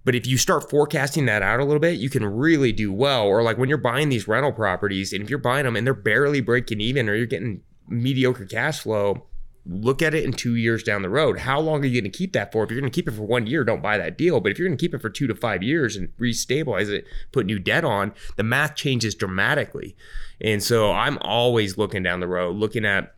But 0.04 0.14
if 0.14 0.26
you 0.26 0.36
start 0.36 0.68
forecasting 0.68 1.24
that 1.24 1.40
out 1.40 1.58
a 1.58 1.64
little 1.64 1.80
bit, 1.80 1.98
you 1.98 2.10
can 2.10 2.26
really 2.26 2.72
do 2.72 2.92
well. 2.92 3.26
Or 3.26 3.42
like 3.42 3.56
when 3.56 3.70
you're 3.70 3.78
buying 3.78 4.10
these 4.10 4.28
rental 4.28 4.52
properties, 4.52 5.14
and 5.14 5.22
if 5.22 5.30
you're 5.30 5.38
buying 5.38 5.64
them 5.64 5.74
and 5.74 5.86
they're 5.86 5.94
barely 5.94 6.42
breaking 6.42 6.82
even, 6.82 7.08
or 7.08 7.14
you're 7.14 7.24
getting 7.24 7.62
mediocre 7.88 8.44
cash 8.44 8.80
flow, 8.80 9.24
look 9.68 10.00
at 10.00 10.14
it 10.14 10.24
in 10.24 10.33
two 10.33 10.57
years 10.57 10.83
down 10.83 11.02
the 11.02 11.11
road. 11.11 11.38
How 11.38 11.61
long 11.61 11.83
are 11.83 11.87
you 11.87 12.00
going 12.00 12.11
to 12.11 12.16
keep 12.16 12.33
that 12.33 12.50
for? 12.52 12.64
If 12.64 12.70
you're 12.70 12.81
going 12.81 12.90
to 12.90 12.94
keep 12.94 13.07
it 13.07 13.12
for 13.12 13.22
one 13.22 13.46
year, 13.46 13.64
don't 13.64 13.83
buy 13.83 13.98
that 13.98 14.16
deal. 14.16 14.40
But 14.40 14.50
if 14.50 14.59
you're 14.59 14.66
going 14.66 14.78
to 14.78 14.83
keep 14.83 14.94
it 14.94 15.02
for 15.02 15.11
two 15.11 15.26
to 15.26 15.35
five 15.35 15.62
years 15.62 15.94
and 15.94 16.09
restabilize 16.16 16.88
it, 16.88 17.04
put 17.33 17.44
new 17.44 17.59
debt 17.59 17.85
on, 17.85 18.14
the 18.37 18.42
math 18.42 18.74
changes 18.74 19.14
dramatically. 19.14 19.94
And 20.40 20.62
so 20.62 20.92
I'm 20.92 21.18
always 21.20 21.76
looking 21.76 22.02
down 22.02 22.20
the 22.20 22.26
road, 22.26 22.57
looking 22.57 22.87
at 22.87 23.14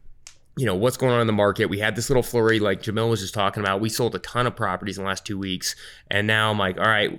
you 0.57 0.67
know 0.67 0.75
what's 0.75 0.97
going 0.97 1.13
on 1.13 1.21
in 1.21 1.27
the 1.27 1.33
market. 1.33 1.67
We 1.67 1.79
had 1.79 1.95
this 1.95 2.11
little 2.11 2.25
flurry, 2.25 2.59
like 2.59 2.83
Jamil 2.83 3.09
was 3.09 3.21
just 3.21 3.33
talking 3.33 3.63
about. 3.63 3.81
We 3.81 3.89
sold 3.89 4.15
a 4.15 4.19
ton 4.19 4.47
of 4.47 4.57
properties 4.57 4.99
in 4.99 5.05
the 5.05 5.09
last 5.09 5.25
two 5.25 5.39
weeks, 5.39 5.77
and 6.11 6.27
now 6.27 6.51
I'm 6.51 6.59
like, 6.59 6.77
all 6.79 6.89
right. 6.89 7.19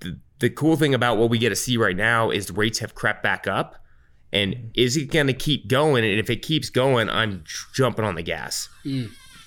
The, 0.00 0.16
the 0.38 0.50
cool 0.50 0.76
thing 0.76 0.94
about 0.94 1.16
what 1.16 1.28
we 1.30 1.38
get 1.38 1.48
to 1.48 1.56
see 1.56 1.76
right 1.76 1.96
now 1.96 2.30
is 2.30 2.52
rates 2.52 2.78
have 2.78 2.94
crept 2.94 3.22
back 3.22 3.48
up, 3.48 3.82
and 4.32 4.70
is 4.74 4.96
it 4.96 5.10
going 5.10 5.26
to 5.26 5.32
keep 5.32 5.68
going? 5.68 6.04
And 6.04 6.18
if 6.18 6.30
it 6.30 6.42
keeps 6.42 6.70
going, 6.70 7.08
I'm 7.08 7.44
jumping 7.74 8.04
on 8.04 8.14
the 8.14 8.22
gas 8.22 8.68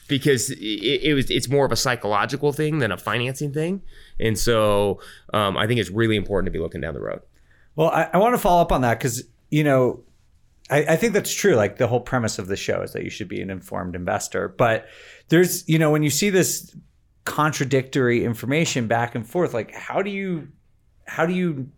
because 0.07 0.49
it, 0.51 1.01
it 1.03 1.13
was 1.13 1.29
it's 1.29 1.49
more 1.49 1.65
of 1.65 1.71
a 1.71 1.77
psychological 1.77 2.51
thing 2.51 2.79
than 2.79 2.91
a 2.91 2.97
financing 2.97 3.53
thing, 3.53 3.81
and 4.19 4.37
so 4.37 4.99
um, 5.33 5.57
I 5.57 5.67
think 5.67 5.79
it's 5.79 5.89
really 5.89 6.15
important 6.15 6.47
to 6.47 6.51
be 6.51 6.59
looking 6.59 6.81
down 6.81 6.93
the 6.93 7.01
road. 7.01 7.21
Well, 7.75 7.89
I, 7.89 8.09
I 8.13 8.17
want 8.17 8.33
to 8.33 8.37
follow 8.37 8.61
up 8.61 8.71
on 8.71 8.81
that 8.81 8.99
because, 8.99 9.23
you 9.49 9.63
know, 9.63 10.03
I, 10.69 10.85
I 10.89 10.95
think 10.95 11.13
that's 11.13 11.33
true. 11.33 11.55
Like 11.55 11.77
the 11.77 11.87
whole 11.87 12.01
premise 12.01 12.39
of 12.39 12.47
the 12.47 12.57
show 12.57 12.81
is 12.81 12.93
that 12.93 13.03
you 13.03 13.09
should 13.09 13.27
be 13.27 13.41
an 13.41 13.49
informed 13.49 13.95
investor. 13.95 14.47
But 14.49 14.87
there's, 15.29 15.67
you 15.67 15.79
know, 15.79 15.91
when 15.91 16.03
you 16.03 16.09
see 16.09 16.29
this 16.29 16.75
contradictory 17.25 18.25
information 18.25 18.87
back 18.87 19.15
and 19.15 19.27
forth, 19.27 19.53
like 19.53 19.73
how 19.73 20.01
do 20.01 20.09
you 20.09 20.49
how 21.05 21.25
do 21.25 21.33
you 21.33 21.69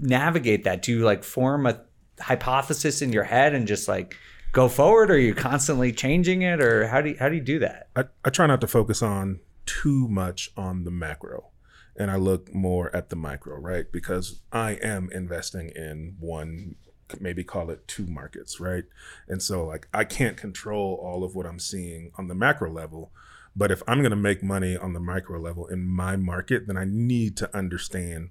navigate 0.00 0.64
that? 0.64 0.82
Do 0.82 0.92
you 0.92 1.04
like 1.04 1.24
form 1.24 1.66
a 1.66 1.80
hypothesis 2.20 3.02
in 3.02 3.12
your 3.12 3.24
head 3.24 3.54
and 3.54 3.66
just 3.66 3.88
like 3.88 4.16
go 4.52 4.68
forward 4.68 5.10
or 5.10 5.14
are 5.14 5.18
you 5.18 5.34
constantly 5.34 5.92
changing 5.92 6.42
it 6.42 6.60
or 6.60 6.86
how 6.86 7.00
do 7.00 7.10
you 7.10 7.16
how 7.18 7.28
do 7.28 7.34
you 7.34 7.40
do 7.40 7.58
that? 7.60 7.88
I, 7.94 8.04
I 8.24 8.30
try 8.30 8.46
not 8.46 8.60
to 8.62 8.66
focus 8.66 9.02
on 9.02 9.40
too 9.66 10.08
much 10.08 10.50
on 10.56 10.84
the 10.84 10.90
macro 10.90 11.50
and 11.98 12.10
I 12.10 12.16
look 12.16 12.54
more 12.54 12.94
at 12.94 13.10
the 13.10 13.16
micro, 13.16 13.58
right? 13.58 13.90
Because 13.90 14.40
I 14.52 14.72
am 14.74 15.10
investing 15.12 15.70
in 15.74 16.16
one, 16.20 16.76
maybe 17.20 17.42
call 17.42 17.70
it 17.70 17.88
two 17.88 18.06
markets, 18.06 18.60
right? 18.60 18.84
And 19.26 19.42
so, 19.42 19.66
like, 19.66 19.88
I 19.92 20.04
can't 20.04 20.36
control 20.36 20.98
all 21.02 21.24
of 21.24 21.34
what 21.34 21.44
I'm 21.44 21.58
seeing 21.58 22.12
on 22.16 22.28
the 22.28 22.36
macro 22.36 22.70
level. 22.70 23.10
But 23.56 23.72
if 23.72 23.82
I'm 23.88 23.98
going 23.98 24.10
to 24.10 24.16
make 24.16 24.44
money 24.44 24.76
on 24.76 24.92
the 24.92 25.00
micro 25.00 25.40
level 25.40 25.66
in 25.66 25.84
my 25.84 26.14
market, 26.14 26.68
then 26.68 26.76
I 26.76 26.84
need 26.84 27.36
to 27.38 27.56
understand 27.56 28.30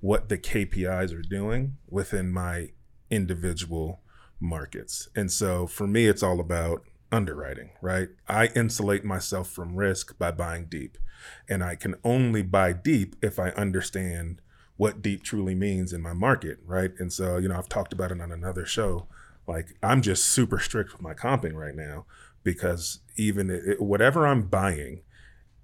what 0.00 0.28
the 0.28 0.38
KPIs 0.38 1.12
are 1.12 1.22
doing 1.22 1.76
within 1.88 2.30
my 2.30 2.68
individual 3.10 4.00
markets. 4.40 5.08
And 5.16 5.30
so 5.30 5.66
for 5.66 5.86
me, 5.86 6.06
it's 6.06 6.22
all 6.22 6.40
about 6.40 6.84
underwriting, 7.10 7.70
right? 7.80 8.08
I 8.28 8.48
insulate 8.54 9.04
myself 9.04 9.48
from 9.48 9.76
risk 9.76 10.18
by 10.18 10.30
buying 10.30 10.66
deep. 10.66 10.98
And 11.48 11.64
I 11.64 11.74
can 11.74 11.96
only 12.04 12.42
buy 12.42 12.72
deep 12.72 13.16
if 13.22 13.38
I 13.38 13.50
understand 13.50 14.40
what 14.76 15.02
deep 15.02 15.24
truly 15.24 15.54
means 15.54 15.92
in 15.92 16.00
my 16.00 16.12
market, 16.12 16.58
right? 16.64 16.92
And 16.98 17.12
so, 17.12 17.36
you 17.38 17.48
know, 17.48 17.56
I've 17.56 17.68
talked 17.68 17.92
about 17.92 18.12
it 18.12 18.20
on 18.20 18.30
another 18.30 18.64
show. 18.64 19.08
Like, 19.46 19.76
I'm 19.82 20.02
just 20.02 20.26
super 20.26 20.60
strict 20.60 20.92
with 20.92 21.02
my 21.02 21.14
comping 21.14 21.54
right 21.54 21.74
now 21.74 22.04
because 22.44 23.00
even 23.16 23.50
it, 23.50 23.80
whatever 23.80 24.26
I'm 24.26 24.42
buying, 24.42 25.02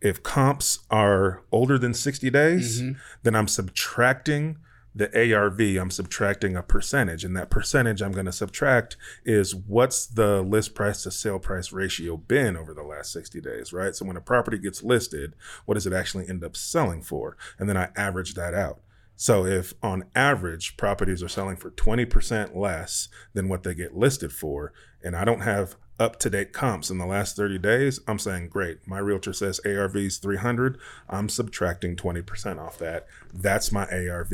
if 0.01 0.23
comps 0.23 0.81
are 0.91 1.45
older 1.53 1.79
than 1.79 1.95
60 1.95 2.29
days, 2.31 2.83
mm-hmm. 2.83 2.99
then 3.23 3.37
I'm 3.37 3.49
subtracting 3.49 4.59
the 4.95 5.35
ARV, 5.35 5.61
I'm 5.61 5.91
subtracting 5.91 6.57
a 6.57 6.63
percentage. 6.63 7.25
And 7.25 7.37
that 7.37 7.51
percentage 7.51 8.01
I'm 8.01 8.13
going 8.13 8.27
to 8.27 8.33
subtract 8.33 8.97
is 9.25 9.55
what's 9.55 10.07
the 10.07 10.43
list 10.43 10.75
price 10.75 11.03
to 11.03 11.11
sale 11.11 11.39
price 11.39 11.73
ratio 11.73 12.17
been 12.17 12.57
over 12.57 12.73
the 12.73 12.83
last 12.83 13.13
60 13.13 13.41
days, 13.41 13.73
right? 13.73 13.95
So 13.95 14.05
when 14.05 14.17
a 14.17 14.21
property 14.21 14.59
gets 14.59 14.83
listed, 14.83 15.35
what 15.65 15.75
does 15.75 15.87
it 15.87 15.93
actually 15.93 16.29
end 16.29 16.45
up 16.45 16.57
selling 16.57 17.03
for? 17.03 17.37
And 17.59 17.69
then 17.69 17.77
I 17.77 17.91
average 17.97 18.35
that 18.35 18.55
out. 18.55 18.81
So 19.17 19.47
if 19.47 19.75
on 19.83 20.05
average 20.15 20.77
properties 20.77 21.23
are 21.23 21.29
selling 21.29 21.57
for 21.57 21.71
20% 21.71 22.57
less 22.57 23.09
than 23.33 23.49
what 23.49 23.63
they 23.63 23.75
get 23.75 23.97
listed 23.97 24.33
for, 24.33 24.73
and 25.03 25.15
I 25.15 25.25
don't 25.25 25.43
have 25.43 25.77
up 25.99 26.19
to 26.19 26.29
date 26.29 26.53
comps 26.53 26.91
in 26.91 26.99
the 26.99 27.07
last 27.07 27.37
30 27.37 27.59
days, 27.59 28.01
I'm 28.09 28.19
saying, 28.19 28.49
great. 28.49 28.87
My 28.87 28.99
realtor 28.99 29.33
says 29.33 29.61
ARV 29.65 29.95
is 29.97 30.19
300. 30.19 30.77
I'm 31.09 31.29
subtracting 31.29 31.95
20% 31.95 32.59
off 32.59 32.79
that. 32.79 33.07
That's 33.33 33.71
my 33.71 33.87
ARV. 33.87 34.33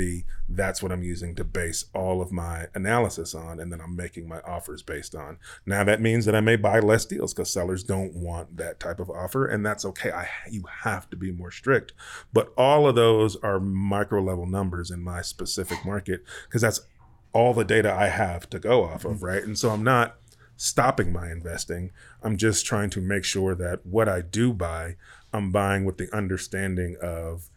That's 0.49 0.83
what 0.83 0.91
I'm 0.91 1.03
using 1.03 1.35
to 1.35 1.45
base 1.45 1.85
all 1.95 2.23
of 2.23 2.33
my 2.33 2.69
analysis 2.75 3.35
on. 3.35 3.61
And 3.61 3.71
then 3.71 3.81
I'm 3.81 3.95
making 3.95 4.27
my 4.27 4.41
offers 4.41 4.83
based 4.83 5.15
on. 5.15 5.39
Now, 5.67 5.85
that 5.85 6.01
means 6.01 6.25
that 6.25 6.35
I 6.35 6.41
may 6.41 6.57
buy 6.57 6.81
less 6.81 7.05
deals 7.05 7.35
because 7.35 7.53
sellers 7.53 7.85
don't 7.85 8.15
want 8.15 8.57
that 8.57 8.81
type 8.81 8.99
of 8.99 9.11
offer. 9.11 9.47
And 9.47 9.65
that's 9.65 9.85
okay. 9.85 10.13
I, 10.13 10.29
you 10.51 10.65
have 10.83 11.11
to 11.11 11.17
be 11.17 11.31
more 11.31 11.51
strict. 11.51 11.93
But 12.33 12.55
all 12.57 12.89
of 12.89 12.95
those 12.95 13.37
are 13.37 13.61
micro 13.61 14.23
level 14.23 14.47
numbers 14.47 14.91
in 14.91 15.03
my 15.03 15.21
specific 15.21 15.85
market 15.85 16.25
because 16.49 16.63
that's 16.63 16.81
all 17.33 17.53
the 17.55 17.65
data 17.65 17.93
I 17.93 18.09
have 18.09 18.49
to 18.51 18.59
go 18.59 18.85
off 18.85 19.05
of, 19.05 19.17
mm-hmm. 19.17 19.25
right? 19.25 19.43
And 19.45 19.59
so 19.59 19.71
I'm 19.71 19.85
not 19.85 20.17
stopping 20.61 21.11
my 21.11 21.31
investing. 21.31 21.91
I'm 22.23 22.37
just 22.37 22.67
trying 22.67 22.91
to 22.91 23.01
make 23.01 23.25
sure 23.25 23.55
that 23.55 23.87
what 23.87 24.11
I 24.11 24.21
do 24.21 24.53
buy, 24.53 24.97
I'm 25.33 25.51
buying 25.51 25.87
with 25.87 25.97
the 25.97 26.15
understanding 26.15 26.99
of 27.01 27.49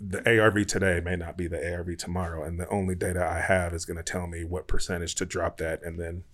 the 0.00 0.40
ARV 0.40 0.66
today 0.66 0.98
may 1.04 1.14
not 1.14 1.36
be 1.36 1.46
the 1.46 1.74
ARV 1.74 1.98
tomorrow, 1.98 2.42
and 2.42 2.58
the 2.58 2.66
only 2.70 2.94
data 2.94 3.22
I 3.22 3.40
have 3.40 3.74
is 3.74 3.84
going 3.84 3.98
to 3.98 4.02
tell 4.02 4.26
me 4.26 4.44
what 4.44 4.66
percentage 4.66 5.14
to 5.16 5.26
drop 5.26 5.58
that, 5.58 5.82
and 5.82 5.98
then 5.98 6.24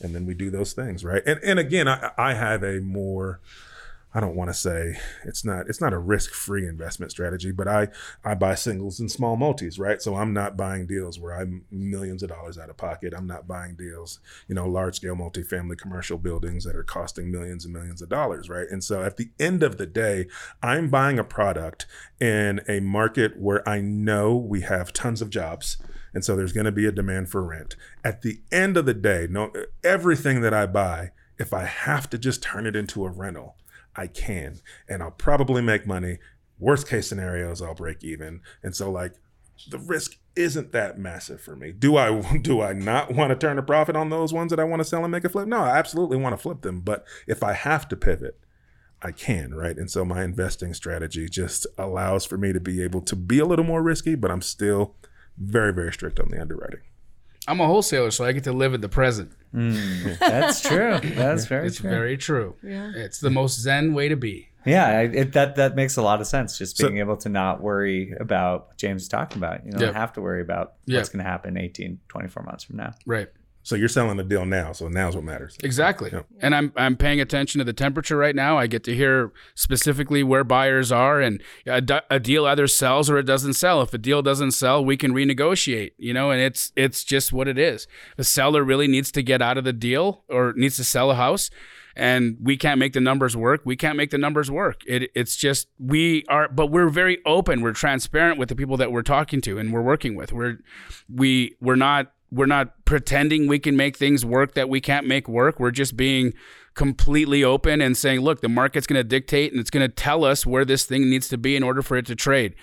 and 0.00 0.14
then 0.14 0.26
we 0.26 0.34
do 0.34 0.48
those 0.48 0.74
things, 0.74 1.04
right? 1.04 1.22
And 1.26 1.40
and 1.42 1.58
again, 1.58 1.88
I, 1.88 2.12
I 2.16 2.34
have 2.34 2.62
a 2.62 2.78
more 2.78 3.40
I 4.14 4.20
don't 4.20 4.36
want 4.36 4.50
to 4.50 4.54
say 4.54 4.98
it's 5.24 5.44
not 5.44 5.68
it's 5.68 5.80
not 5.80 5.94
a 5.94 5.98
risk-free 5.98 6.66
investment 6.66 7.12
strategy, 7.12 7.50
but 7.50 7.66
I 7.66 7.88
I 8.24 8.34
buy 8.34 8.54
singles 8.54 9.00
and 9.00 9.10
small 9.10 9.36
multis, 9.36 9.78
right? 9.78 10.02
So 10.02 10.16
I'm 10.16 10.34
not 10.34 10.56
buying 10.56 10.86
deals 10.86 11.18
where 11.18 11.34
I'm 11.34 11.64
millions 11.70 12.22
of 12.22 12.28
dollars 12.28 12.58
out 12.58 12.68
of 12.68 12.76
pocket. 12.76 13.14
I'm 13.16 13.26
not 13.26 13.48
buying 13.48 13.74
deals, 13.74 14.20
you 14.48 14.54
know, 14.54 14.66
large-scale 14.66 15.16
multifamily 15.16 15.78
commercial 15.78 16.18
buildings 16.18 16.64
that 16.64 16.76
are 16.76 16.84
costing 16.84 17.30
millions 17.30 17.64
and 17.64 17.72
millions 17.72 18.02
of 18.02 18.10
dollars, 18.10 18.50
right? 18.50 18.66
And 18.70 18.84
so 18.84 19.02
at 19.02 19.16
the 19.16 19.30
end 19.40 19.62
of 19.62 19.78
the 19.78 19.86
day, 19.86 20.26
I'm 20.62 20.90
buying 20.90 21.18
a 21.18 21.24
product 21.24 21.86
in 22.20 22.60
a 22.68 22.80
market 22.80 23.38
where 23.38 23.66
I 23.66 23.80
know 23.80 24.36
we 24.36 24.60
have 24.62 24.92
tons 24.92 25.22
of 25.22 25.30
jobs. 25.30 25.78
And 26.14 26.24
so 26.24 26.36
there's 26.36 26.52
going 26.52 26.66
to 26.66 26.72
be 26.72 26.86
a 26.86 26.92
demand 26.92 27.30
for 27.30 27.42
rent. 27.42 27.76
At 28.04 28.20
the 28.20 28.42
end 28.52 28.76
of 28.76 28.84
the 28.84 28.94
day, 28.94 29.26
no 29.30 29.52
everything 29.82 30.42
that 30.42 30.52
I 30.52 30.66
buy, 30.66 31.12
if 31.38 31.54
I 31.54 31.64
have 31.64 32.10
to 32.10 32.18
just 32.18 32.42
turn 32.42 32.66
it 32.66 32.76
into 32.76 33.06
a 33.06 33.10
rental, 33.10 33.56
I 33.96 34.06
can, 34.06 34.60
and 34.88 35.02
I'll 35.02 35.10
probably 35.10 35.62
make 35.62 35.86
money. 35.86 36.18
Worst 36.58 36.88
case 36.88 37.08
scenarios, 37.08 37.60
I'll 37.60 37.74
break 37.74 38.02
even. 38.04 38.40
And 38.62 38.74
so, 38.74 38.90
like, 38.90 39.14
the 39.68 39.78
risk 39.78 40.16
isn't 40.34 40.72
that 40.72 40.98
massive 40.98 41.40
for 41.40 41.56
me. 41.56 41.72
Do 41.72 41.96
I 41.96 42.38
do 42.42 42.60
I 42.60 42.72
not 42.72 43.14
want 43.14 43.30
to 43.30 43.36
turn 43.36 43.58
a 43.58 43.62
profit 43.62 43.96
on 43.96 44.10
those 44.10 44.32
ones 44.32 44.50
that 44.50 44.60
I 44.60 44.64
want 44.64 44.80
to 44.80 44.84
sell 44.84 45.04
and 45.04 45.12
make 45.12 45.24
a 45.24 45.28
flip? 45.28 45.46
No, 45.46 45.58
I 45.58 45.76
absolutely 45.76 46.16
want 46.16 46.32
to 46.34 46.42
flip 46.42 46.62
them. 46.62 46.80
But 46.80 47.04
if 47.26 47.42
I 47.42 47.52
have 47.52 47.88
to 47.88 47.96
pivot, 47.96 48.38
I 49.02 49.10
can, 49.10 49.54
right? 49.54 49.76
And 49.76 49.90
so 49.90 50.04
my 50.04 50.22
investing 50.22 50.74
strategy 50.74 51.28
just 51.28 51.66
allows 51.76 52.24
for 52.24 52.38
me 52.38 52.52
to 52.52 52.60
be 52.60 52.82
able 52.82 53.02
to 53.02 53.16
be 53.16 53.38
a 53.38 53.44
little 53.44 53.64
more 53.64 53.82
risky, 53.82 54.14
but 54.14 54.30
I'm 54.30 54.42
still 54.42 54.94
very, 55.36 55.72
very 55.72 55.92
strict 55.92 56.20
on 56.20 56.28
the 56.30 56.40
underwriting. 56.40 56.80
I'm 57.48 57.60
a 57.60 57.66
wholesaler, 57.66 58.12
so 58.12 58.24
I 58.24 58.32
get 58.32 58.44
to 58.44 58.52
live 58.52 58.74
in 58.74 58.80
the 58.80 58.88
present. 58.88 59.32
Mm, 59.54 60.18
that's 60.18 60.60
true. 60.62 60.98
That's 61.02 61.44
very 61.46 61.66
It's 61.66 61.76
true. 61.78 61.90
very 61.90 62.16
true. 62.16 62.56
Yeah. 62.62 62.92
It's 62.94 63.20
the 63.20 63.30
most 63.30 63.60
zen 63.60 63.92
way 63.94 64.08
to 64.08 64.16
be. 64.16 64.48
Yeah, 64.64 64.86
I- 64.86 65.02
it, 65.02 65.32
that 65.32 65.56
that 65.56 65.74
makes 65.74 65.96
a 65.96 66.02
lot 66.02 66.20
of 66.20 66.26
sense. 66.26 66.56
Just 66.56 66.76
So- 66.78 66.86
being 66.88 66.98
able 67.00 67.16
to 67.18 67.28
not 67.28 67.60
worry 67.60 68.14
about 68.20 68.68
what 68.68 68.78
James 68.78 69.02
is 69.02 69.08
talking 69.08 69.38
about. 69.38 69.64
You 69.66 69.72
don't 69.72 69.80
Yeah. 69.80 69.92
have 69.92 70.12
to 70.14 70.20
worry 70.20 70.40
about 70.40 70.74
Yeah. 70.86 70.98
what's 70.98 71.08
going 71.08 71.22
to 71.24 71.28
happen 71.28 71.56
18, 71.56 71.98
24 72.08 72.42
months 72.44 72.64
from 72.64 72.76
now. 72.76 72.94
Right. 73.04 73.28
So 73.64 73.76
you're 73.76 73.88
selling 73.88 74.16
the 74.16 74.24
deal 74.24 74.44
now, 74.44 74.72
so 74.72 74.88
now's 74.88 75.14
what 75.14 75.24
matters. 75.24 75.56
Exactly. 75.62 76.10
Yep. 76.12 76.26
And 76.40 76.54
I'm 76.54 76.72
I'm 76.76 76.96
paying 76.96 77.20
attention 77.20 77.60
to 77.60 77.64
the 77.64 77.72
temperature 77.72 78.16
right 78.16 78.34
now. 78.34 78.58
I 78.58 78.66
get 78.66 78.82
to 78.84 78.94
hear 78.94 79.32
specifically 79.54 80.22
where 80.24 80.42
buyers 80.42 80.90
are, 80.90 81.20
and 81.20 81.40
a, 81.66 81.80
d- 81.80 82.00
a 82.10 82.18
deal 82.18 82.44
either 82.46 82.66
sells 82.66 83.08
or 83.08 83.18
it 83.18 83.24
doesn't 83.24 83.54
sell. 83.54 83.80
If 83.80 83.94
a 83.94 83.98
deal 83.98 84.20
doesn't 84.20 84.50
sell, 84.52 84.84
we 84.84 84.96
can 84.96 85.12
renegotiate. 85.12 85.92
You 85.96 86.12
know, 86.12 86.30
and 86.30 86.40
it's 86.40 86.72
it's 86.74 87.04
just 87.04 87.32
what 87.32 87.46
it 87.46 87.58
is. 87.58 87.86
The 88.16 88.24
seller 88.24 88.64
really 88.64 88.88
needs 88.88 89.12
to 89.12 89.22
get 89.22 89.40
out 89.40 89.56
of 89.58 89.64
the 89.64 89.72
deal 89.72 90.24
or 90.28 90.52
needs 90.56 90.76
to 90.76 90.84
sell 90.84 91.10
a 91.10 91.14
house. 91.14 91.50
And 91.94 92.38
we 92.40 92.56
can't 92.56 92.78
make 92.78 92.94
the 92.94 93.00
numbers 93.00 93.36
work. 93.36 93.60
We 93.66 93.76
can't 93.76 93.98
make 93.98 94.10
the 94.10 94.16
numbers 94.16 94.50
work. 94.50 94.80
It, 94.86 95.10
it's 95.14 95.36
just 95.36 95.68
we 95.78 96.24
are, 96.26 96.48
but 96.48 96.68
we're 96.68 96.88
very 96.88 97.18
open. 97.26 97.60
We're 97.60 97.74
transparent 97.74 98.38
with 98.38 98.48
the 98.48 98.56
people 98.56 98.78
that 98.78 98.90
we're 98.90 99.02
talking 99.02 99.42
to 99.42 99.58
and 99.58 99.74
we're 99.74 99.82
working 99.82 100.14
with. 100.14 100.32
We're 100.32 100.58
we 101.06 101.54
we're 101.60 101.76
not 101.76 102.12
we're 102.32 102.46
not 102.46 102.84
pretending 102.86 103.46
we 103.46 103.58
can 103.58 103.76
make 103.76 103.96
things 103.96 104.24
work 104.24 104.54
that 104.54 104.68
we 104.68 104.80
can't 104.80 105.06
make 105.06 105.28
work. 105.28 105.60
We're 105.60 105.70
just 105.70 105.96
being 105.96 106.32
completely 106.74 107.44
open 107.44 107.82
and 107.82 107.94
saying, 107.94 108.20
look, 108.20 108.40
the 108.40 108.48
market's 108.48 108.86
going 108.86 108.98
to 108.98 109.04
dictate 109.04 109.52
and 109.52 109.60
it's 109.60 109.70
going 109.70 109.86
to 109.86 109.94
tell 109.94 110.24
us 110.24 110.46
where 110.46 110.64
this 110.64 110.84
thing 110.84 111.10
needs 111.10 111.28
to 111.28 111.36
be 111.36 111.54
in 111.54 111.62
order 111.62 111.82
for 111.82 111.96
it 111.98 112.06
to 112.06 112.16
trade. 112.16 112.54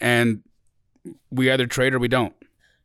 And 0.00 0.42
we 1.30 1.50
either 1.50 1.66
trade 1.66 1.92
or 1.92 1.98
we 1.98 2.08
don't. 2.08 2.34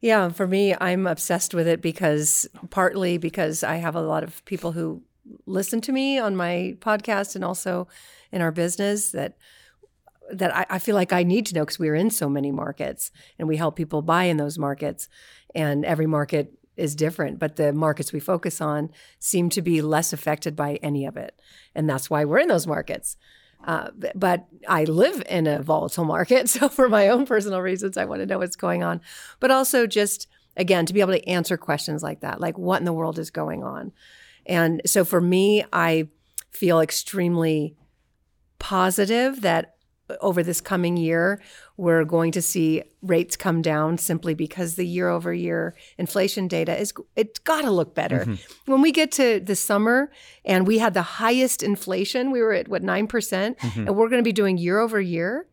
Yeah, 0.01 0.27
for 0.29 0.45
me, 0.45 0.75
I'm 0.79 1.07
obsessed 1.07 1.53
with 1.53 1.67
it 1.67 1.81
because 1.81 2.47
partly 2.69 3.17
because 3.17 3.63
I 3.63 3.77
have 3.77 3.95
a 3.95 4.01
lot 4.01 4.23
of 4.23 4.43
people 4.43 4.73
who 4.73 5.03
listen 5.45 5.79
to 5.81 5.93
me 5.93 6.19
on 6.19 6.35
my 6.35 6.75
podcast 6.79 7.35
and 7.35 7.45
also 7.45 7.87
in 8.31 8.41
our 8.41 8.51
business 8.51 9.11
that 9.11 9.37
that 10.31 10.55
I, 10.55 10.65
I 10.71 10.79
feel 10.79 10.95
like 10.95 11.13
I 11.13 11.23
need 11.23 11.45
to 11.47 11.55
know 11.55 11.61
because 11.61 11.79
we're 11.79 11.95
in 11.95 12.09
so 12.09 12.29
many 12.29 12.51
markets 12.51 13.11
and 13.37 13.47
we 13.47 13.57
help 13.57 13.75
people 13.75 14.01
buy 14.01 14.23
in 14.23 14.37
those 14.37 14.57
markets, 14.57 15.07
and 15.53 15.85
every 15.85 16.07
market 16.07 16.53
is 16.77 16.95
different. 16.95 17.39
But 17.39 17.55
the 17.55 17.73
markets 17.73 18.11
we 18.11 18.19
focus 18.19 18.61
on 18.61 18.89
seem 19.19 19.49
to 19.51 19.61
be 19.61 19.81
less 19.81 20.13
affected 20.13 20.55
by 20.55 20.75
any 20.81 21.05
of 21.05 21.17
it, 21.17 21.39
and 21.73 21.89
that's 21.89 22.09
why 22.09 22.25
we're 22.25 22.39
in 22.39 22.47
those 22.47 22.67
markets. 22.67 23.17
Uh, 23.63 23.89
but 24.13 24.45
I 24.67 24.83
live 24.83 25.23
in 25.27 25.47
a 25.47 25.61
volatile 25.61 26.05
market, 26.05 26.49
so 26.49 26.69
for 26.69 26.89
my 26.89 27.09
own 27.09 27.25
personal 27.25 27.61
reasons, 27.61 27.97
I 27.97 28.05
want 28.05 28.21
to 28.21 28.25
know 28.25 28.39
what's 28.39 28.55
going 28.55 28.83
on. 28.83 29.01
But 29.39 29.51
also, 29.51 29.87
just 29.87 30.27
again, 30.57 30.85
to 30.85 30.93
be 30.93 31.01
able 31.01 31.13
to 31.13 31.27
answer 31.27 31.57
questions 31.57 32.01
like 32.03 32.21
that, 32.21 32.39
like 32.39 32.57
what 32.57 32.79
in 32.79 32.85
the 32.85 32.93
world 32.93 33.19
is 33.19 33.29
going 33.29 33.63
on. 33.63 33.91
And 34.45 34.81
so 34.85 35.03
for 35.03 35.19
me, 35.19 35.65
I 35.73 36.09
feel 36.51 36.79
extremely 36.79 37.75
positive 38.59 39.41
that 39.41 39.74
over 40.21 40.43
this 40.43 40.61
coming 40.61 40.97
year, 40.97 41.41
we're 41.77 42.05
going 42.05 42.31
to 42.31 42.41
see 42.41 42.83
rates 43.01 43.35
come 43.35 43.61
down 43.61 43.97
simply 43.97 44.33
because 44.33 44.75
the 44.75 44.85
year 44.85 45.09
over 45.09 45.33
year 45.33 45.75
inflation 45.97 46.47
data 46.47 46.77
is, 46.79 46.93
it's 47.15 47.39
got 47.39 47.61
to 47.61 47.71
look 47.71 47.95
better. 47.95 48.19
Mm-hmm. 48.19 48.71
When 48.71 48.81
we 48.81 48.91
get 48.91 49.11
to 49.13 49.39
the 49.39 49.55
summer 49.55 50.11
and 50.43 50.67
we 50.67 50.77
had 50.77 50.93
the 50.93 51.01
highest 51.01 51.63
inflation, 51.63 52.31
we 52.31 52.41
were 52.41 52.53
at 52.53 52.67
what, 52.67 52.83
9%, 52.83 53.07
mm-hmm. 53.07 53.79
and 53.79 53.95
we're 53.95 54.09
going 54.09 54.21
to 54.21 54.27
be 54.27 54.33
doing 54.33 54.57
year 54.57 54.79
over 54.79 55.01
year. 55.01 55.47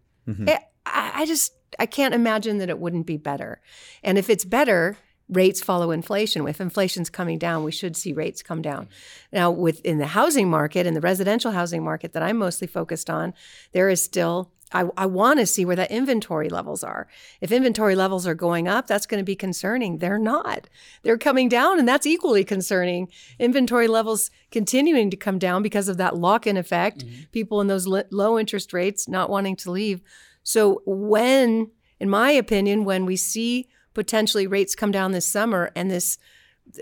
Eh, 0.49 0.59
I, 0.87 1.13
I 1.15 1.27
just, 1.27 1.55
I 1.79 1.87
can't 1.87 2.15
imagine 2.15 2.59
that 2.59 2.69
it 2.69 2.79
wouldn't 2.79 3.07
be 3.07 3.17
better. 3.17 3.61
And 4.03 4.19
if 4.19 4.29
it's 4.29 4.45
better, 4.45 4.99
rates 5.29 5.63
follow 5.63 5.91
inflation. 5.91 6.47
If 6.47 6.61
inflation's 6.61 7.11
coming 7.11 7.39
down, 7.39 7.65
we 7.65 7.73
should 7.73 7.97
see 7.97 8.13
rates 8.13 8.43
come 8.43 8.63
down. 8.63 8.89
Now, 9.33 9.51
within 9.51 9.99
the 9.99 10.09
housing 10.09 10.51
market, 10.51 10.87
in 10.87 10.95
the 10.95 11.01
residential 11.01 11.53
housing 11.53 11.83
market 11.83 12.13
that 12.13 12.23
I'm 12.23 12.37
mostly 12.37 12.67
focused 12.67 13.09
on, 13.09 13.35
there 13.73 13.89
is 13.89 14.03
still 14.03 14.51
I, 14.73 14.89
I 14.97 15.07
want 15.07 15.39
to 15.39 15.47
see 15.47 15.65
where 15.65 15.77
that 15.77 15.91
inventory 15.91 16.49
levels 16.49 16.83
are. 16.83 17.07
If 17.41 17.53
inventory 17.53 17.95
levels 17.95 18.27
are 18.27 18.35
going 18.35 18.69
up, 18.69 18.87
that's 18.87 19.07
going 19.07 19.21
to 19.21 19.25
be 19.25 19.37
concerning. 19.37 19.99
They're 19.99 20.19
not. 20.19 20.69
They're 21.03 21.19
coming 21.19 21.49
down, 21.49 21.79
and 21.79 21.87
that's 21.87 22.07
equally 22.07 22.45
concerning. 22.45 23.09
Inventory 23.39 23.89
levels 23.89 24.31
continuing 24.51 25.11
to 25.11 25.17
come 25.17 25.39
down 25.39 25.63
because 25.63 25.89
of 25.89 25.97
that 25.99 26.17
lock 26.17 26.47
in 26.47 26.57
effect, 26.57 27.05
mm-hmm. 27.05 27.23
people 27.33 27.61
in 27.61 27.67
those 27.67 27.87
low 27.87 28.39
interest 28.39 28.73
rates 28.73 29.09
not 29.09 29.31
wanting 29.31 29.57
to 29.57 29.71
leave. 29.71 30.01
So, 30.43 30.83
when, 30.87 31.71
in 32.01 32.11
my 32.11 32.31
opinion, 32.31 32.85
when 32.85 33.07
we 33.07 33.17
see 33.17 33.69
potentially 33.95 34.47
rates 34.47 34.75
come 34.75 34.91
down 34.91 35.13
this 35.13 35.27
summer 35.27 35.71
and 35.75 35.91
this 35.91 36.19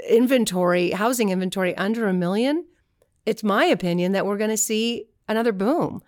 inventory, 0.08 0.90
housing 0.90 1.30
inventory 1.30 1.76
under 1.76 2.06
a 2.06 2.12
million, 2.12 2.64
it's 3.26 3.42
my 3.42 3.64
opinion 3.64 4.12
that 4.12 4.26
we're 4.26 4.38
going 4.38 4.50
to 4.50 4.56
see 4.56 5.06
another 5.28 5.52
boom. 5.52 6.02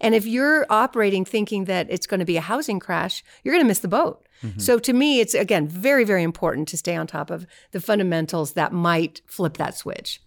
And 0.00 0.14
if 0.14 0.26
you're 0.26 0.66
operating 0.70 1.24
thinking 1.24 1.64
that 1.64 1.90
it's 1.90 2.06
going 2.06 2.20
to 2.20 2.26
be 2.26 2.36
a 2.36 2.42
housing 2.42 2.78
crash, 2.78 3.24
you're 3.42 3.52
going 3.52 3.64
to 3.64 3.68
miss 3.68 3.80
the 3.80 3.88
boat. 3.88 4.26
Mm-hmm. 4.42 4.60
So 4.60 4.78
to 4.78 4.92
me, 4.92 5.20
it's 5.20 5.34
again 5.34 5.66
very, 5.66 6.04
very 6.04 6.22
important 6.22 6.68
to 6.68 6.76
stay 6.76 6.94
on 6.94 7.06
top 7.06 7.30
of 7.30 7.46
the 7.72 7.80
fundamentals 7.80 8.52
that 8.52 8.72
might 8.72 9.20
flip 9.26 9.56
that 9.56 9.76
switch. 9.76 10.22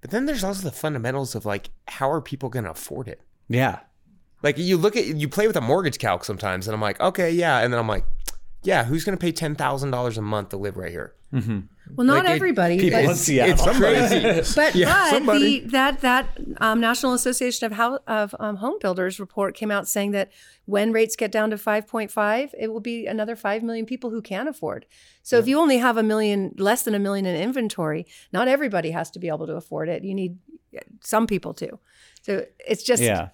But 0.00 0.10
then 0.10 0.26
there's 0.26 0.42
also 0.42 0.64
the 0.64 0.74
fundamentals 0.74 1.36
of 1.36 1.46
like, 1.46 1.70
how 1.86 2.10
are 2.10 2.20
people 2.20 2.48
going 2.48 2.64
to 2.64 2.72
afford 2.72 3.06
it? 3.06 3.20
Yeah. 3.48 3.78
Like 4.42 4.58
you 4.58 4.76
look 4.76 4.96
at 4.96 5.06
you 5.06 5.28
play 5.28 5.46
with 5.46 5.56
a 5.56 5.60
mortgage 5.60 5.98
calc 5.98 6.24
sometimes, 6.24 6.66
and 6.66 6.74
I'm 6.74 6.80
like, 6.80 7.00
okay, 7.00 7.30
yeah, 7.30 7.60
and 7.60 7.72
then 7.72 7.78
I'm 7.78 7.86
like, 7.86 8.04
yeah, 8.62 8.84
who's 8.84 9.04
going 9.04 9.16
to 9.16 9.20
pay 9.20 9.32
ten 9.32 9.54
thousand 9.54 9.90
dollars 9.90 10.18
a 10.18 10.22
month 10.22 10.50
to 10.50 10.56
live 10.56 10.76
right 10.76 10.90
here? 10.90 11.14
Well, 11.96 12.06
not 12.06 12.24
Like, 12.24 12.32
it- 12.32 12.36
everybody. 12.36 12.78
People 12.78 13.00
but- 13.02 13.10
in 13.10 13.16
Seattle. 13.16 13.54
It's 13.68 13.78
crazy. 13.78 14.54
But, 14.54 14.74
Yeah, 14.74 14.86
but 14.86 15.10
somebody. 15.10 15.60
the, 15.60 15.68
that 15.70 16.00
that 16.02 16.38
um, 16.58 16.78
National 16.80 17.14
Association 17.14 17.66
of, 17.66 17.72
How, 17.72 17.98
of 18.06 18.34
um, 18.38 18.56
Home 18.56 18.78
Builders 18.80 19.18
report 19.18 19.54
came 19.54 19.70
out 19.70 19.88
saying 19.88 20.10
that 20.12 20.30
when 20.66 20.92
rates 20.92 21.16
get 21.16 21.32
down 21.32 21.50
to 21.50 21.56
5.5, 21.56 22.50
it 22.58 22.68
will 22.72 22.80
be 22.80 23.06
another 23.06 23.34
5 23.34 23.62
million 23.62 23.86
people 23.86 24.10
who 24.10 24.20
can 24.22 24.46
afford. 24.46 24.84
So 25.22 25.38
if 25.38 25.48
you 25.48 25.58
only 25.58 25.78
have 25.78 25.96
a 25.96 26.02
million, 26.02 26.54
less 26.58 26.82
than 26.82 26.94
a 26.94 26.98
million 26.98 27.24
in 27.26 27.34
inventory, 27.40 28.06
not 28.32 28.46
everybody 28.46 28.90
has 28.90 29.10
to 29.12 29.18
be 29.18 29.28
able 29.28 29.46
to 29.46 29.54
afford 29.54 29.88
it. 29.88 30.04
You 30.04 30.14
need 30.14 30.38
some 31.00 31.26
people 31.26 31.52
to. 31.54 31.78
So 32.22 32.44
it's 32.66 32.82
just 32.82 33.02
Yeah. 33.02 33.28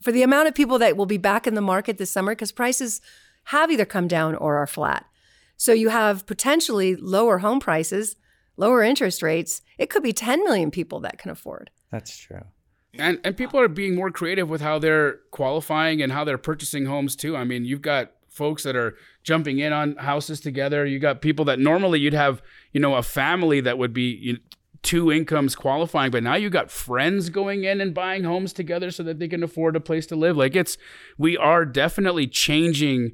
for 0.00 0.10
the 0.10 0.22
amount 0.22 0.48
of 0.48 0.54
people 0.54 0.78
that 0.80 0.96
will 0.96 1.06
be 1.06 1.18
back 1.18 1.46
in 1.46 1.54
the 1.54 1.60
market 1.60 1.98
this 1.98 2.10
summer 2.10 2.32
because 2.32 2.50
prices 2.50 3.00
have 3.44 3.70
either 3.70 3.84
come 3.84 4.08
down 4.08 4.34
or 4.34 4.56
are 4.56 4.66
flat. 4.66 5.06
So 5.56 5.72
you 5.72 5.90
have 5.90 6.26
potentially 6.26 6.96
lower 6.96 7.38
home 7.38 7.60
prices, 7.60 8.16
lower 8.56 8.82
interest 8.82 9.22
rates. 9.22 9.62
It 9.78 9.90
could 9.90 10.02
be 10.02 10.12
10 10.12 10.42
million 10.44 10.70
people 10.70 11.00
that 11.00 11.18
can 11.18 11.30
afford. 11.30 11.70
That's 11.90 12.16
true. 12.16 12.42
And 12.98 13.20
and 13.24 13.36
people 13.36 13.58
are 13.58 13.68
being 13.68 13.94
more 13.94 14.10
creative 14.10 14.50
with 14.50 14.60
how 14.60 14.78
they're 14.78 15.20
qualifying 15.30 16.02
and 16.02 16.12
how 16.12 16.24
they're 16.24 16.36
purchasing 16.36 16.86
homes 16.86 17.16
too. 17.16 17.36
I 17.36 17.44
mean, 17.44 17.64
you've 17.64 17.80
got 17.80 18.12
folks 18.28 18.62
that 18.64 18.76
are 18.76 18.96
jumping 19.22 19.60
in 19.60 19.72
on 19.72 19.96
houses 19.96 20.40
together. 20.40 20.84
You 20.84 20.98
got 20.98 21.22
people 21.22 21.44
that 21.46 21.58
normally 21.58 22.00
you'd 22.00 22.12
have, 22.12 22.42
you 22.72 22.80
know, 22.80 22.96
a 22.96 23.02
family 23.02 23.60
that 23.60 23.78
would 23.78 23.92
be 23.92 24.18
you 24.20 24.38
two 24.82 25.12
incomes 25.12 25.54
qualifying, 25.54 26.10
but 26.10 26.24
now 26.24 26.34
you 26.34 26.50
got 26.50 26.70
friends 26.70 27.30
going 27.30 27.64
in 27.64 27.80
and 27.80 27.94
buying 27.94 28.24
homes 28.24 28.52
together 28.52 28.90
so 28.90 29.04
that 29.04 29.20
they 29.20 29.28
can 29.28 29.42
afford 29.42 29.76
a 29.76 29.80
place 29.80 30.06
to 30.06 30.16
live. 30.16 30.36
Like 30.36 30.56
it's 30.56 30.76
we 31.16 31.36
are 31.36 31.64
definitely 31.64 32.26
changing 32.26 33.12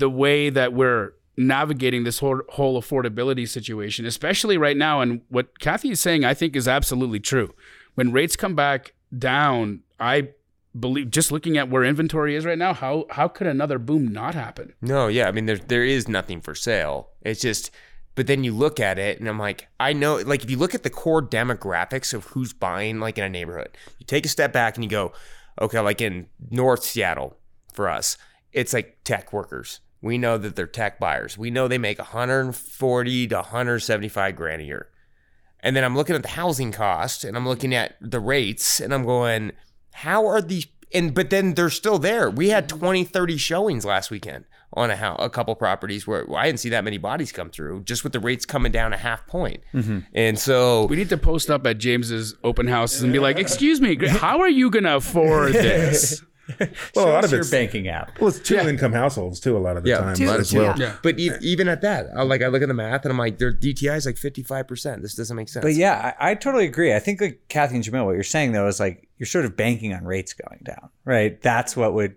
the 0.00 0.10
way 0.10 0.50
that 0.50 0.72
we're 0.72 1.12
navigating 1.36 2.04
this 2.04 2.18
whole, 2.18 2.42
whole 2.50 2.80
affordability 2.80 3.48
situation, 3.48 4.04
especially 4.04 4.58
right 4.58 4.76
now. 4.76 5.00
And 5.00 5.22
what 5.28 5.58
Kathy 5.60 5.90
is 5.90 6.00
saying, 6.00 6.24
I 6.24 6.34
think, 6.34 6.56
is 6.56 6.68
absolutely 6.68 7.20
true. 7.20 7.54
When 7.94 8.12
rates 8.12 8.36
come 8.36 8.54
back 8.54 8.94
down, 9.16 9.80
I 9.98 10.30
believe 10.78 11.10
just 11.10 11.32
looking 11.32 11.56
at 11.56 11.68
where 11.68 11.84
inventory 11.84 12.36
is 12.36 12.44
right 12.44 12.58
now, 12.58 12.74
how 12.74 13.06
how 13.10 13.28
could 13.28 13.46
another 13.46 13.78
boom 13.78 14.08
not 14.08 14.34
happen? 14.34 14.74
No, 14.80 15.08
yeah, 15.08 15.28
I 15.28 15.32
mean 15.32 15.46
there 15.46 15.56
there 15.56 15.84
is 15.84 16.08
nothing 16.08 16.40
for 16.40 16.54
sale. 16.54 17.10
It's 17.22 17.40
just 17.40 17.70
but 18.14 18.26
then 18.26 18.44
you 18.44 18.54
look 18.54 18.78
at 18.78 18.98
it 18.98 19.18
and 19.18 19.28
I'm 19.28 19.38
like, 19.38 19.68
I 19.78 19.92
know 19.92 20.16
like 20.16 20.44
if 20.44 20.50
you 20.50 20.56
look 20.56 20.74
at 20.74 20.82
the 20.82 20.90
core 20.90 21.22
demographics 21.22 22.14
of 22.14 22.24
who's 22.26 22.52
buying 22.52 23.00
like 23.00 23.18
in 23.18 23.24
a 23.24 23.28
neighborhood, 23.28 23.76
you 23.98 24.06
take 24.06 24.26
a 24.26 24.28
step 24.28 24.52
back 24.52 24.76
and 24.76 24.84
you 24.84 24.90
go, 24.90 25.12
okay, 25.60 25.80
like 25.80 26.00
in 26.00 26.26
North 26.50 26.84
Seattle 26.84 27.36
for 27.72 27.88
us, 27.88 28.16
it's 28.52 28.72
like 28.72 28.98
tech 29.04 29.32
workers. 29.32 29.80
We 30.02 30.18
know 30.18 30.38
that 30.38 30.56
they're 30.56 30.66
tech 30.66 30.98
buyers. 30.98 31.36
We 31.36 31.50
know 31.50 31.68
they 31.68 31.78
make 31.78 31.98
140 31.98 33.26
to 33.28 33.34
175 33.34 34.36
grand 34.36 34.62
a 34.62 34.64
year. 34.64 34.88
And 35.60 35.76
then 35.76 35.84
I'm 35.84 35.94
looking 35.94 36.16
at 36.16 36.22
the 36.22 36.28
housing 36.28 36.72
cost 36.72 37.22
and 37.22 37.36
I'm 37.36 37.46
looking 37.46 37.74
at 37.74 37.96
the 38.00 38.20
rates 38.20 38.80
and 38.80 38.94
I'm 38.94 39.04
going, 39.04 39.52
how 39.92 40.26
are 40.26 40.40
these 40.40 40.66
and 40.92 41.14
but 41.14 41.30
then 41.30 41.54
they're 41.54 41.70
still 41.70 41.98
there. 41.98 42.30
We 42.30 42.48
had 42.48 42.68
mm-hmm. 42.68 42.78
20, 42.78 43.04
30 43.04 43.36
showings 43.36 43.84
last 43.84 44.10
weekend 44.10 44.44
on 44.74 44.90
a 44.90 44.96
house, 44.96 45.18
a 45.20 45.28
couple 45.28 45.54
properties 45.54 46.06
where, 46.06 46.24
I 46.34 46.46
didn't 46.46 46.60
see 46.60 46.68
that 46.70 46.84
many 46.84 46.98
bodies 46.98 47.32
come 47.32 47.50
through, 47.50 47.82
just 47.82 48.04
with 48.04 48.12
the 48.12 48.20
rates 48.20 48.46
coming 48.46 48.70
down 48.70 48.92
a 48.92 48.96
half 48.96 49.26
point. 49.26 49.62
Mm-hmm. 49.74 50.00
And 50.14 50.38
so 50.38 50.86
We 50.86 50.96
need 50.96 51.08
to 51.08 51.16
post 51.16 51.50
up 51.50 51.66
at 51.66 51.78
James's 51.78 52.34
open 52.44 52.68
houses 52.68 53.02
and 53.02 53.12
be 53.12 53.18
like, 53.18 53.38
"Excuse 53.38 53.80
me, 53.80 53.96
how 54.08 54.40
are 54.40 54.48
you 54.48 54.70
gonna 54.70 54.96
afford 54.96 55.52
this?" 55.52 56.22
Well, 56.96 57.08
a 57.08 57.12
lot 57.12 57.24
of 57.24 57.30
your 57.30 57.40
it's 57.40 57.50
banking 57.50 57.88
app. 57.88 58.18
well, 58.20 58.28
it's 58.28 58.38
two 58.40 58.56
income 58.58 58.92
households 58.92 59.40
too. 59.40 59.56
A 59.56 59.58
lot 59.58 59.76
of 59.76 59.84
the 59.84 59.90
Yeah. 59.90 59.98
time 59.98 60.14
Two- 60.16 60.28
as 60.30 60.52
well. 60.52 60.78
yeah. 60.78 60.96
But 61.02 61.18
e- 61.18 61.30
even 61.40 61.68
at 61.68 61.80
that, 61.82 62.06
I, 62.16 62.22
like 62.22 62.42
I 62.42 62.48
look 62.48 62.62
at 62.62 62.68
the 62.68 62.74
math 62.74 63.04
and 63.04 63.12
I'm 63.12 63.18
like, 63.18 63.38
their 63.38 63.52
DTI 63.52 63.96
is 63.96 64.06
like 64.06 64.16
55%. 64.16 65.02
This 65.02 65.14
doesn't 65.14 65.36
make 65.36 65.48
sense. 65.48 65.62
But 65.64 65.74
yeah, 65.74 66.14
I, 66.20 66.30
I 66.30 66.34
totally 66.34 66.64
agree. 66.66 66.94
I 66.94 66.98
think 66.98 67.20
like 67.20 67.40
Kathy 67.48 67.76
and 67.76 67.84
Jamil, 67.84 68.04
what 68.06 68.12
you're 68.14 68.22
saying 68.22 68.52
though 68.52 68.66
is 68.66 68.80
like 68.80 69.08
you're 69.18 69.26
sort 69.26 69.44
of 69.44 69.56
banking 69.56 69.92
on 69.92 70.04
rates 70.04 70.32
going 70.34 70.60
down, 70.64 70.90
right? 71.04 71.40
That's 71.42 71.76
what 71.76 71.94
would 71.94 72.14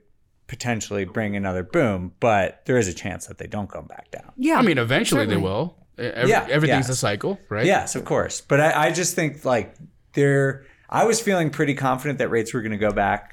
potentially 0.48 1.06
bring 1.06 1.36
another 1.36 1.64
boom, 1.64 2.14
but 2.20 2.62
there 2.66 2.78
is 2.78 2.88
a 2.88 2.94
chance 2.94 3.28
that 3.28 3.38
they 3.38 3.48
don't 3.48 3.70
come 3.70 3.86
back 3.88 4.12
down. 4.12 4.32
Yeah. 4.38 4.56
I 4.56 4.62
mean, 4.62 4.78
eventually 4.78 5.26
they 5.26 5.38
will. 5.38 5.78
Every, 5.98 6.30
Yeah, 6.30 6.46
everything's 6.50 6.88
yeah. 6.88 6.94
a 6.94 6.96
cycle, 6.96 7.40
right? 7.50 7.66
Yes, 7.66 7.96
of 7.96 8.04
course. 8.06 8.42
But 8.42 8.60
I, 8.60 8.88
I 8.88 8.92
just 8.92 9.16
think 9.16 9.46
like 9.46 9.76
there, 10.14 10.66
I 10.90 11.06
was 11.06 11.20
feeling 11.22 11.50
pretty 11.50 11.74
confident 11.76 12.20
that 12.20 12.30
rates 12.30 12.54
were 12.54 12.62
going 12.62 12.72
to 12.72 12.78
go 12.78 12.92
back 12.92 13.33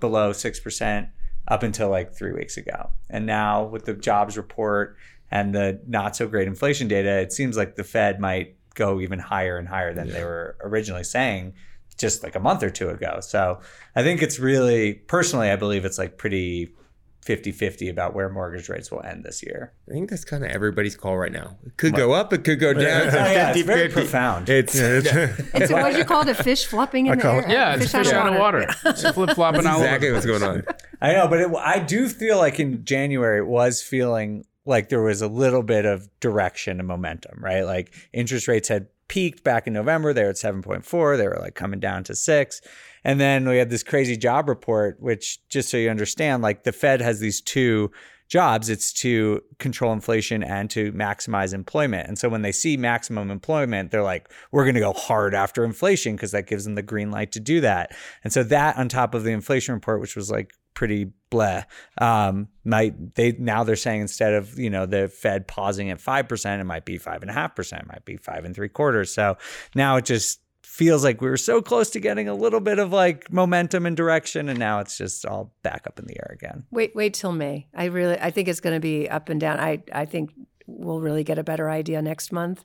below 0.00 0.32
6% 0.32 1.08
up 1.48 1.62
until 1.62 1.88
like 1.88 2.14
three 2.14 2.32
weeks 2.32 2.56
ago. 2.56 2.90
And 3.08 3.26
now 3.26 3.64
with 3.64 3.84
the 3.84 3.94
jobs 3.94 4.36
report 4.36 4.96
and 5.30 5.54
the 5.54 5.80
not 5.86 6.16
so 6.16 6.26
great 6.26 6.48
inflation 6.48 6.88
data, 6.88 7.18
it 7.18 7.32
seems 7.32 7.56
like 7.56 7.76
the 7.76 7.84
Fed 7.84 8.20
might 8.20 8.56
go 8.74 9.00
even 9.00 9.18
higher 9.18 9.58
and 9.58 9.68
higher 9.68 9.92
than 9.92 10.08
they 10.08 10.24
were 10.24 10.56
originally 10.62 11.04
saying 11.04 11.54
just 11.98 12.22
like 12.22 12.34
a 12.34 12.40
month 12.40 12.62
or 12.62 12.70
two 12.70 12.88
ago. 12.88 13.18
So 13.20 13.60
I 13.94 14.02
think 14.02 14.22
it's 14.22 14.38
really, 14.38 14.94
personally, 14.94 15.50
I 15.50 15.56
believe 15.56 15.84
it's 15.84 15.98
like 15.98 16.16
pretty 16.16 16.74
50 17.22 17.52
50 17.52 17.88
about 17.88 18.14
where 18.14 18.28
mortgage 18.30 18.68
rates 18.68 18.90
will 18.90 19.02
end 19.02 19.24
this 19.24 19.42
year. 19.42 19.72
I 19.88 19.92
think 19.92 20.08
that's 20.10 20.24
kind 20.24 20.42
of 20.44 20.50
everybody's 20.50 20.96
call 20.96 21.18
right 21.18 21.30
now. 21.32 21.58
It 21.66 21.76
could 21.76 21.94
go 21.94 22.12
up, 22.12 22.32
it 22.32 22.44
could 22.44 22.58
go 22.60 22.72
down. 22.72 22.82
It's 23.08 23.14
yeah, 23.14 23.48
it's 23.50 23.58
50, 23.58 23.62
very 23.62 23.80
50. 23.88 23.94
profound. 23.94 24.48
It's, 24.48 24.74
It's 24.74 25.70
what 25.72 25.96
you 25.98 26.04
call 26.04 26.22
it, 26.22 26.28
a 26.28 26.34
fish 26.34 26.66
flopping 26.66 27.06
in 27.06 27.16
the 27.18 27.22
call 27.22 27.36
air. 27.36 27.40
it- 27.42 27.50
Yeah, 27.50 27.74
it's 27.76 27.92
fish 27.92 28.12
out 28.12 28.32
of 28.32 28.38
water. 28.38 28.66
It's 28.86 29.08
flip 29.10 29.30
flopping 29.30 29.66
all 29.66 29.80
exactly 29.80 30.12
what's 30.12 30.26
going 30.26 30.42
on. 30.42 30.64
I 31.02 31.12
know, 31.12 31.28
but 31.28 31.40
it, 31.40 31.50
I 31.56 31.78
do 31.78 32.08
feel 32.08 32.38
like 32.38 32.58
in 32.60 32.84
January 32.84 33.38
it 33.38 33.46
was 33.46 33.82
feeling 33.82 34.44
like 34.66 34.88
there 34.90 35.02
was 35.02 35.22
a 35.22 35.28
little 35.28 35.62
bit 35.62 35.84
of 35.86 36.08
direction 36.20 36.78
and 36.78 36.86
momentum, 36.88 37.42
right? 37.42 37.62
Like 37.62 37.92
interest 38.12 38.48
rates 38.48 38.68
had 38.68 38.86
peaked 39.08 39.42
back 39.42 39.66
in 39.66 39.72
November. 39.72 40.12
They 40.12 40.22
were 40.22 40.30
at 40.30 40.36
7.4. 40.36 41.16
They 41.16 41.26
were 41.26 41.38
like 41.40 41.54
coming 41.54 41.80
down 41.80 42.04
to 42.04 42.14
six. 42.14 42.60
And 43.04 43.20
then 43.20 43.48
we 43.48 43.56
had 43.56 43.70
this 43.70 43.82
crazy 43.82 44.16
job 44.16 44.48
report, 44.48 45.00
which 45.00 45.46
just 45.48 45.68
so 45.68 45.76
you 45.76 45.90
understand, 45.90 46.42
like 46.42 46.64
the 46.64 46.72
Fed 46.72 47.00
has 47.00 47.20
these 47.20 47.40
two 47.40 47.90
jobs 48.30 48.68
it's 48.68 48.92
to 48.92 49.42
control 49.58 49.92
inflation 49.92 50.44
and 50.44 50.70
to 50.70 50.92
maximize 50.92 51.52
employment. 51.52 52.06
And 52.06 52.16
so 52.16 52.28
when 52.28 52.42
they 52.42 52.52
see 52.52 52.76
maximum 52.76 53.28
employment, 53.28 53.90
they're 53.90 54.04
like, 54.04 54.30
we're 54.52 54.62
going 54.62 54.76
to 54.76 54.80
go 54.80 54.92
hard 54.92 55.34
after 55.34 55.64
inflation 55.64 56.14
because 56.14 56.30
that 56.30 56.46
gives 56.46 56.64
them 56.64 56.76
the 56.76 56.82
green 56.82 57.10
light 57.10 57.32
to 57.32 57.40
do 57.40 57.60
that. 57.62 57.94
And 58.22 58.32
so 58.32 58.44
that 58.44 58.78
on 58.78 58.88
top 58.88 59.14
of 59.14 59.24
the 59.24 59.32
inflation 59.32 59.74
report, 59.74 60.00
which 60.00 60.14
was 60.14 60.30
like 60.30 60.52
pretty 60.74 61.10
bleh, 61.32 61.64
um, 61.98 62.46
might 62.64 63.16
they 63.16 63.32
now 63.32 63.64
they're 63.64 63.74
saying 63.74 64.02
instead 64.02 64.32
of 64.32 64.56
you 64.56 64.70
know 64.70 64.86
the 64.86 65.08
Fed 65.08 65.48
pausing 65.48 65.90
at 65.90 66.00
five 66.00 66.28
percent, 66.28 66.60
it 66.60 66.64
might 66.64 66.84
be 66.84 66.98
five 66.98 67.22
and 67.22 67.30
a 67.30 67.34
half 67.34 67.56
percent, 67.56 67.82
it 67.82 67.88
might 67.88 68.04
be 68.04 68.16
five 68.16 68.44
and 68.44 68.54
three 68.54 68.68
quarters. 68.68 69.12
So 69.12 69.38
now 69.74 69.96
it 69.96 70.04
just 70.04 70.40
feels 70.80 71.04
like 71.04 71.20
we 71.20 71.28
were 71.28 71.36
so 71.36 71.60
close 71.60 71.90
to 71.90 72.00
getting 72.00 72.26
a 72.26 72.34
little 72.34 72.58
bit 72.58 72.78
of 72.78 72.90
like 72.90 73.30
momentum 73.30 73.84
and 73.84 73.94
direction, 73.94 74.48
and 74.48 74.58
now 74.58 74.80
it's 74.80 74.96
just 74.96 75.26
all 75.26 75.52
back 75.62 75.86
up 75.86 75.98
in 75.98 76.06
the 76.06 76.16
air 76.18 76.30
again. 76.32 76.64
Wait, 76.70 76.96
wait 76.96 77.12
till 77.12 77.32
May. 77.32 77.68
I 77.74 77.84
really, 77.84 78.18
I 78.18 78.30
think 78.30 78.48
it's 78.48 78.60
going 78.60 78.74
to 78.74 78.80
be 78.80 79.06
up 79.06 79.28
and 79.28 79.38
down. 79.38 79.60
I, 79.60 79.82
I 79.92 80.06
think 80.06 80.32
we'll 80.66 81.02
really 81.02 81.22
get 81.22 81.38
a 81.38 81.44
better 81.44 81.68
idea 81.68 82.00
next 82.00 82.32
month 82.32 82.64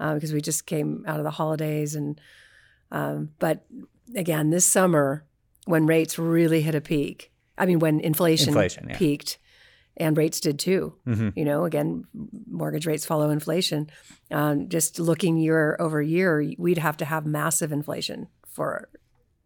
uh, 0.00 0.14
because 0.14 0.32
we 0.32 0.40
just 0.40 0.66
came 0.66 1.04
out 1.06 1.18
of 1.18 1.24
the 1.24 1.30
holidays, 1.30 1.94
and 1.94 2.20
um, 2.90 3.30
but 3.38 3.64
again, 4.16 4.50
this 4.50 4.66
summer 4.66 5.24
when 5.66 5.86
rates 5.86 6.18
really 6.18 6.62
hit 6.62 6.74
a 6.74 6.80
peak. 6.80 7.30
I 7.56 7.66
mean, 7.66 7.78
when 7.78 8.00
inflation, 8.00 8.48
Inflation, 8.48 8.88
yeah. 8.88 8.98
peaked, 8.98 9.38
and 9.96 10.16
rates 10.16 10.40
did 10.40 10.58
too. 10.58 10.94
Mhm. 11.06 11.32
You 11.36 11.44
know, 11.44 11.64
again, 11.64 12.04
mortgage 12.50 12.86
rates 12.86 13.04
follow 13.04 13.30
inflation. 13.30 13.90
Um, 14.30 14.68
just 14.68 14.98
looking 14.98 15.36
year 15.36 15.76
over 15.80 16.00
year, 16.00 16.44
we'd 16.58 16.78
have 16.78 16.96
to 16.98 17.04
have 17.04 17.26
massive 17.26 17.72
inflation 17.72 18.28
for 18.48 18.88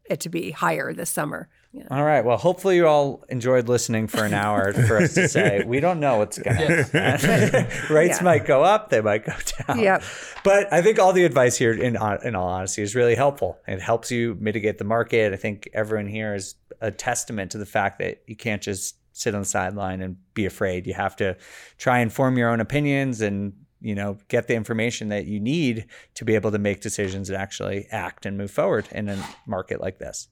it 0.08 0.20
to 0.20 0.28
be 0.28 0.52
higher 0.52 0.92
this 0.92 1.10
summer. 1.10 1.48
Yeah. 1.72 1.88
All 1.90 2.04
right. 2.04 2.24
Well, 2.24 2.36
hopefully 2.36 2.76
you 2.76 2.86
all 2.86 3.24
enjoyed 3.28 3.68
listening 3.68 4.06
for 4.06 4.24
an 4.24 4.32
hour 4.32 4.72
for 4.72 4.98
us 4.98 5.14
to 5.14 5.28
say 5.36 5.64
we 5.66 5.80
don't 5.80 5.98
know 5.98 6.18
what's 6.18 6.38
going 6.38 6.56
to 6.56 6.84
happen. 6.84 7.66
Rates 7.94 8.18
Yeah. 8.18 8.24
might 8.24 8.46
go 8.46 8.62
up, 8.62 8.88
they 8.90 9.00
might 9.00 9.26
go 9.26 9.32
down. 9.66 9.80
Yep. 9.80 10.02
But 10.44 10.72
I 10.72 10.80
think 10.80 11.00
all 11.00 11.12
the 11.12 11.24
advice 11.24 11.56
here, 11.56 11.72
in 11.72 11.96
in 12.22 12.34
all 12.36 12.48
honesty, 12.48 12.82
is 12.82 12.94
really 12.94 13.16
helpful. 13.16 13.58
It 13.66 13.80
helps 13.82 14.12
you 14.12 14.36
mitigate 14.40 14.78
the 14.78 14.84
market. 14.84 15.32
I 15.32 15.36
think 15.36 15.68
everyone 15.74 16.06
here 16.06 16.34
is 16.36 16.54
a 16.80 16.92
testament 16.92 17.50
to 17.50 17.58
the 17.58 17.66
fact 17.66 17.98
that 17.98 18.22
you 18.28 18.36
can't 18.36 18.62
just 18.62 18.96
sit 19.16 19.34
on 19.34 19.40
the 19.40 19.46
sideline 19.46 20.02
and 20.02 20.16
be 20.34 20.44
afraid. 20.44 20.86
You 20.86 20.94
have 20.94 21.16
to 21.16 21.36
try 21.78 22.00
and 22.00 22.12
form 22.12 22.36
your 22.36 22.50
own 22.50 22.60
opinions 22.60 23.20
and 23.20 23.54
you 23.80 23.94
know 23.94 24.18
get 24.28 24.46
the 24.46 24.54
information 24.54 25.08
that 25.08 25.26
you 25.26 25.40
need 25.40 25.86
to 26.14 26.24
be 26.24 26.34
able 26.34 26.50
to 26.52 26.58
make 26.58 26.80
decisions 26.80 27.30
and 27.30 27.38
actually 27.38 27.86
act 27.90 28.26
and 28.26 28.36
move 28.36 28.50
forward 28.50 28.88
in 28.92 29.08
a 29.08 29.28
market 29.46 29.80
like 29.80 29.98
this. 29.98 30.28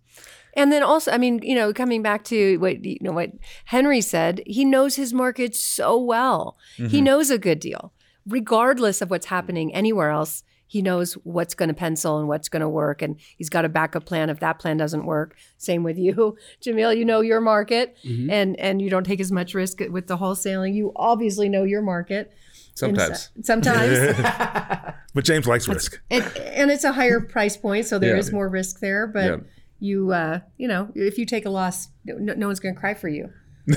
And 0.57 0.71
then 0.71 0.83
also, 0.83 1.11
I 1.11 1.19
mean, 1.19 1.41
you 1.43 1.55
know, 1.55 1.73
coming 1.73 2.03
back 2.03 2.25
to 2.25 2.59
what 2.59 2.85
you 2.85 2.99
know 3.01 3.13
what 3.13 3.31
Henry 3.65 4.01
said, 4.01 4.43
he 4.47 4.65
knows 4.65 4.97
his 4.97 5.15
market 5.15 5.57
so 5.57 5.99
well. 5.99 6.59
He 6.77 6.85
mm-hmm. 6.85 7.05
knows 7.05 7.31
a 7.31 7.39
good 7.39 7.61
deal, 7.61 7.93
regardless 8.27 9.01
of 9.01 9.11
what's 9.11 9.27
happening 9.27 9.75
anywhere 9.75 10.11
else. 10.11 10.45
He 10.75 10.83
knows 10.83 11.13
what's 11.23 11.55
going 11.55 11.69
to 11.69 11.75
pencil 11.75 12.19
and 12.19 12.27
what's 12.27 12.49
going 12.49 12.63
to 12.63 12.69
work, 12.69 13.01
and 13.01 13.15
he's 13.39 13.49
got 13.49 13.65
a 13.65 13.69
backup 13.69 14.07
plan 14.07 14.29
if 14.29 14.41
that 14.41 14.59
plan 14.59 14.77
doesn't 14.77 15.07
work. 15.07 15.37
Same 15.57 15.85
with 15.85 15.97
you, 15.97 16.37
Jamil. 16.61 16.97
You 16.97 17.05
know 17.05 17.21
your 17.21 17.41
market, 17.41 17.97
and 18.05 18.59
and 18.59 18.83
you 18.83 18.91
don't 18.91 19.05
take 19.05 19.21
as 19.21 19.31
much 19.31 19.55
risk 19.55 19.79
with 19.89 20.09
the 20.09 20.17
wholesaling. 20.17 20.75
You 20.75 20.91
obviously 20.97 21.49
know 21.49 21.63
your 21.63 21.81
market. 21.81 22.33
Sometimes. 22.75 23.31
so- 23.37 23.43
sometimes, 23.43 24.17
But 25.15 25.25
James 25.25 25.47
likes 25.47 25.69
risk. 25.69 26.01
and, 26.11 26.25
and 26.39 26.73
it's 26.73 26.83
a 26.83 26.91
higher 26.93 27.21
price 27.21 27.57
point, 27.57 27.87
so 27.87 28.01
there 28.01 28.17
is 28.17 28.31
Yeah. 28.31 28.35
more 28.35 28.49
risk 28.49 28.81
there. 28.81 29.07
But 29.07 29.25
Yeah. 29.27 29.37
you, 29.79 30.11
uh, 30.11 30.41
you 30.57 30.67
know, 30.67 30.89
if 30.97 31.19
you 31.19 31.25
take 31.25 31.47
a 31.47 31.51
loss, 31.51 31.87
no, 32.05 32.35
no 32.35 32.47
one's 32.49 32.59
going 32.59 32.75
to 32.75 32.81
cry 32.81 32.95
for 32.95 33.09
you. 33.09 33.31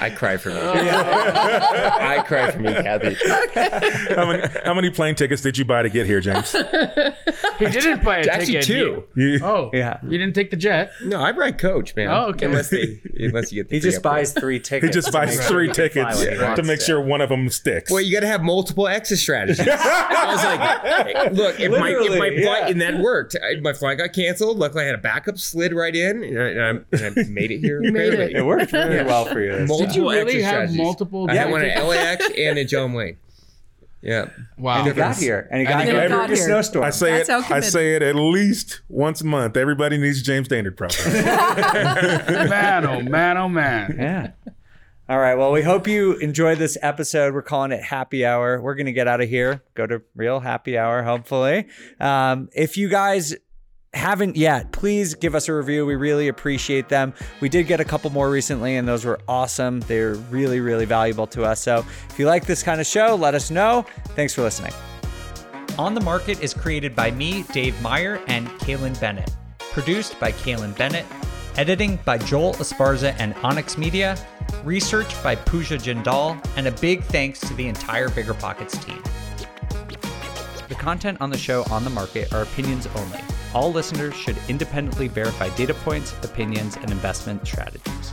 I 0.00 0.12
cry 0.16 0.36
for 0.36 0.50
me. 0.50 0.56
I 0.60 2.22
cry 2.26 2.50
for 2.52 2.60
me, 2.60 2.72
Kathy. 2.72 3.16
how, 4.14 4.26
many, 4.30 4.48
how 4.64 4.74
many 4.74 4.90
plane 4.90 5.14
tickets 5.16 5.42
did 5.42 5.58
you 5.58 5.64
buy 5.64 5.82
to 5.82 5.88
get 5.88 6.06
here, 6.06 6.20
James? 6.20 6.52
He 6.52 7.66
didn't 7.66 8.04
buy 8.04 8.18
a 8.18 8.26
Actually, 8.28 8.60
ticket. 8.60 8.64
two. 8.66 9.04
You, 9.16 9.40
Oh, 9.42 9.70
Yeah. 9.72 9.98
You 10.04 10.16
didn't 10.18 10.34
take 10.34 10.50
the 10.50 10.56
jet. 10.56 10.92
No, 11.02 11.20
I 11.20 11.32
ride 11.32 11.58
coach, 11.58 11.96
man. 11.96 12.08
Oh, 12.08 12.26
okay. 12.28 12.46
Unless, 12.46 12.70
they, 12.70 13.00
unless 13.18 13.50
you 13.52 13.62
get 13.64 13.68
the 13.70 13.76
He 13.76 13.80
free 13.80 13.90
just 13.90 13.98
upgrade. 13.98 14.12
buys 14.12 14.32
three 14.32 14.60
tickets. 14.60 14.94
he 14.94 15.00
just 15.00 15.08
to 15.08 15.12
buys 15.12 15.30
make 15.36 15.40
sure 15.40 15.48
three 15.48 15.66
he 15.68 15.72
can 15.72 15.74
fly 15.74 16.12
tickets 16.14 16.40
when 16.40 16.50
he 16.50 16.56
to 16.56 16.62
make 16.62 16.80
sure 16.80 17.00
one 17.00 17.20
of 17.20 17.28
them 17.30 17.48
sticks. 17.50 17.90
Well, 17.90 18.00
you 18.00 18.12
got 18.12 18.20
to 18.20 18.26
have 18.28 18.42
multiple 18.42 18.86
exit 18.86 19.18
strategies. 19.18 19.60
I 19.68 20.26
was 20.32 20.44
like, 20.44 20.60
hey, 21.06 21.30
look, 21.30 21.58
if 21.60 21.70
my, 21.72 21.88
if 21.90 21.98
my 21.98 21.98
Literally, 21.98 22.42
flight, 22.44 22.62
yeah. 22.64 22.68
and 22.68 22.80
that 22.80 22.98
worked. 23.00 23.34
I, 23.42 23.58
my 23.60 23.72
flight 23.72 23.98
got 23.98 24.12
canceled. 24.12 24.58
Luckily, 24.58 24.84
I 24.84 24.86
had 24.86 24.94
a 24.94 24.98
backup, 24.98 25.38
slid 25.38 25.72
right 25.72 25.94
in, 25.94 26.22
and 26.22 26.24
I, 26.24 26.27
and 26.28 26.62
I, 26.62 26.68
and 27.04 27.18
I 27.18 27.22
made 27.30 27.50
it 27.50 27.58
here. 27.58 27.82
You 27.82 27.92
made 27.92 28.10
barely. 28.12 28.34
It 28.34 28.44
worked 28.44 28.72
really 28.72 28.96
Yeah. 28.96 29.02
well 29.06 29.24
for 29.26 29.40
you. 29.40 29.52
Multiple. 29.66 29.78
Did 29.78 29.94
you 29.96 30.10
really 30.10 30.42
have 30.42 30.52
strategies. 30.52 30.76
multiple? 30.78 31.26
I 31.30 31.34
had 31.34 31.50
one 31.50 31.60
tickets? 31.62 31.80
at 31.80 31.86
LAX 31.88 32.30
and 32.36 32.58
at 32.58 32.68
John 32.68 32.92
Wayne. 32.92 33.16
Yeah. 34.00 34.28
Wow. 34.56 34.78
And 34.78 34.86
he 34.86 34.92
got 34.94 35.16
here, 35.16 35.48
and 35.50 35.60
he 35.60 35.66
And 35.66 35.74
got 35.74 35.84
he 35.84 35.90
here 35.90 36.00
every 36.00 36.36
snowstorm. 36.36 36.84
I 36.84 36.90
say 36.90 37.24
That's 37.24 37.28
it. 37.28 37.50
I 37.50 37.60
say 37.60 37.96
it 37.96 38.02
at 38.02 38.14
least 38.14 38.80
once 38.88 39.20
a 39.22 39.26
month. 39.26 39.56
Everybody 39.56 39.98
needs 39.98 40.22
James 40.22 40.46
Standard 40.46 40.76
profile. 40.76 41.12
man, 42.48 42.86
oh 42.86 43.00
man, 43.02 43.36
oh 43.36 43.48
man. 43.48 43.96
Yeah. 43.98 44.52
All 45.08 45.18
right. 45.18 45.34
Well, 45.36 45.50
we 45.52 45.62
hope 45.62 45.88
you 45.88 46.12
enjoyed 46.16 46.58
this 46.58 46.76
episode. 46.82 47.32
We're 47.34 47.42
calling 47.42 47.72
it 47.72 47.82
Happy 47.82 48.24
Hour. 48.26 48.60
We're 48.60 48.74
going 48.74 48.86
to 48.86 48.92
get 48.92 49.08
out 49.08 49.20
of 49.20 49.28
here, 49.28 49.62
go 49.74 49.86
to 49.86 50.02
real 50.14 50.38
happy 50.40 50.76
hour, 50.78 51.02
hopefully. 51.02 51.66
Um, 51.98 52.50
if 52.54 52.76
you 52.76 52.88
guys 52.88 53.34
haven't 53.94 54.36
yet, 54.36 54.72
please 54.72 55.14
give 55.14 55.34
us 55.34 55.48
a 55.48 55.54
review. 55.54 55.86
We 55.86 55.96
really 55.96 56.28
appreciate 56.28 56.88
them. 56.88 57.14
We 57.40 57.48
did 57.48 57.66
get 57.66 57.80
a 57.80 57.84
couple 57.84 58.10
more 58.10 58.30
recently, 58.30 58.76
and 58.76 58.86
those 58.86 59.04
were 59.04 59.18
awesome. 59.26 59.80
They're 59.80 60.14
really, 60.14 60.60
really 60.60 60.84
valuable 60.84 61.26
to 61.28 61.44
us. 61.44 61.60
So 61.60 61.84
if 62.10 62.18
you 62.18 62.26
like 62.26 62.46
this 62.46 62.62
kind 62.62 62.80
of 62.80 62.86
show, 62.86 63.14
let 63.14 63.34
us 63.34 63.50
know. 63.50 63.86
Thanks 64.08 64.34
for 64.34 64.42
listening. 64.42 64.72
On 65.78 65.94
the 65.94 66.00
Market 66.00 66.42
is 66.42 66.52
created 66.52 66.94
by 66.96 67.10
me, 67.12 67.44
Dave 67.52 67.80
Meyer, 67.80 68.20
and 68.26 68.48
Kailyn 68.60 68.98
Bennett. 69.00 69.30
Produced 69.58 70.18
by 70.18 70.32
Kailyn 70.32 70.76
Bennett. 70.76 71.06
Editing 71.56 71.98
by 72.04 72.18
Joel 72.18 72.54
Esparza 72.54 73.14
and 73.18 73.34
Onyx 73.42 73.78
Media. 73.78 74.18
Research 74.64 75.20
by 75.22 75.34
Pooja 75.34 75.76
Jindal. 75.76 76.44
And 76.56 76.66
a 76.66 76.72
big 76.72 77.04
thanks 77.04 77.40
to 77.40 77.54
the 77.54 77.68
entire 77.68 78.08
Bigger 78.08 78.34
Pockets 78.34 78.76
team. 78.84 79.02
Content 80.78 81.20
on 81.20 81.28
the 81.28 81.36
show 81.36 81.64
on 81.70 81.82
the 81.84 81.90
market 81.90 82.32
are 82.32 82.42
opinions 82.42 82.86
only. 82.96 83.20
All 83.52 83.72
listeners 83.72 84.14
should 84.14 84.38
independently 84.48 85.08
verify 85.08 85.48
data 85.56 85.74
points, 85.74 86.12
opinions, 86.22 86.76
and 86.76 86.90
investment 86.90 87.46
strategies. 87.46 88.12